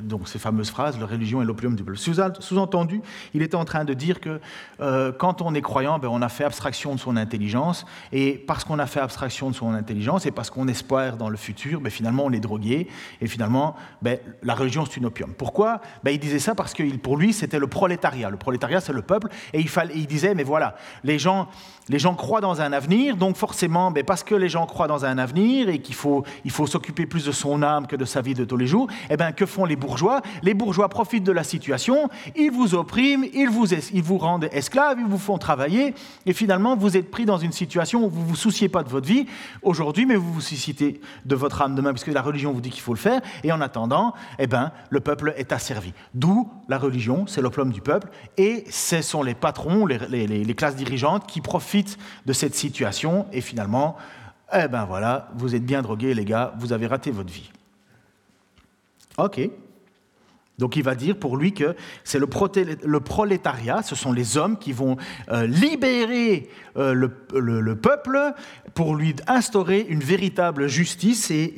Donc 0.00 0.28
ces 0.28 0.38
fameuses 0.38 0.70
phrases, 0.70 0.98
la 0.98 1.04
religion 1.04 1.42
est 1.42 1.44
l'opium 1.44 1.76
du 1.76 1.84
peuple. 1.84 1.98
Sous-entendu, 1.98 3.02
il 3.34 3.42
était 3.42 3.54
en 3.54 3.66
train 3.66 3.84
de 3.84 3.92
dire 3.92 4.20
que 4.20 4.40
euh, 4.80 5.12
quand 5.12 5.42
on 5.42 5.54
est 5.54 5.60
croyant, 5.60 5.98
ben, 5.98 6.08
on 6.08 6.22
a 6.22 6.30
fait 6.30 6.44
abstraction 6.44 6.94
de 6.94 7.00
son 7.00 7.18
intelligence, 7.18 7.84
et 8.10 8.38
parce 8.38 8.64
qu'on 8.64 8.78
a 8.78 8.86
fait 8.86 9.00
abstraction 9.00 9.50
de 9.50 9.54
son 9.54 9.74
intelligence, 9.74 10.24
et 10.24 10.30
parce 10.30 10.48
qu'on 10.48 10.68
espère 10.68 11.18
dans 11.18 11.28
le 11.28 11.36
futur, 11.36 11.82
ben, 11.82 11.90
finalement 11.90 12.24
on 12.24 12.32
est 12.32 12.40
drogué, 12.40 12.88
et 13.20 13.26
finalement 13.26 13.76
ben, 14.00 14.18
la 14.42 14.54
religion 14.54 14.86
c'est 14.86 14.96
une 14.96 15.06
opium. 15.06 15.34
Pourquoi? 15.34 15.82
Il 16.06 16.18
disait 16.18 16.38
ça 16.38 16.54
parce 16.54 16.72
que 16.72 16.82
pour 16.96 17.18
lui 17.18 17.34
c'était 17.34 17.58
le 17.58 17.66
prolétariat. 17.66 18.30
Le 18.30 18.38
prolétariat 18.38 18.80
c'est 18.80 18.94
le 18.94 19.02
peuple, 19.02 19.28
et 19.52 19.60
il, 19.60 20.06
disait, 20.06 20.34
mais 20.34 20.44
voilà, 20.44 20.76
les 21.04 21.18
gens, 21.18 21.48
les 21.90 21.98
gens 21.98 22.14
croient 22.14 22.40
dans 22.40 22.62
un 22.62 22.72
avenir, 22.72 23.18
donc 23.18 23.36
forcément, 23.36 23.92
parce 24.06 24.22
que 24.22 24.34
les 24.34 24.48
gens 24.48 24.64
croient 24.64 24.88
dans 24.88 25.04
un 25.04 25.18
avenir, 25.18 25.68
et 25.68 25.80
qu'il 25.80 25.94
faut, 25.94 26.24
faut 26.48 26.66
s'occuper 26.66 27.04
plus 27.04 27.26
de 27.26 27.32
son 27.32 27.62
âme 27.62 27.86
que 27.86 27.97
de 27.98 28.04
sa 28.04 28.22
vie 28.22 28.34
de 28.34 28.44
tous 28.44 28.56
les 28.56 28.66
jours, 28.66 28.88
eh 29.10 29.16
bien, 29.16 29.32
que 29.32 29.44
font 29.44 29.64
les 29.66 29.76
bourgeois? 29.76 30.22
Les 30.42 30.54
bourgeois 30.54 30.88
profitent 30.88 31.24
de 31.24 31.32
la 31.32 31.44
situation, 31.44 32.08
ils 32.36 32.50
vous 32.50 32.74
oppriment, 32.74 33.24
ils 33.34 33.50
vous, 33.50 33.74
ils 33.74 34.02
vous 34.02 34.16
rendent 34.16 34.48
esclaves, 34.52 34.98
ils 34.98 35.06
vous 35.06 35.18
font 35.18 35.36
travailler, 35.36 35.94
et 36.24 36.32
finalement, 36.32 36.76
vous 36.76 36.96
êtes 36.96 37.10
pris 37.10 37.26
dans 37.26 37.38
une 37.38 37.52
situation 37.52 38.06
où 38.06 38.08
vous 38.08 38.22
ne 38.22 38.26
vous 38.26 38.36
souciez 38.36 38.68
pas 38.68 38.82
de 38.82 38.88
votre 38.88 39.06
vie 39.06 39.26
aujourd'hui, 39.62 40.06
mais 40.06 40.16
vous 40.16 40.32
vous 40.32 40.40
suscitez 40.40 41.00
de 41.26 41.34
votre 41.34 41.60
âme 41.60 41.74
demain, 41.74 41.90
puisque 41.90 42.08
la 42.08 42.22
religion 42.22 42.52
vous 42.52 42.60
dit 42.60 42.70
qu'il 42.70 42.82
faut 42.82 42.94
le 42.94 42.98
faire, 42.98 43.20
et 43.44 43.52
en 43.52 43.60
attendant, 43.60 44.14
eh 44.38 44.46
ben, 44.46 44.72
le 44.88 45.00
peuple 45.00 45.34
est 45.36 45.52
asservi. 45.52 45.92
D'où 46.14 46.48
la 46.68 46.78
religion, 46.78 47.26
c'est 47.26 47.42
l'opium 47.42 47.72
du 47.72 47.80
peuple, 47.80 48.08
et 48.36 48.64
ce 48.70 49.02
sont 49.02 49.22
les 49.22 49.34
patrons, 49.34 49.84
les 49.86 50.54
classes 50.54 50.76
dirigeantes 50.76 51.26
qui 51.26 51.40
profitent 51.40 51.98
de 52.26 52.32
cette 52.32 52.54
situation, 52.54 53.26
et 53.32 53.40
finalement, 53.40 53.96
eh 54.52 54.68
ben 54.68 54.84
voilà, 54.86 55.28
vous 55.34 55.54
êtes 55.54 55.64
bien 55.64 55.82
drogués, 55.82 56.14
les 56.14 56.24
gars, 56.24 56.54
vous 56.58 56.72
avez 56.72 56.86
raté 56.86 57.10
votre 57.10 57.32
vie. 57.32 57.50
Ok. 59.18 59.40
Donc 60.58 60.74
il 60.74 60.82
va 60.82 60.94
dire 60.94 61.16
pour 61.16 61.36
lui 61.36 61.52
que 61.52 61.76
c'est 62.02 62.18
le, 62.18 62.26
prolétariat, 62.26 63.82
ce 63.82 63.94
sont 63.94 64.12
les 64.12 64.36
hommes 64.36 64.58
qui 64.58 64.72
vont 64.72 64.96
euh, 65.28 65.46
libérer 65.46 66.48
euh, 66.76 66.92
le, 66.94 67.76
peuple 67.76 68.18
pour 68.74 68.96
lui 68.96 69.14
instaurer 69.28 69.86
une 69.88 70.00
véritable 70.00 70.66
justice 70.66 71.30
et 71.30 71.54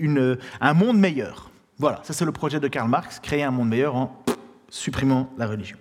un 0.60 0.74
monde 0.74 0.98
meilleur. 0.98 1.50
Voilà, 1.78 2.00
ça 2.04 2.12
c'est 2.12 2.26
le 2.26 2.32
projet 2.32 2.60
de 2.60 2.68
Karl 2.68 2.90
Marx, 2.90 3.20
créer 3.20 3.42
un 3.42 3.50
monde 3.50 3.70
meilleur 3.70 3.96
en 3.96 4.22
supprimant 4.68 5.32
la 5.38 5.46
religion. 5.46 5.78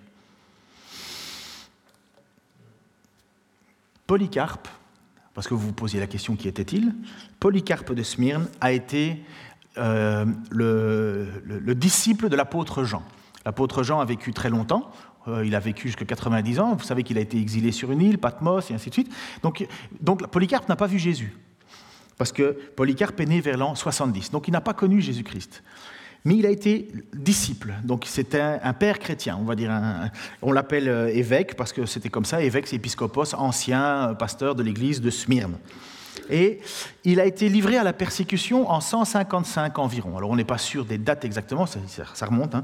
Polycarpe, 4.08 4.68
parce 5.34 5.48
que 5.48 5.54
vous 5.54 5.68
vous 5.68 5.74
posiez 5.74 6.00
la 6.00 6.08
question 6.08 6.38
qui 6.38 6.48
était-il, 6.48 6.96
Polycarpe 7.40 7.94
de 7.94 8.02
Smyrne 8.02 8.48
a 8.62 8.72
été 8.72 9.24
euh, 9.80 10.26
le, 10.52 11.74
disciple 11.76 12.30
de 12.30 12.36
l'apôtre 12.36 12.84
Jean. 12.84 13.04
L'apôtre 13.46 13.84
Jean 13.84 14.00
a 14.00 14.06
vécu 14.06 14.34
très 14.34 14.50
longtemps, 14.50 14.92
euh, 15.28 15.46
il 15.46 15.56
a 15.56 15.60
vécu 15.60 15.88
jusqu'à 15.88 16.06
90 16.06 16.60
ans, 16.60 16.76
vous 16.76 16.84
savez 16.84 17.04
qu'il 17.04 17.18
a 17.18 17.22
été 17.22 17.38
exilé 17.38 17.72
sur 17.72 17.92
une 17.92 18.02
île, 18.02 18.18
Patmos, 18.18 18.70
et 18.70 18.74
ainsi 18.74 18.90
de 18.90 18.94
suite. 18.94 19.12
Donc, 19.42 19.66
donc 20.02 20.28
Polycarpe 20.28 20.68
n'a 20.68 20.76
pas 20.76 20.88
vu 20.88 21.00
Jésus, 21.00 21.36
parce 22.18 22.32
que 22.32 22.58
Polycarpe 22.76 23.20
est 23.22 23.26
né 23.26 23.40
vers 23.40 23.58
l'an 23.58 23.76
70, 23.76 24.32
donc 24.32 24.48
il 24.48 24.52
n'a 24.52 24.62
pas 24.62 24.74
connu 24.74 25.02
Jésus-Christ. 25.02 25.64
Mais 26.26 26.36
il 26.36 26.46
a 26.46 26.50
été 26.50 26.92
disciple, 27.14 27.74
donc 27.86 28.04
c'était 28.06 28.42
un, 28.42 28.74
père 28.74 29.00
chrétien, 29.00 29.38
on 29.40 29.46
va 29.46 29.56
dire. 29.56 29.72
on 30.42 30.52
l'appelle 30.52 30.90
euh, 30.90 31.08
évêque 31.08 31.56
parce 31.56 31.72
que 31.72 31.86
c'était 31.86 32.10
comme 32.10 32.26
ça, 32.26 32.42
évêque 32.42 32.68
c'est 32.68 32.76
épiscopos, 32.76 33.34
ancien 33.36 34.14
pasteur 34.20 34.56
de 34.56 34.64
l'église 34.64 35.00
de 35.00 35.10
Smyrne. 35.10 35.58
Et 36.30 36.60
il 37.04 37.20
a 37.20 37.26
été 37.26 37.50
livré 37.50 37.78
à 37.78 37.84
la 37.84 37.94
persécution 37.94 38.70
en 38.70 38.82
155 38.82 39.78
environ. 39.80 40.18
Alors 40.18 40.30
on 40.30 40.36
n'est 40.36 40.44
pas 40.44 40.58
sûr 40.58 40.86
des 40.86 40.98
dates 40.98 41.26
exactement, 41.26 41.66
ça, 41.66 42.26
remonte, 42.26 42.56
hein. 42.56 42.64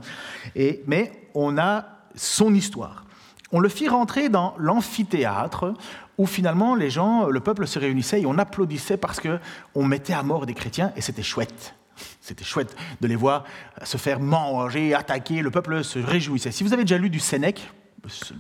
mais 0.88 1.12
on 1.34 1.58
a 1.58 1.86
son 2.16 2.54
histoire. 2.54 3.06
On 3.52 3.60
le 3.60 3.70
fit 3.70 3.88
rentrer 3.88 4.30
dans 4.30 4.56
l'amphithéâtre 4.58 5.74
où 6.18 6.26
finalement 6.26 6.76
les 6.76 6.90
gens, 6.90 7.28
le 7.28 7.40
peuple 7.40 7.68
se 7.68 7.80
réunissait 7.80 8.22
et 8.22 8.26
on 8.26 8.38
applaudissait 8.38 8.98
parce 8.98 9.20
qu'on 9.20 9.84
mettait 9.84 10.14
à 10.14 10.24
mort 10.24 10.46
des 10.46 10.54
chrétiens 10.54 10.92
et 10.96 11.02
c'était 11.02 11.24
chouette. 11.24 11.76
C'était 12.20 12.44
chouette 12.44 12.76
de 13.02 13.08
les 13.08 13.16
voir 13.16 13.46
se 13.84 13.98
faire 13.98 14.20
manger, 14.20 14.94
attaquer, 14.94 15.42
le 15.42 15.52
peuple 15.52 15.84
se 15.84 16.00
réjouissait. 16.00 16.52
Si 16.52 16.64
vous 16.64 16.74
avez 16.74 16.84
déjà 16.84 16.98
lu 16.98 17.10
du 17.10 17.20
Sénèque, 17.20 17.70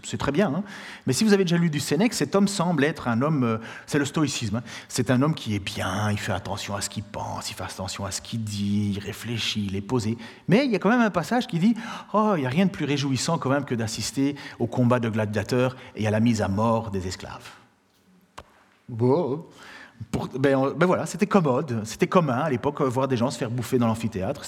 c'est 0.03 0.17
très 0.17 0.31
bien. 0.31 0.53
Hein. 0.53 0.63
Mais 1.07 1.13
si 1.13 1.23
vous 1.23 1.33
avez 1.33 1.43
déjà 1.43 1.57
lu 1.57 1.69
du 1.69 1.79
Sénèque, 1.79 2.13
cet 2.13 2.35
homme 2.35 2.47
semble 2.47 2.83
être 2.83 3.07
un 3.07 3.21
homme, 3.21 3.43
euh, 3.43 3.57
c'est 3.85 3.99
le 3.99 4.05
stoïcisme, 4.05 4.57
hein. 4.57 4.63
c'est 4.87 5.11
un 5.11 5.21
homme 5.21 5.33
qui 5.33 5.55
est 5.55 5.59
bien, 5.59 6.11
il 6.11 6.19
fait 6.19 6.31
attention 6.31 6.75
à 6.75 6.81
ce 6.81 6.89
qu'il 6.89 7.03
pense, 7.03 7.49
il 7.49 7.53
fait 7.53 7.63
attention 7.63 8.05
à 8.05 8.11
ce 8.11 8.21
qu'il 8.21 8.43
dit, 8.43 8.93
il 8.95 8.99
réfléchit, 8.99 9.67
il 9.69 9.75
est 9.75 9.81
posé. 9.81 10.17
Mais 10.47 10.65
il 10.65 10.71
y 10.71 10.75
a 10.75 10.79
quand 10.79 10.89
même 10.89 11.01
un 11.01 11.09
passage 11.09 11.47
qui 11.47 11.59
dit, 11.59 11.75
oh, 12.13 12.33
il 12.35 12.41
n'y 12.41 12.45
a 12.45 12.49
rien 12.49 12.65
de 12.65 12.71
plus 12.71 12.85
réjouissant 12.85 13.37
quand 13.37 13.49
même 13.49 13.65
que 13.65 13.75
d'assister 13.75 14.35
au 14.59 14.67
combat 14.67 14.99
de 14.99 15.09
gladiateurs 15.09 15.75
et 15.95 16.07
à 16.07 16.11
la 16.11 16.19
mise 16.19 16.41
à 16.41 16.47
mort 16.47 16.91
des 16.91 17.07
esclaves. 17.07 17.49
Bon, 18.87 19.45
ben, 20.39 20.73
ben, 20.75 20.85
voilà, 20.85 21.05
c'était 21.05 21.25
commode, 21.25 21.81
c'était 21.83 22.07
commun 22.07 22.39
à 22.39 22.49
l'époque, 22.49 22.81
euh, 22.81 22.85
voir 22.85 23.07
des 23.07 23.17
gens 23.17 23.29
se 23.29 23.37
faire 23.37 23.49
bouffer 23.49 23.77
dans 23.77 23.87
l'amphithéâtre. 23.87 24.43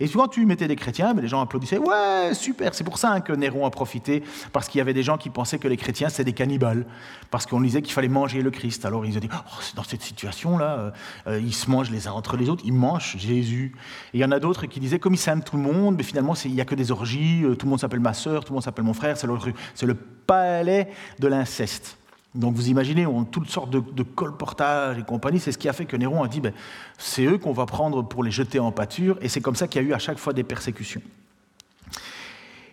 Et 0.00 0.06
souvent, 0.06 0.28
tu 0.28 0.44
mettais 0.46 0.68
des 0.68 0.76
chrétiens, 0.76 1.12
mais 1.14 1.22
les 1.22 1.28
gens 1.28 1.40
applaudissaient, 1.40 1.78
ouais, 1.78 2.34
super, 2.34 2.74
c'est 2.74 2.84
pour 2.84 2.98
ça 2.98 3.12
hein, 3.12 3.20
que 3.20 3.32
Néron 3.32 3.66
a 3.66 3.70
profité, 3.70 4.22
parce 4.52 4.68
qu'il 4.68 4.78
y 4.78 4.80
avait 4.82 4.94
des 4.94 5.02
gens 5.02 5.18
qui 5.18 5.30
pensaient 5.30 5.58
que 5.58 5.68
les 5.68 5.76
chrétiens, 5.76 6.08
c'était 6.08 6.24
des 6.24 6.32
cannibales, 6.32 6.86
parce 7.30 7.46
qu'on 7.46 7.60
disait 7.60 7.82
qu'il 7.82 7.92
fallait 7.92 8.08
manger 8.08 8.42
le 8.42 8.50
Christ. 8.50 8.84
Alors 8.84 9.04
ils 9.06 9.16
ont 9.16 9.20
dit, 9.20 9.28
oh, 9.32 9.60
dans 9.74 9.82
cette 9.82 10.02
situation-là, 10.02 10.78
euh, 10.78 10.90
euh, 11.26 11.40
ils 11.40 11.54
se 11.54 11.70
mangent 11.70 11.90
les 11.90 12.06
uns 12.06 12.12
entre 12.12 12.36
les 12.36 12.48
autres, 12.48 12.62
ils 12.64 12.72
mangent 12.72 13.16
Jésus. 13.18 13.74
Et 14.12 14.18
il 14.18 14.20
y 14.20 14.24
en 14.24 14.32
a 14.32 14.38
d'autres 14.38 14.66
qui 14.66 14.80
disaient, 14.80 14.98
comme 14.98 15.14
ils 15.14 15.18
s'aiment 15.18 15.42
tout 15.42 15.56
le 15.56 15.62
monde, 15.62 15.96
mais 15.96 16.04
finalement, 16.04 16.34
il 16.44 16.54
n'y 16.54 16.60
a 16.60 16.64
que 16.64 16.74
des 16.74 16.92
orgies, 16.92 17.44
tout 17.58 17.66
le 17.66 17.70
monde 17.70 17.80
s'appelle 17.80 18.00
ma 18.00 18.14
sœur, 18.14 18.44
tout 18.44 18.52
le 18.52 18.54
monde 18.54 18.64
s'appelle 18.64 18.84
mon 18.84 18.94
frère, 18.94 19.16
c'est 19.16 19.86
le 19.86 19.94
palais 19.94 20.88
de 21.18 21.28
l'inceste. 21.28 21.97
Donc 22.34 22.54
vous 22.54 22.68
imaginez, 22.68 23.06
on 23.06 23.24
toutes 23.24 23.48
sortes 23.48 23.70
de, 23.70 24.02
colportages 24.02 24.98
et 24.98 25.02
compagnie. 25.02 25.40
C'est 25.40 25.52
ce 25.52 25.58
qui 25.58 25.68
a 25.68 25.72
fait 25.72 25.86
que 25.86 25.96
Néron 25.96 26.22
a 26.22 26.28
dit, 26.28 26.40
ben, 26.40 26.52
c'est 26.98 27.24
eux 27.24 27.38
qu'on 27.38 27.52
va 27.52 27.66
prendre 27.66 28.02
pour 28.02 28.22
les 28.22 28.30
jeter 28.30 28.58
en 28.58 28.70
pâture. 28.70 29.18
Et 29.22 29.28
c'est 29.28 29.40
comme 29.40 29.56
ça 29.56 29.66
qu'il 29.66 29.82
y 29.82 29.84
a 29.84 29.88
eu 29.88 29.92
à 29.92 29.98
chaque 29.98 30.18
fois 30.18 30.32
des 30.32 30.44
persécutions. 30.44 31.02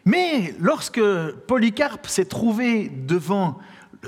Mais 0.05 0.53
lorsque 0.59 1.01
Polycarpe 1.47 2.07
s'est 2.07 2.25
trouvé 2.25 2.89
devant 2.89 3.57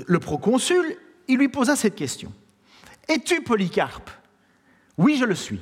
le 0.06 0.18
proconsul, 0.20 0.96
il 1.26 1.38
lui 1.38 1.48
posa 1.48 1.76
cette 1.76 1.96
question. 1.96 2.32
Es-tu 3.08 3.42
Polycarpe 3.42 4.10
Oui, 4.96 5.16
je 5.18 5.24
le 5.24 5.34
suis. 5.34 5.60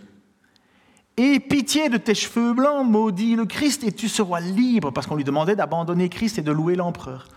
Et 1.17 1.41
pitié 1.41 1.89
de 1.89 1.97
tes 1.97 2.15
cheveux 2.15 2.53
blancs, 2.53 2.87
maudit 2.87 3.37
le 3.37 3.47
Christ, 3.47 3.85
et 3.85 3.93
tu 3.93 4.09
seras 4.09 4.41
libre, 4.41 4.91
parce 4.91 5.07
qu'on 5.07 5.17
lui 5.17 5.25
demandait 5.25 5.57
d'abandonner 5.57 6.11
Christ 6.11 6.39
et 6.39 6.43
de 6.43 6.53
louer 6.53 6.77
l'empereur. 6.77 7.29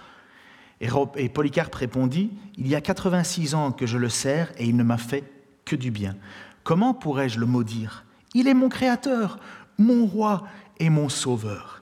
Et 0.81 1.29
Polycarpe 1.29 1.75
répondit, 1.75 2.31
Il 2.57 2.67
y 2.67 2.75
a 2.75 2.81
86 2.81 3.55
ans 3.55 3.71
que 3.71 3.85
je 3.85 3.97
le 3.97 4.09
sers 4.09 4.51
et 4.57 4.65
il 4.65 4.75
ne 4.75 4.83
m'a 4.83 4.97
fait 4.97 5.23
que 5.65 5.75
du 5.75 5.91
bien. 5.91 6.15
Comment 6.63 6.93
pourrais-je 6.93 7.39
le 7.39 7.45
maudire? 7.45 8.05
Il 8.33 8.47
est 8.47 8.53
mon 8.53 8.69
créateur, 8.69 9.39
mon 9.77 10.05
roi 10.05 10.47
et 10.79 10.89
mon 10.89 11.09
sauveur. 11.09 11.81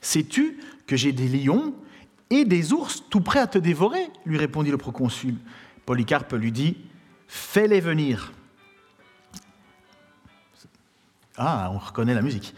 Sais-tu 0.00 0.58
que 0.86 0.96
j'ai 0.96 1.12
des 1.12 1.28
lions 1.28 1.74
et 2.30 2.44
des 2.44 2.72
ours 2.72 3.04
tout 3.08 3.20
prêts 3.20 3.40
à 3.40 3.46
te 3.46 3.58
dévorer? 3.58 4.08
lui 4.24 4.38
répondit 4.38 4.70
le 4.70 4.78
proconsul. 4.78 5.34
Polycarpe 5.84 6.32
lui 6.32 6.52
dit, 6.52 6.76
Fais-les 7.28 7.80
venir. 7.80 8.32
Ah, 11.36 11.70
on 11.72 11.78
reconnaît 11.78 12.14
la 12.14 12.22
musique. 12.22 12.54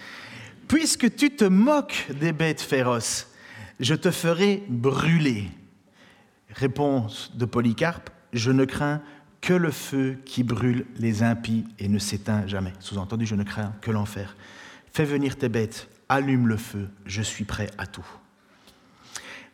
Puisque 0.69 1.15
tu 1.17 1.31
te 1.31 1.45
moques 1.45 2.07
des 2.21 2.33
bêtes 2.33 2.61
féroces, 2.61 3.29
je 3.81 3.95
te 3.95 4.11
ferai 4.11 4.63
brûler. 4.69 5.49
Réponse 6.55 7.37
de 7.37 7.45
Polycarpe, 7.45 8.11
je 8.33 8.51
ne 8.51 8.65
crains 8.65 9.01
que 9.41 9.53
le 9.53 9.71
feu 9.71 10.19
qui 10.25 10.43
brûle 10.43 10.87
les 10.97 11.23
impies 11.23 11.65
et 11.79 11.89
ne 11.89 11.99
s'éteint 11.99 12.47
jamais. 12.47 12.73
Sous-entendu, 12.81 13.27
je 13.27 13.35
ne 13.35 13.45
crains 13.45 13.75
que 13.81 13.91
l'enfer. 13.91 14.37
Fais 14.93 15.05
venir 15.05 15.37
tes 15.37 15.49
bêtes, 15.49 15.89
allume 16.09 16.49
le 16.49 16.57
feu, 16.57 16.89
je 17.07 17.23
suis 17.23 17.45
prêt 17.45 17.71
à 17.79 17.87
tout. 17.87 18.07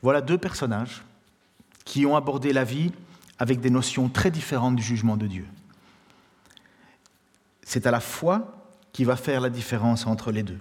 Voilà 0.02 0.20
deux 0.20 0.38
personnages 0.38 1.02
qui 1.84 2.06
ont 2.06 2.16
abordé 2.16 2.52
la 2.52 2.64
vie 2.64 2.92
avec 3.38 3.60
des 3.60 3.70
notions 3.70 4.08
très 4.08 4.30
différentes 4.30 4.76
du 4.76 4.82
jugement 4.82 5.16
de 5.16 5.26
Dieu. 5.26 5.46
C'est 7.62 7.86
à 7.86 7.90
la 7.90 8.00
foi 8.00 8.68
qui 8.92 9.04
va 9.04 9.16
faire 9.16 9.40
la 9.40 9.50
différence 9.50 10.06
entre 10.06 10.30
les 10.30 10.42
deux. 10.42 10.60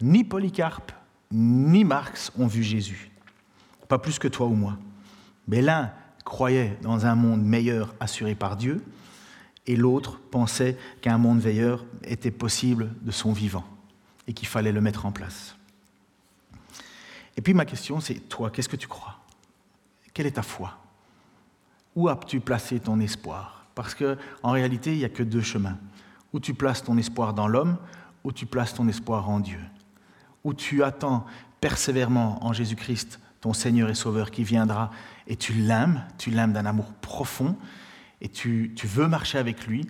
Ni 0.00 0.24
Polycarpe 0.24 0.92
ni 1.32 1.84
Marx 1.84 2.32
ont 2.38 2.46
vu 2.46 2.62
Jésus, 2.62 3.10
pas 3.88 3.98
plus 3.98 4.18
que 4.18 4.28
toi 4.28 4.46
ou 4.46 4.54
moi. 4.54 4.76
Mais 5.50 5.60
l'un 5.60 5.92
croyait 6.24 6.78
dans 6.82 7.06
un 7.06 7.14
monde 7.14 7.42
meilleur 7.42 7.94
assuré 7.98 8.34
par 8.34 8.56
Dieu, 8.56 8.84
et 9.66 9.76
l'autre 9.76 10.18
pensait 10.30 10.78
qu'un 11.02 11.18
monde 11.18 11.42
meilleur 11.42 11.84
était 12.04 12.30
possible 12.30 12.90
de 13.02 13.10
son 13.10 13.32
vivant, 13.32 13.64
et 14.26 14.32
qu'il 14.32 14.48
fallait 14.48 14.72
le 14.72 14.80
mettre 14.80 15.06
en 15.06 15.12
place. 15.12 15.56
Et 17.36 17.42
puis 17.42 17.52
ma 17.52 17.64
question, 17.64 18.00
c'est 18.00 18.28
toi, 18.28 18.50
qu'est-ce 18.50 18.68
que 18.68 18.76
tu 18.76 18.88
crois? 18.88 19.18
Quelle 20.14 20.26
est 20.26 20.32
ta 20.32 20.42
foi? 20.42 20.78
Où 21.96 22.08
as-tu 22.08 22.40
placé 22.40 22.80
ton 22.80 23.00
espoir? 23.00 23.66
Parce 23.74 23.94
qu'en 23.94 24.50
réalité, 24.50 24.92
il 24.92 24.98
n'y 24.98 25.04
a 25.04 25.08
que 25.08 25.22
deux 25.22 25.42
chemins. 25.42 25.78
Où 26.32 26.40
tu 26.40 26.54
places 26.54 26.84
ton 26.84 26.96
espoir 26.96 27.34
dans 27.34 27.48
l'homme, 27.48 27.76
ou 28.22 28.32
tu 28.32 28.46
places 28.46 28.74
ton 28.74 28.86
espoir 28.88 29.28
en 29.28 29.40
Dieu 29.40 29.60
où 30.44 30.54
tu 30.54 30.82
attends 30.82 31.24
persévèrement 31.60 32.44
en 32.44 32.52
Jésus-Christ, 32.52 33.20
ton 33.40 33.52
Seigneur 33.52 33.88
et 33.90 33.94
Sauveur 33.94 34.30
qui 34.30 34.44
viendra, 34.44 34.90
et 35.30 35.36
tu 35.36 35.52
l'aimes, 35.52 36.04
tu 36.18 36.30
l'aimes 36.30 36.52
d'un 36.52 36.66
amour 36.66 36.92
profond, 37.00 37.56
et 38.20 38.28
tu, 38.28 38.72
tu 38.76 38.86
veux 38.88 39.06
marcher 39.06 39.38
avec 39.38 39.66
lui. 39.66 39.86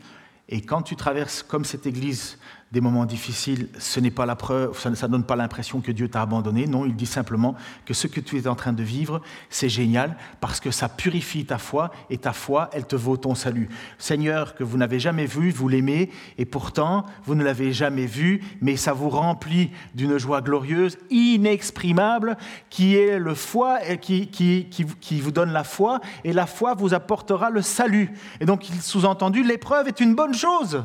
Et 0.50 0.60
quand 0.60 0.82
tu 0.82 0.96
traverses 0.96 1.42
comme 1.42 1.64
cette 1.64 1.86
Église 1.86 2.36
des 2.72 2.80
moments 2.80 3.04
difficiles, 3.04 3.68
ce 3.78 3.98
n'est 3.98 4.12
pas 4.12 4.26
la 4.26 4.36
preuve, 4.36 4.78
ça 4.78 4.90
ne 4.90 5.12
donne 5.12 5.24
pas 5.24 5.34
l'impression 5.34 5.80
que 5.80 5.90
Dieu 5.90 6.08
t'a 6.08 6.22
abandonné. 6.22 6.68
Non, 6.68 6.86
il 6.86 6.94
dit 6.94 7.06
simplement 7.06 7.56
que 7.84 7.94
ce 7.94 8.06
que 8.06 8.20
tu 8.20 8.38
es 8.38 8.46
en 8.46 8.54
train 8.54 8.72
de 8.72 8.84
vivre, 8.84 9.20
c'est 9.48 9.68
génial 9.68 10.16
parce 10.40 10.60
que 10.60 10.70
ça 10.70 10.88
purifie 10.88 11.44
ta 11.44 11.58
foi 11.58 11.90
et 12.10 12.18
ta 12.18 12.32
foi, 12.32 12.70
elle 12.72 12.86
te 12.86 12.94
vaut 12.94 13.16
ton 13.16 13.34
salut. 13.34 13.68
Seigneur, 13.98 14.54
que 14.54 14.62
vous 14.62 14.76
n'avez 14.76 15.00
jamais 15.00 15.26
vu, 15.26 15.50
vous 15.50 15.66
l'aimez 15.66 16.10
et 16.38 16.44
pourtant 16.44 17.06
vous 17.24 17.34
ne 17.34 17.42
l'avez 17.42 17.72
jamais 17.72 18.06
vu, 18.06 18.40
mais 18.60 18.76
ça 18.76 18.92
vous 18.92 19.10
remplit 19.10 19.70
d'une 19.96 20.18
joie 20.18 20.40
glorieuse, 20.40 20.96
inexprimable, 21.10 22.36
qui 22.68 22.94
est 22.94 23.18
le 23.18 23.34
foi, 23.34 23.80
qui, 24.00 24.28
qui, 24.28 24.66
qui, 24.70 24.84
qui 24.84 25.20
vous 25.20 25.32
donne 25.32 25.52
la 25.52 25.64
foi 25.64 26.00
et 26.22 26.32
la 26.32 26.46
foi 26.46 26.74
vous 26.74 26.94
apportera 26.94 27.50
le 27.50 27.62
salut. 27.62 28.12
Et 28.38 28.44
donc, 28.44 28.64
sous-entendu, 28.80 29.42
l'épreuve 29.42 29.88
est 29.88 29.98
une 29.98 30.14
bonne 30.14 30.34
chose. 30.40 30.82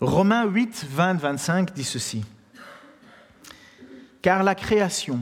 Romains 0.00 0.44
8, 0.44 0.86
20, 0.88 1.14
25 1.14 1.74
dit 1.74 1.84
ceci. 1.84 2.24
Car 4.22 4.42
la 4.42 4.54
création 4.54 5.20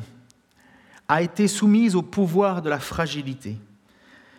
a 1.08 1.22
été 1.22 1.48
soumise 1.48 1.94
au 1.94 2.02
pouvoir 2.02 2.62
de 2.62 2.68
la 2.68 2.78
fragilité. 2.78 3.56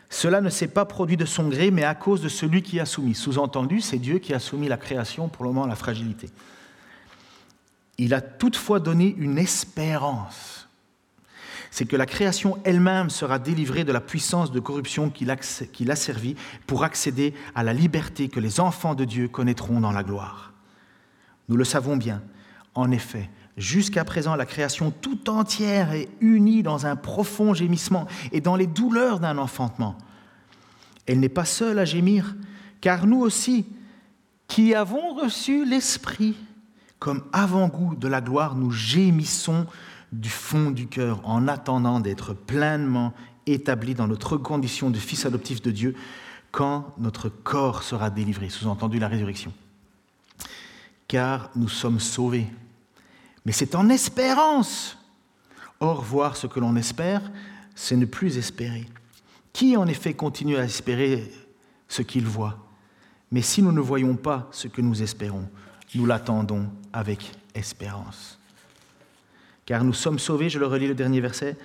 Cela 0.10 0.41
ne 0.41 0.49
s'est 0.49 0.68
pas 0.68 0.86
produit 0.86 1.18
de 1.18 1.26
son 1.26 1.49
gré, 1.49 1.72
mais 1.72 1.84
à 1.84 1.95
cause 1.95 2.22
de 2.22 2.30
celui 2.30 2.62
qui 2.62 2.80
a 2.80 2.86
soumis. 2.86 3.16
Sous-entendu, 3.16 3.82
c'est 3.82 3.97
Dieu 3.97 4.20
qui 4.20 4.34
a 4.34 4.39
soumis 4.39 4.68
la 4.68 4.78
création 4.78 5.28
pour 5.28 5.43
le 5.43 5.49
moment 5.49 5.66
à 5.66 5.68
la 5.68 5.76
fragilité. 5.76 6.30
Il 7.97 8.14
a 8.14 8.22
toutefois 8.22 8.80
donné 8.80 9.16
une 9.18 9.38
espérance 9.38 10.66
c'est 11.72 11.86
que 11.86 11.95
la 11.95 12.05
création 12.05 12.57
elle-même 12.63 13.09
sera 13.09 13.39
délivrée 13.39 13.84
de 13.84 13.91
la 13.91 14.01
puissance 14.01 14.51
de 14.51 14.59
corruption 14.59 15.09
qui 15.09 15.26
l'a 15.26 15.95
servi 15.95 16.36
pour 16.65 16.84
accéder 16.84 17.34
à 17.55 17.63
la 17.63 17.74
liberté 17.74 18.30
que 18.30 18.39
les 18.39 18.59
enfants 18.59 18.95
de 18.95 19.05
Dieu 19.05 19.28
connaîtront 19.28 19.80
dans 19.80 19.91
la 19.91 20.03
gloire. 20.03 20.53
Nous 21.49 21.57
le 21.57 21.63
savons 21.63 21.97
bien. 21.97 22.22
En 22.76 22.91
effet, 22.91 23.30
jusqu'à 23.57 24.03
présent, 24.05 24.36
la 24.36 24.45
création 24.45 24.91
tout 24.91 25.30
entière 25.30 25.93
est 25.93 26.09
unie 26.22 26.63
dans 26.63 26.86
un 26.86 26.95
profond 26.95 27.53
gémissement 27.53 28.07
et 28.32 28.41
dans 28.41 28.55
les 28.55 28.68
douleurs 28.68 29.20
d'un 29.20 29.38
enfantement. 29.38 29.97
Elle 31.05 31.20
n'est 31.20 31.30
pas 31.30 31.45
seule 31.45 31.80
à 31.80 31.86
gémir, 31.86 32.36
car 32.82 33.07
nous 33.07 33.22
aussi, 33.22 33.65
qui 34.47 34.76
avons 34.76 35.13
reçu 35.15 35.65
l'Esprit 35.65 36.36
comme 36.99 37.24
avant-goût 37.32 37.95
de 37.95 38.07
la 38.07 38.22
gloire, 38.22 38.55
nous 38.55 38.72
gémissons 38.72 39.68
du 40.12 40.30
fond 40.30 40.72
du 40.72 40.88
cœur 40.88 41.22
en 41.24 41.47
attendant 41.47 41.99
d'être 41.99 42.34
pleinement 42.34 43.14
établi 43.45 43.93
dans 43.93 44.08
notre 44.08 44.38
condition 44.38 44.89
de 44.89 44.97
fils 44.97 45.26
adoptif 45.26 45.62
de 45.62 45.72
Dieu 45.72 45.95
quand 46.51 46.93
notre 46.97 47.30
corps 47.30 47.84
sera 47.84 48.10
délivré, 48.10 48.49
sous-entendu 48.49 48.99
la 48.99 49.08
résurrection. 49.08 49.53
Car 51.08 51.49
nous 51.55 51.70
sommes 51.70 51.99
sauvés. 51.99 52.47
Mais 53.45 53.51
c'est 53.51 53.76
en 53.76 53.89
espérance. 53.89 54.97
Or, 55.80 56.01
voir 56.01 56.36
ce 56.36 56.47
que 56.47 56.60
l'on 56.60 56.76
espère, 56.76 57.22
c'est 57.76 57.95
ne 57.95 58.05
plus 58.05 58.38
espérer. 58.38 58.86
Qui 59.53 59.78
en 59.78 59.88
effet 59.88 60.14
continue 60.14 60.58
à 60.58 60.64
espérer 60.64 61.32
ce 61.88 62.01
qu'il 62.01 62.26
voit? 62.26 62.58
Mais 63.32 63.41
si 63.41 63.62
nous 63.62 63.72
ne 63.72 63.82
voyons 63.82 64.16
pas 64.16 64.47
ce 64.51 64.68
que 64.68 64.82
nous 64.82 65.03
espérons, 65.03 65.47
nous 65.95 66.05
l'attendons 66.05 66.70
avec 66.93 67.32
espérance 67.53 68.38
car 69.68 69.84
nous 69.84 69.93
sommes 69.93 70.18
sauvés, 70.18 70.49
je 70.49 70.57
le 70.57 70.65
relis 70.65 70.88
le 70.88 70.95
dernier 70.95 71.20
verset, 71.20 71.57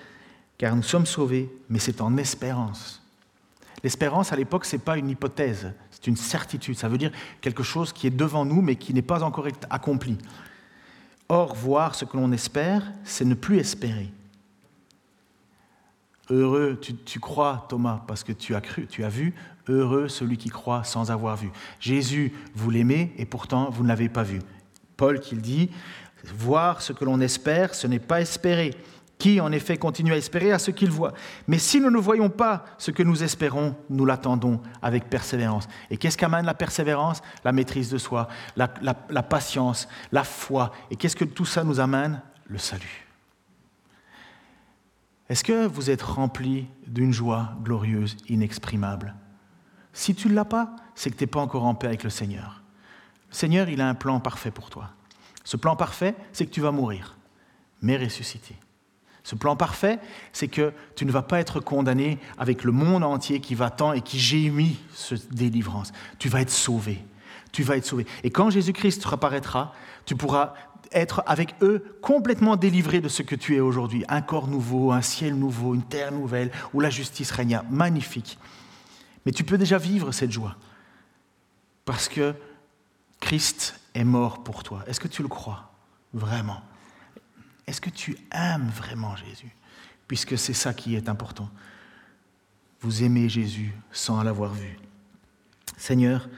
car 0.59 0.74
nous 0.74 0.82
sommes 0.82 1.07
sauvés, 1.07 1.48
mais 1.70 1.78
c'est 1.78 2.00
en 2.00 2.16
espérance. 2.16 3.00
L'espérance 3.82 4.32
à 4.32 4.36
l'époque, 4.36 4.64
ce 4.64 4.76
n'est 4.76 4.82
pas 4.82 4.98
une 4.98 5.09
hypothèse, 5.09 5.72
C'est 5.90 6.09
une 6.09 6.16
certitude. 6.16 6.76
Ça 6.76 6.88
veut 6.88 6.98
dire 6.98 7.12
quelque 7.40 7.62
chose 7.62 7.92
qui 7.92 8.09
est 8.09 8.11
devant 8.11 8.44
nous, 8.44 8.61
mais 8.61 8.74
qui 8.74 8.92
n'est 8.92 9.03
pas 9.03 9.22
encore 9.22 9.46
accompli. 9.70 10.18
Or, 11.28 11.55
voir 11.55 11.94
ce 11.94 12.05
que 12.05 12.16
l'on 12.16 12.32
espère, 12.32 12.82
c'est 13.05 13.24
ne 13.24 13.34
plus 13.34 13.59
espérer. 13.59 14.12
Heureux, 16.28 16.80
tu, 17.05 17.20
crois, 17.20 17.66
Thomas, 17.68 18.03
parce 18.09 18.24
que 18.24 18.32
tu 18.32 18.57
as 18.57 18.61
cru, 18.61 18.86
tu 18.88 19.05
as 19.05 19.09
vu. 19.09 19.34
Heureux 19.68 20.09
celui 20.09 20.38
qui 20.38 20.48
croit 20.48 20.82
sans 20.82 21.12
avoir 21.12 21.36
vu. 21.36 21.50
Jésus, 21.78 22.32
vous 22.57 22.70
l'aimez 22.70 23.12
et 23.16 23.26
pourtant 23.26 23.70
vous 23.70 23.84
ne 23.84 23.88
l'avez 23.88 24.09
pas 24.09 24.24
vu. 24.24 24.40
Paul 24.96 25.20
qui 25.20 25.36
dit, 25.36 25.70
voir 26.25 26.83
ce 26.83 26.93
que 26.93 27.05
l'on 27.05 27.20
espère, 27.20 27.75
ce 27.75 27.87
n'est 27.87 27.99
pas 27.99 28.20
espérer. 28.20 28.75
Qui 29.18 29.41
en 29.41 29.53
effet 29.53 29.77
continue 29.77 30.12
à 30.12 30.16
espérer 30.16 30.51
à 30.51 30.59
ce 30.59 30.73
qu'il 30.73 30.91
voit. 30.91 31.12
Mais 31.47 31.59
si 31.59 31.81
nous 31.81 31.91
ne 31.91 31.99
voyons 31.99 32.29
pas 32.29 32.64
ce 32.77 32.91
que 32.91 33.05
nous 33.05 33.23
espérons, 33.23 33.77
nous 33.89 34.05
l'attendons 34.05 34.61
avec 34.81 35.09
persévérance. 35.09 35.68
Et 35.91 35.97
qu'est-ce 35.97 36.18
qu'amène 36.18 36.45
la 36.45 36.55
persévérance? 36.55 37.23
La 37.45 37.53
maîtrise 37.53 37.89
de 37.89 37.99
soi, 37.99 38.27
la, 38.57 38.66
patience, 38.66 39.87
la 40.11 40.25
foi. 40.25 40.73
Et 40.91 40.97
qu'est-ce 40.97 41.14
que 41.14 41.25
tout 41.25 41.45
ça 41.45 41.62
nous 41.62 41.79
amène? 41.79 42.20
Le 42.47 42.59
salut. 42.59 43.07
Est-ce 45.29 45.45
que 45.45 45.66
vous 45.66 45.89
êtes 45.89 46.03
rempli 46.03 46.66
d'une 46.89 47.12
joie 47.12 47.53
glorieuse, 47.62 48.16
inexprimable? 48.29 49.14
Si 49.93 50.16
tu 50.16 50.29
ne 50.29 50.35
l'as 50.35 50.45
pas, 50.45 50.75
c'est 50.97 51.11
que 51.11 51.16
tu 51.16 51.23
n'es 51.23 51.29
pas 51.29 51.41
encore 51.41 51.64
en 51.64 51.77
paix 51.77 51.87
avec 51.87 52.03
le 52.03 52.11
Seigneur. 52.11 52.62
Le 53.31 53.35
Seigneur, 53.37 53.68
il 53.68 53.81
a 53.81 53.89
un 53.89 53.95
plan 53.95 54.18
parfait 54.18 54.51
pour 54.51 54.68
toi. 54.68 54.91
Ce 55.45 55.57
plan 55.57 55.76
parfait, 55.76 56.14
c'est 56.32 56.47
que 56.47 56.51
tu 56.51 56.61
vas 56.61 56.70
mourir, 56.70 57.16
mais 57.80 57.97
ressusciter. 57.97 58.57
Ce 59.24 59.34
plan 59.34 59.55
parfait, 59.55 59.99
c'est 60.32 60.49
que 60.49 60.72
tu 60.97 61.07
ne 61.07 61.12
vas 61.12 61.22
pas 61.22 61.38
être 61.38 61.61
condamné 61.61 62.18
avec 62.38 62.64
le 62.64 62.72
monde 62.72 63.05
entier 63.05 63.40
qui 63.40 63.55
va-t'en 63.55 63.93
et 63.93 64.01
qui 64.01 64.18
gémit 64.18 64.78
cette 64.95 65.32
délivrance. 65.32 65.93
Tu 66.18 66.28
vas 66.28 66.40
être 66.40 66.51
sauvé. 66.51 67.05
Tu 67.53 67.62
vas 67.62 67.76
être 67.76 67.84
sauvé. 67.84 68.07
Et 68.24 68.30
quand 68.30 68.51
Jésus-Christ 68.51 69.05
reparaîtra, 69.05 69.74
tu 70.07 70.16
pourras 70.16 70.55
être 70.90 71.22
avec 71.26 71.55
eux 71.62 71.99
complètement 72.03 72.57
délivré 72.57 73.01
de 73.01 73.09
ce 73.09 73.22
que 73.22 73.36
tu 73.36 73.57
es 73.57 73.61
aujourd'hui. 73.61 74.05
Un 74.09 74.22
corps 74.22 74.49
nouveau, 74.49 74.90
un 74.93 75.03
ciel 75.03 75.36
nouveau, 75.36 75.74
une 75.74 75.84
terre 75.84 76.12
nouvelle, 76.12 76.51
où 76.72 76.80
la 76.80 76.90
justice 76.90 77.30
règne. 77.30 77.61
Magnifique. 77.70 78.38
Mais 79.24 79.32
tu 79.32 79.45
peux 79.45 79.59
déjà 79.59 79.78
vivre 79.78 80.12
cette 80.12 80.32
joie. 80.32 80.57
Parce 81.84 82.09
que 82.09 82.34
Christ 83.23 83.81
est 83.95 84.03
mort 84.03 84.43
pour 84.43 84.64
toi. 84.64 84.83
Est-ce 84.89 84.99
que 84.99 85.07
tu 85.07 85.23
le 85.23 85.29
crois 85.29 85.73
Vraiment? 86.12 86.61
Est-ce 87.68 87.81
que 87.81 87.89
tu 87.89 88.18
aimes 88.33 88.68
vraiment 88.68 89.14
Jésus? 89.14 89.55
Puisque 90.09 90.37
c'est 90.37 90.53
ça 90.53 90.75
qui 90.75 90.97
est 90.97 91.09
important. 91.09 91.49
Vous 92.81 93.05
aimez 93.05 93.29
Jésus 93.29 93.73
sans 93.93 94.20
l'avoir 94.25 94.53
vu. 94.53 94.77
Seigneur, 95.77 96.29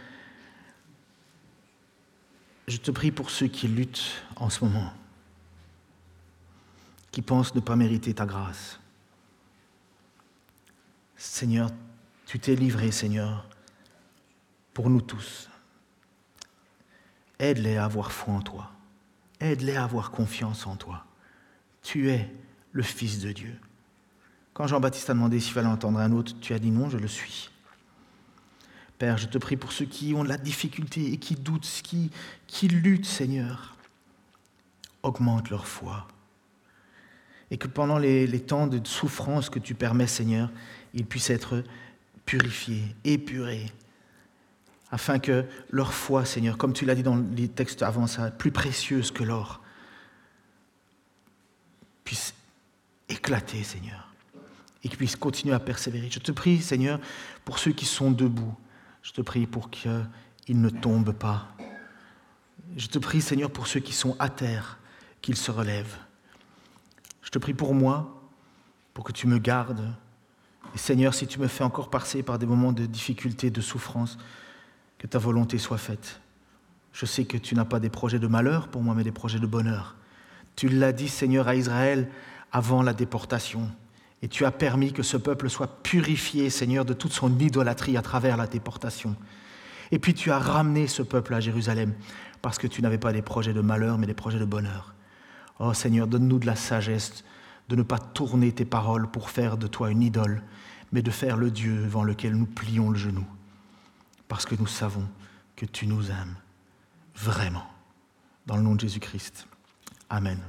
je 2.68 2.76
te 2.76 2.90
prie 2.90 3.10
pour 3.10 3.30
ceux 3.30 3.48
qui 3.48 3.66
luttent 3.66 4.22
en 4.36 4.50
ce 4.50 4.62
moment, 4.62 4.92
qui 7.10 7.22
pensent 7.22 7.54
ne 7.54 7.60
pas 7.60 7.76
mériter 7.76 8.12
ta 8.12 8.26
grâce. 8.26 8.78
Seigneur, 11.16 11.70
tu 12.26 12.38
t'es 12.38 12.54
livré, 12.54 12.92
Seigneur, 12.92 13.48
pour 14.74 14.90
nous 14.90 15.00
tous. 15.00 15.48
Aide-les 17.44 17.76
à 17.76 17.84
avoir 17.84 18.10
foi 18.10 18.32
en 18.32 18.40
toi. 18.40 18.70
Aide-les 19.38 19.76
à 19.76 19.84
avoir 19.84 20.10
confiance 20.10 20.66
en 20.66 20.76
toi. 20.76 21.04
Tu 21.82 22.08
es 22.08 22.32
le 22.72 22.82
Fils 22.82 23.20
de 23.20 23.32
Dieu. 23.32 23.54
Quand 24.54 24.66
Jean-Baptiste 24.66 25.10
a 25.10 25.12
demandé 25.12 25.40
s'il 25.40 25.52
fallait 25.52 25.68
entendre 25.68 25.98
un 25.98 26.12
autre, 26.12 26.32
tu 26.40 26.54
as 26.54 26.58
dit 26.58 26.70
non, 26.70 26.88
je 26.88 26.96
le 26.96 27.06
suis. 27.06 27.50
Père, 28.96 29.18
je 29.18 29.26
te 29.26 29.36
prie 29.36 29.58
pour 29.58 29.72
ceux 29.72 29.84
qui 29.84 30.14
ont 30.14 30.24
de 30.24 30.28
la 30.30 30.38
difficulté 30.38 31.12
et 31.12 31.18
qui 31.18 31.34
doutent, 31.34 31.68
qui, 32.46 32.68
luttent, 32.68 33.04
Seigneur. 33.04 33.76
Augmente 35.02 35.50
leur 35.50 35.66
foi. 35.66 36.08
Et 37.50 37.58
que 37.58 37.68
pendant 37.68 37.98
les, 37.98 38.26
les 38.26 38.40
temps 38.40 38.66
de 38.66 38.80
souffrance 38.86 39.50
que 39.50 39.58
tu 39.58 39.74
permets, 39.74 40.06
Seigneur, 40.06 40.50
ils 40.94 41.04
puissent 41.04 41.28
être 41.28 41.62
purifiés, 42.24 42.96
épurés, 43.04 43.66
afin 44.94 45.18
que 45.18 45.44
leur 45.70 45.92
foi, 45.92 46.24
Seigneur, 46.24 46.56
comme 46.56 46.72
tu 46.72 46.84
l'as 46.84 46.94
dit 46.94 47.02
dans 47.02 47.16
les 47.16 47.48
textes 47.48 47.82
avant 47.82 48.06
ça, 48.06 48.30
plus 48.30 48.52
précieuse 48.52 49.10
que 49.10 49.24
l'or, 49.24 49.60
puisse 52.04 52.32
éclater, 53.08 53.64
Seigneur, 53.64 54.14
et 54.84 54.88
qu'ils 54.88 54.96
puissent 54.96 55.16
continuer 55.16 55.52
à 55.52 55.58
persévérer. 55.58 56.10
Je 56.12 56.20
te 56.20 56.30
prie, 56.30 56.62
Seigneur, 56.62 57.00
pour 57.44 57.58
ceux 57.58 57.72
qui 57.72 57.86
sont 57.86 58.12
debout, 58.12 58.54
je 59.02 59.10
te 59.10 59.20
prie 59.20 59.48
pour 59.48 59.68
qu'ils 59.68 60.06
ne 60.48 60.70
tombent 60.70 61.10
pas. 61.12 61.48
Je 62.76 62.86
te 62.86 63.00
prie, 63.00 63.20
Seigneur, 63.20 63.50
pour 63.50 63.66
ceux 63.66 63.80
qui 63.80 63.92
sont 63.92 64.14
à 64.20 64.28
terre, 64.28 64.78
qu'ils 65.22 65.36
se 65.36 65.50
relèvent. 65.50 65.98
Je 67.22 67.30
te 67.30 67.40
prie 67.40 67.54
pour 67.54 67.74
moi, 67.74 68.22
pour 68.92 69.02
que 69.02 69.10
tu 69.10 69.26
me 69.26 69.38
gardes. 69.38 69.92
Seigneur, 70.76 71.14
si 71.14 71.26
tu 71.26 71.40
me 71.40 71.48
fais 71.48 71.64
encore 71.64 71.90
passer 71.90 72.22
par 72.22 72.38
des 72.38 72.46
moments 72.46 72.72
de 72.72 72.86
difficulté, 72.86 73.50
de 73.50 73.60
souffrance, 73.60 74.18
que 75.04 75.06
ta 75.06 75.18
volonté 75.18 75.58
soit 75.58 75.76
faite. 75.76 76.22
Je 76.94 77.04
sais 77.04 77.26
que 77.26 77.36
tu 77.36 77.54
n'as 77.54 77.66
pas 77.66 77.78
des 77.78 77.90
projets 77.90 78.18
de 78.18 78.26
malheur 78.26 78.68
pour 78.68 78.80
moi, 78.80 78.94
mais 78.94 79.04
des 79.04 79.12
projets 79.12 79.38
de 79.38 79.46
bonheur. 79.46 79.96
Tu 80.56 80.70
l'as 80.70 80.92
dit, 80.92 81.10
Seigneur, 81.10 81.46
à 81.46 81.56
Israël 81.56 82.08
avant 82.52 82.80
la 82.80 82.94
déportation. 82.94 83.70
Et 84.22 84.28
tu 84.28 84.46
as 84.46 84.50
permis 84.50 84.94
que 84.94 85.02
ce 85.02 85.18
peuple 85.18 85.50
soit 85.50 85.82
purifié, 85.82 86.48
Seigneur, 86.48 86.86
de 86.86 86.94
toute 86.94 87.12
son 87.12 87.38
idolâtrie 87.38 87.98
à 87.98 88.00
travers 88.00 88.38
la 88.38 88.46
déportation. 88.46 89.14
Et 89.92 89.98
puis 89.98 90.14
tu 90.14 90.30
as 90.30 90.38
ramené 90.38 90.86
ce 90.86 91.02
peuple 91.02 91.34
à 91.34 91.40
Jérusalem 91.40 91.92
parce 92.40 92.56
que 92.56 92.66
tu 92.66 92.80
n'avais 92.80 92.96
pas 92.96 93.12
des 93.12 93.20
projets 93.20 93.52
de 93.52 93.60
malheur, 93.60 93.98
mais 93.98 94.06
des 94.06 94.14
projets 94.14 94.38
de 94.38 94.46
bonheur. 94.46 94.94
Oh 95.58 95.74
Seigneur, 95.74 96.06
donne-nous 96.06 96.38
de 96.38 96.46
la 96.46 96.56
sagesse 96.56 97.24
de 97.68 97.76
ne 97.76 97.82
pas 97.82 97.98
tourner 97.98 98.52
tes 98.52 98.64
paroles 98.64 99.06
pour 99.10 99.28
faire 99.28 99.58
de 99.58 99.66
toi 99.66 99.90
une 99.90 100.00
idole, 100.00 100.42
mais 100.92 101.02
de 101.02 101.10
faire 101.10 101.36
le 101.36 101.50
Dieu 101.50 101.82
devant 101.82 102.04
lequel 102.04 102.34
nous 102.34 102.46
plions 102.46 102.88
le 102.88 102.96
genou. 102.96 103.26
Parce 104.34 104.46
que 104.46 104.56
nous 104.56 104.66
savons 104.66 105.06
que 105.54 105.64
tu 105.64 105.86
nous 105.86 106.10
aimes 106.10 106.34
vraiment. 107.14 107.70
Dans 108.46 108.56
le 108.56 108.64
nom 108.64 108.74
de 108.74 108.80
Jésus-Christ. 108.80 109.46
Amen. 110.10 110.40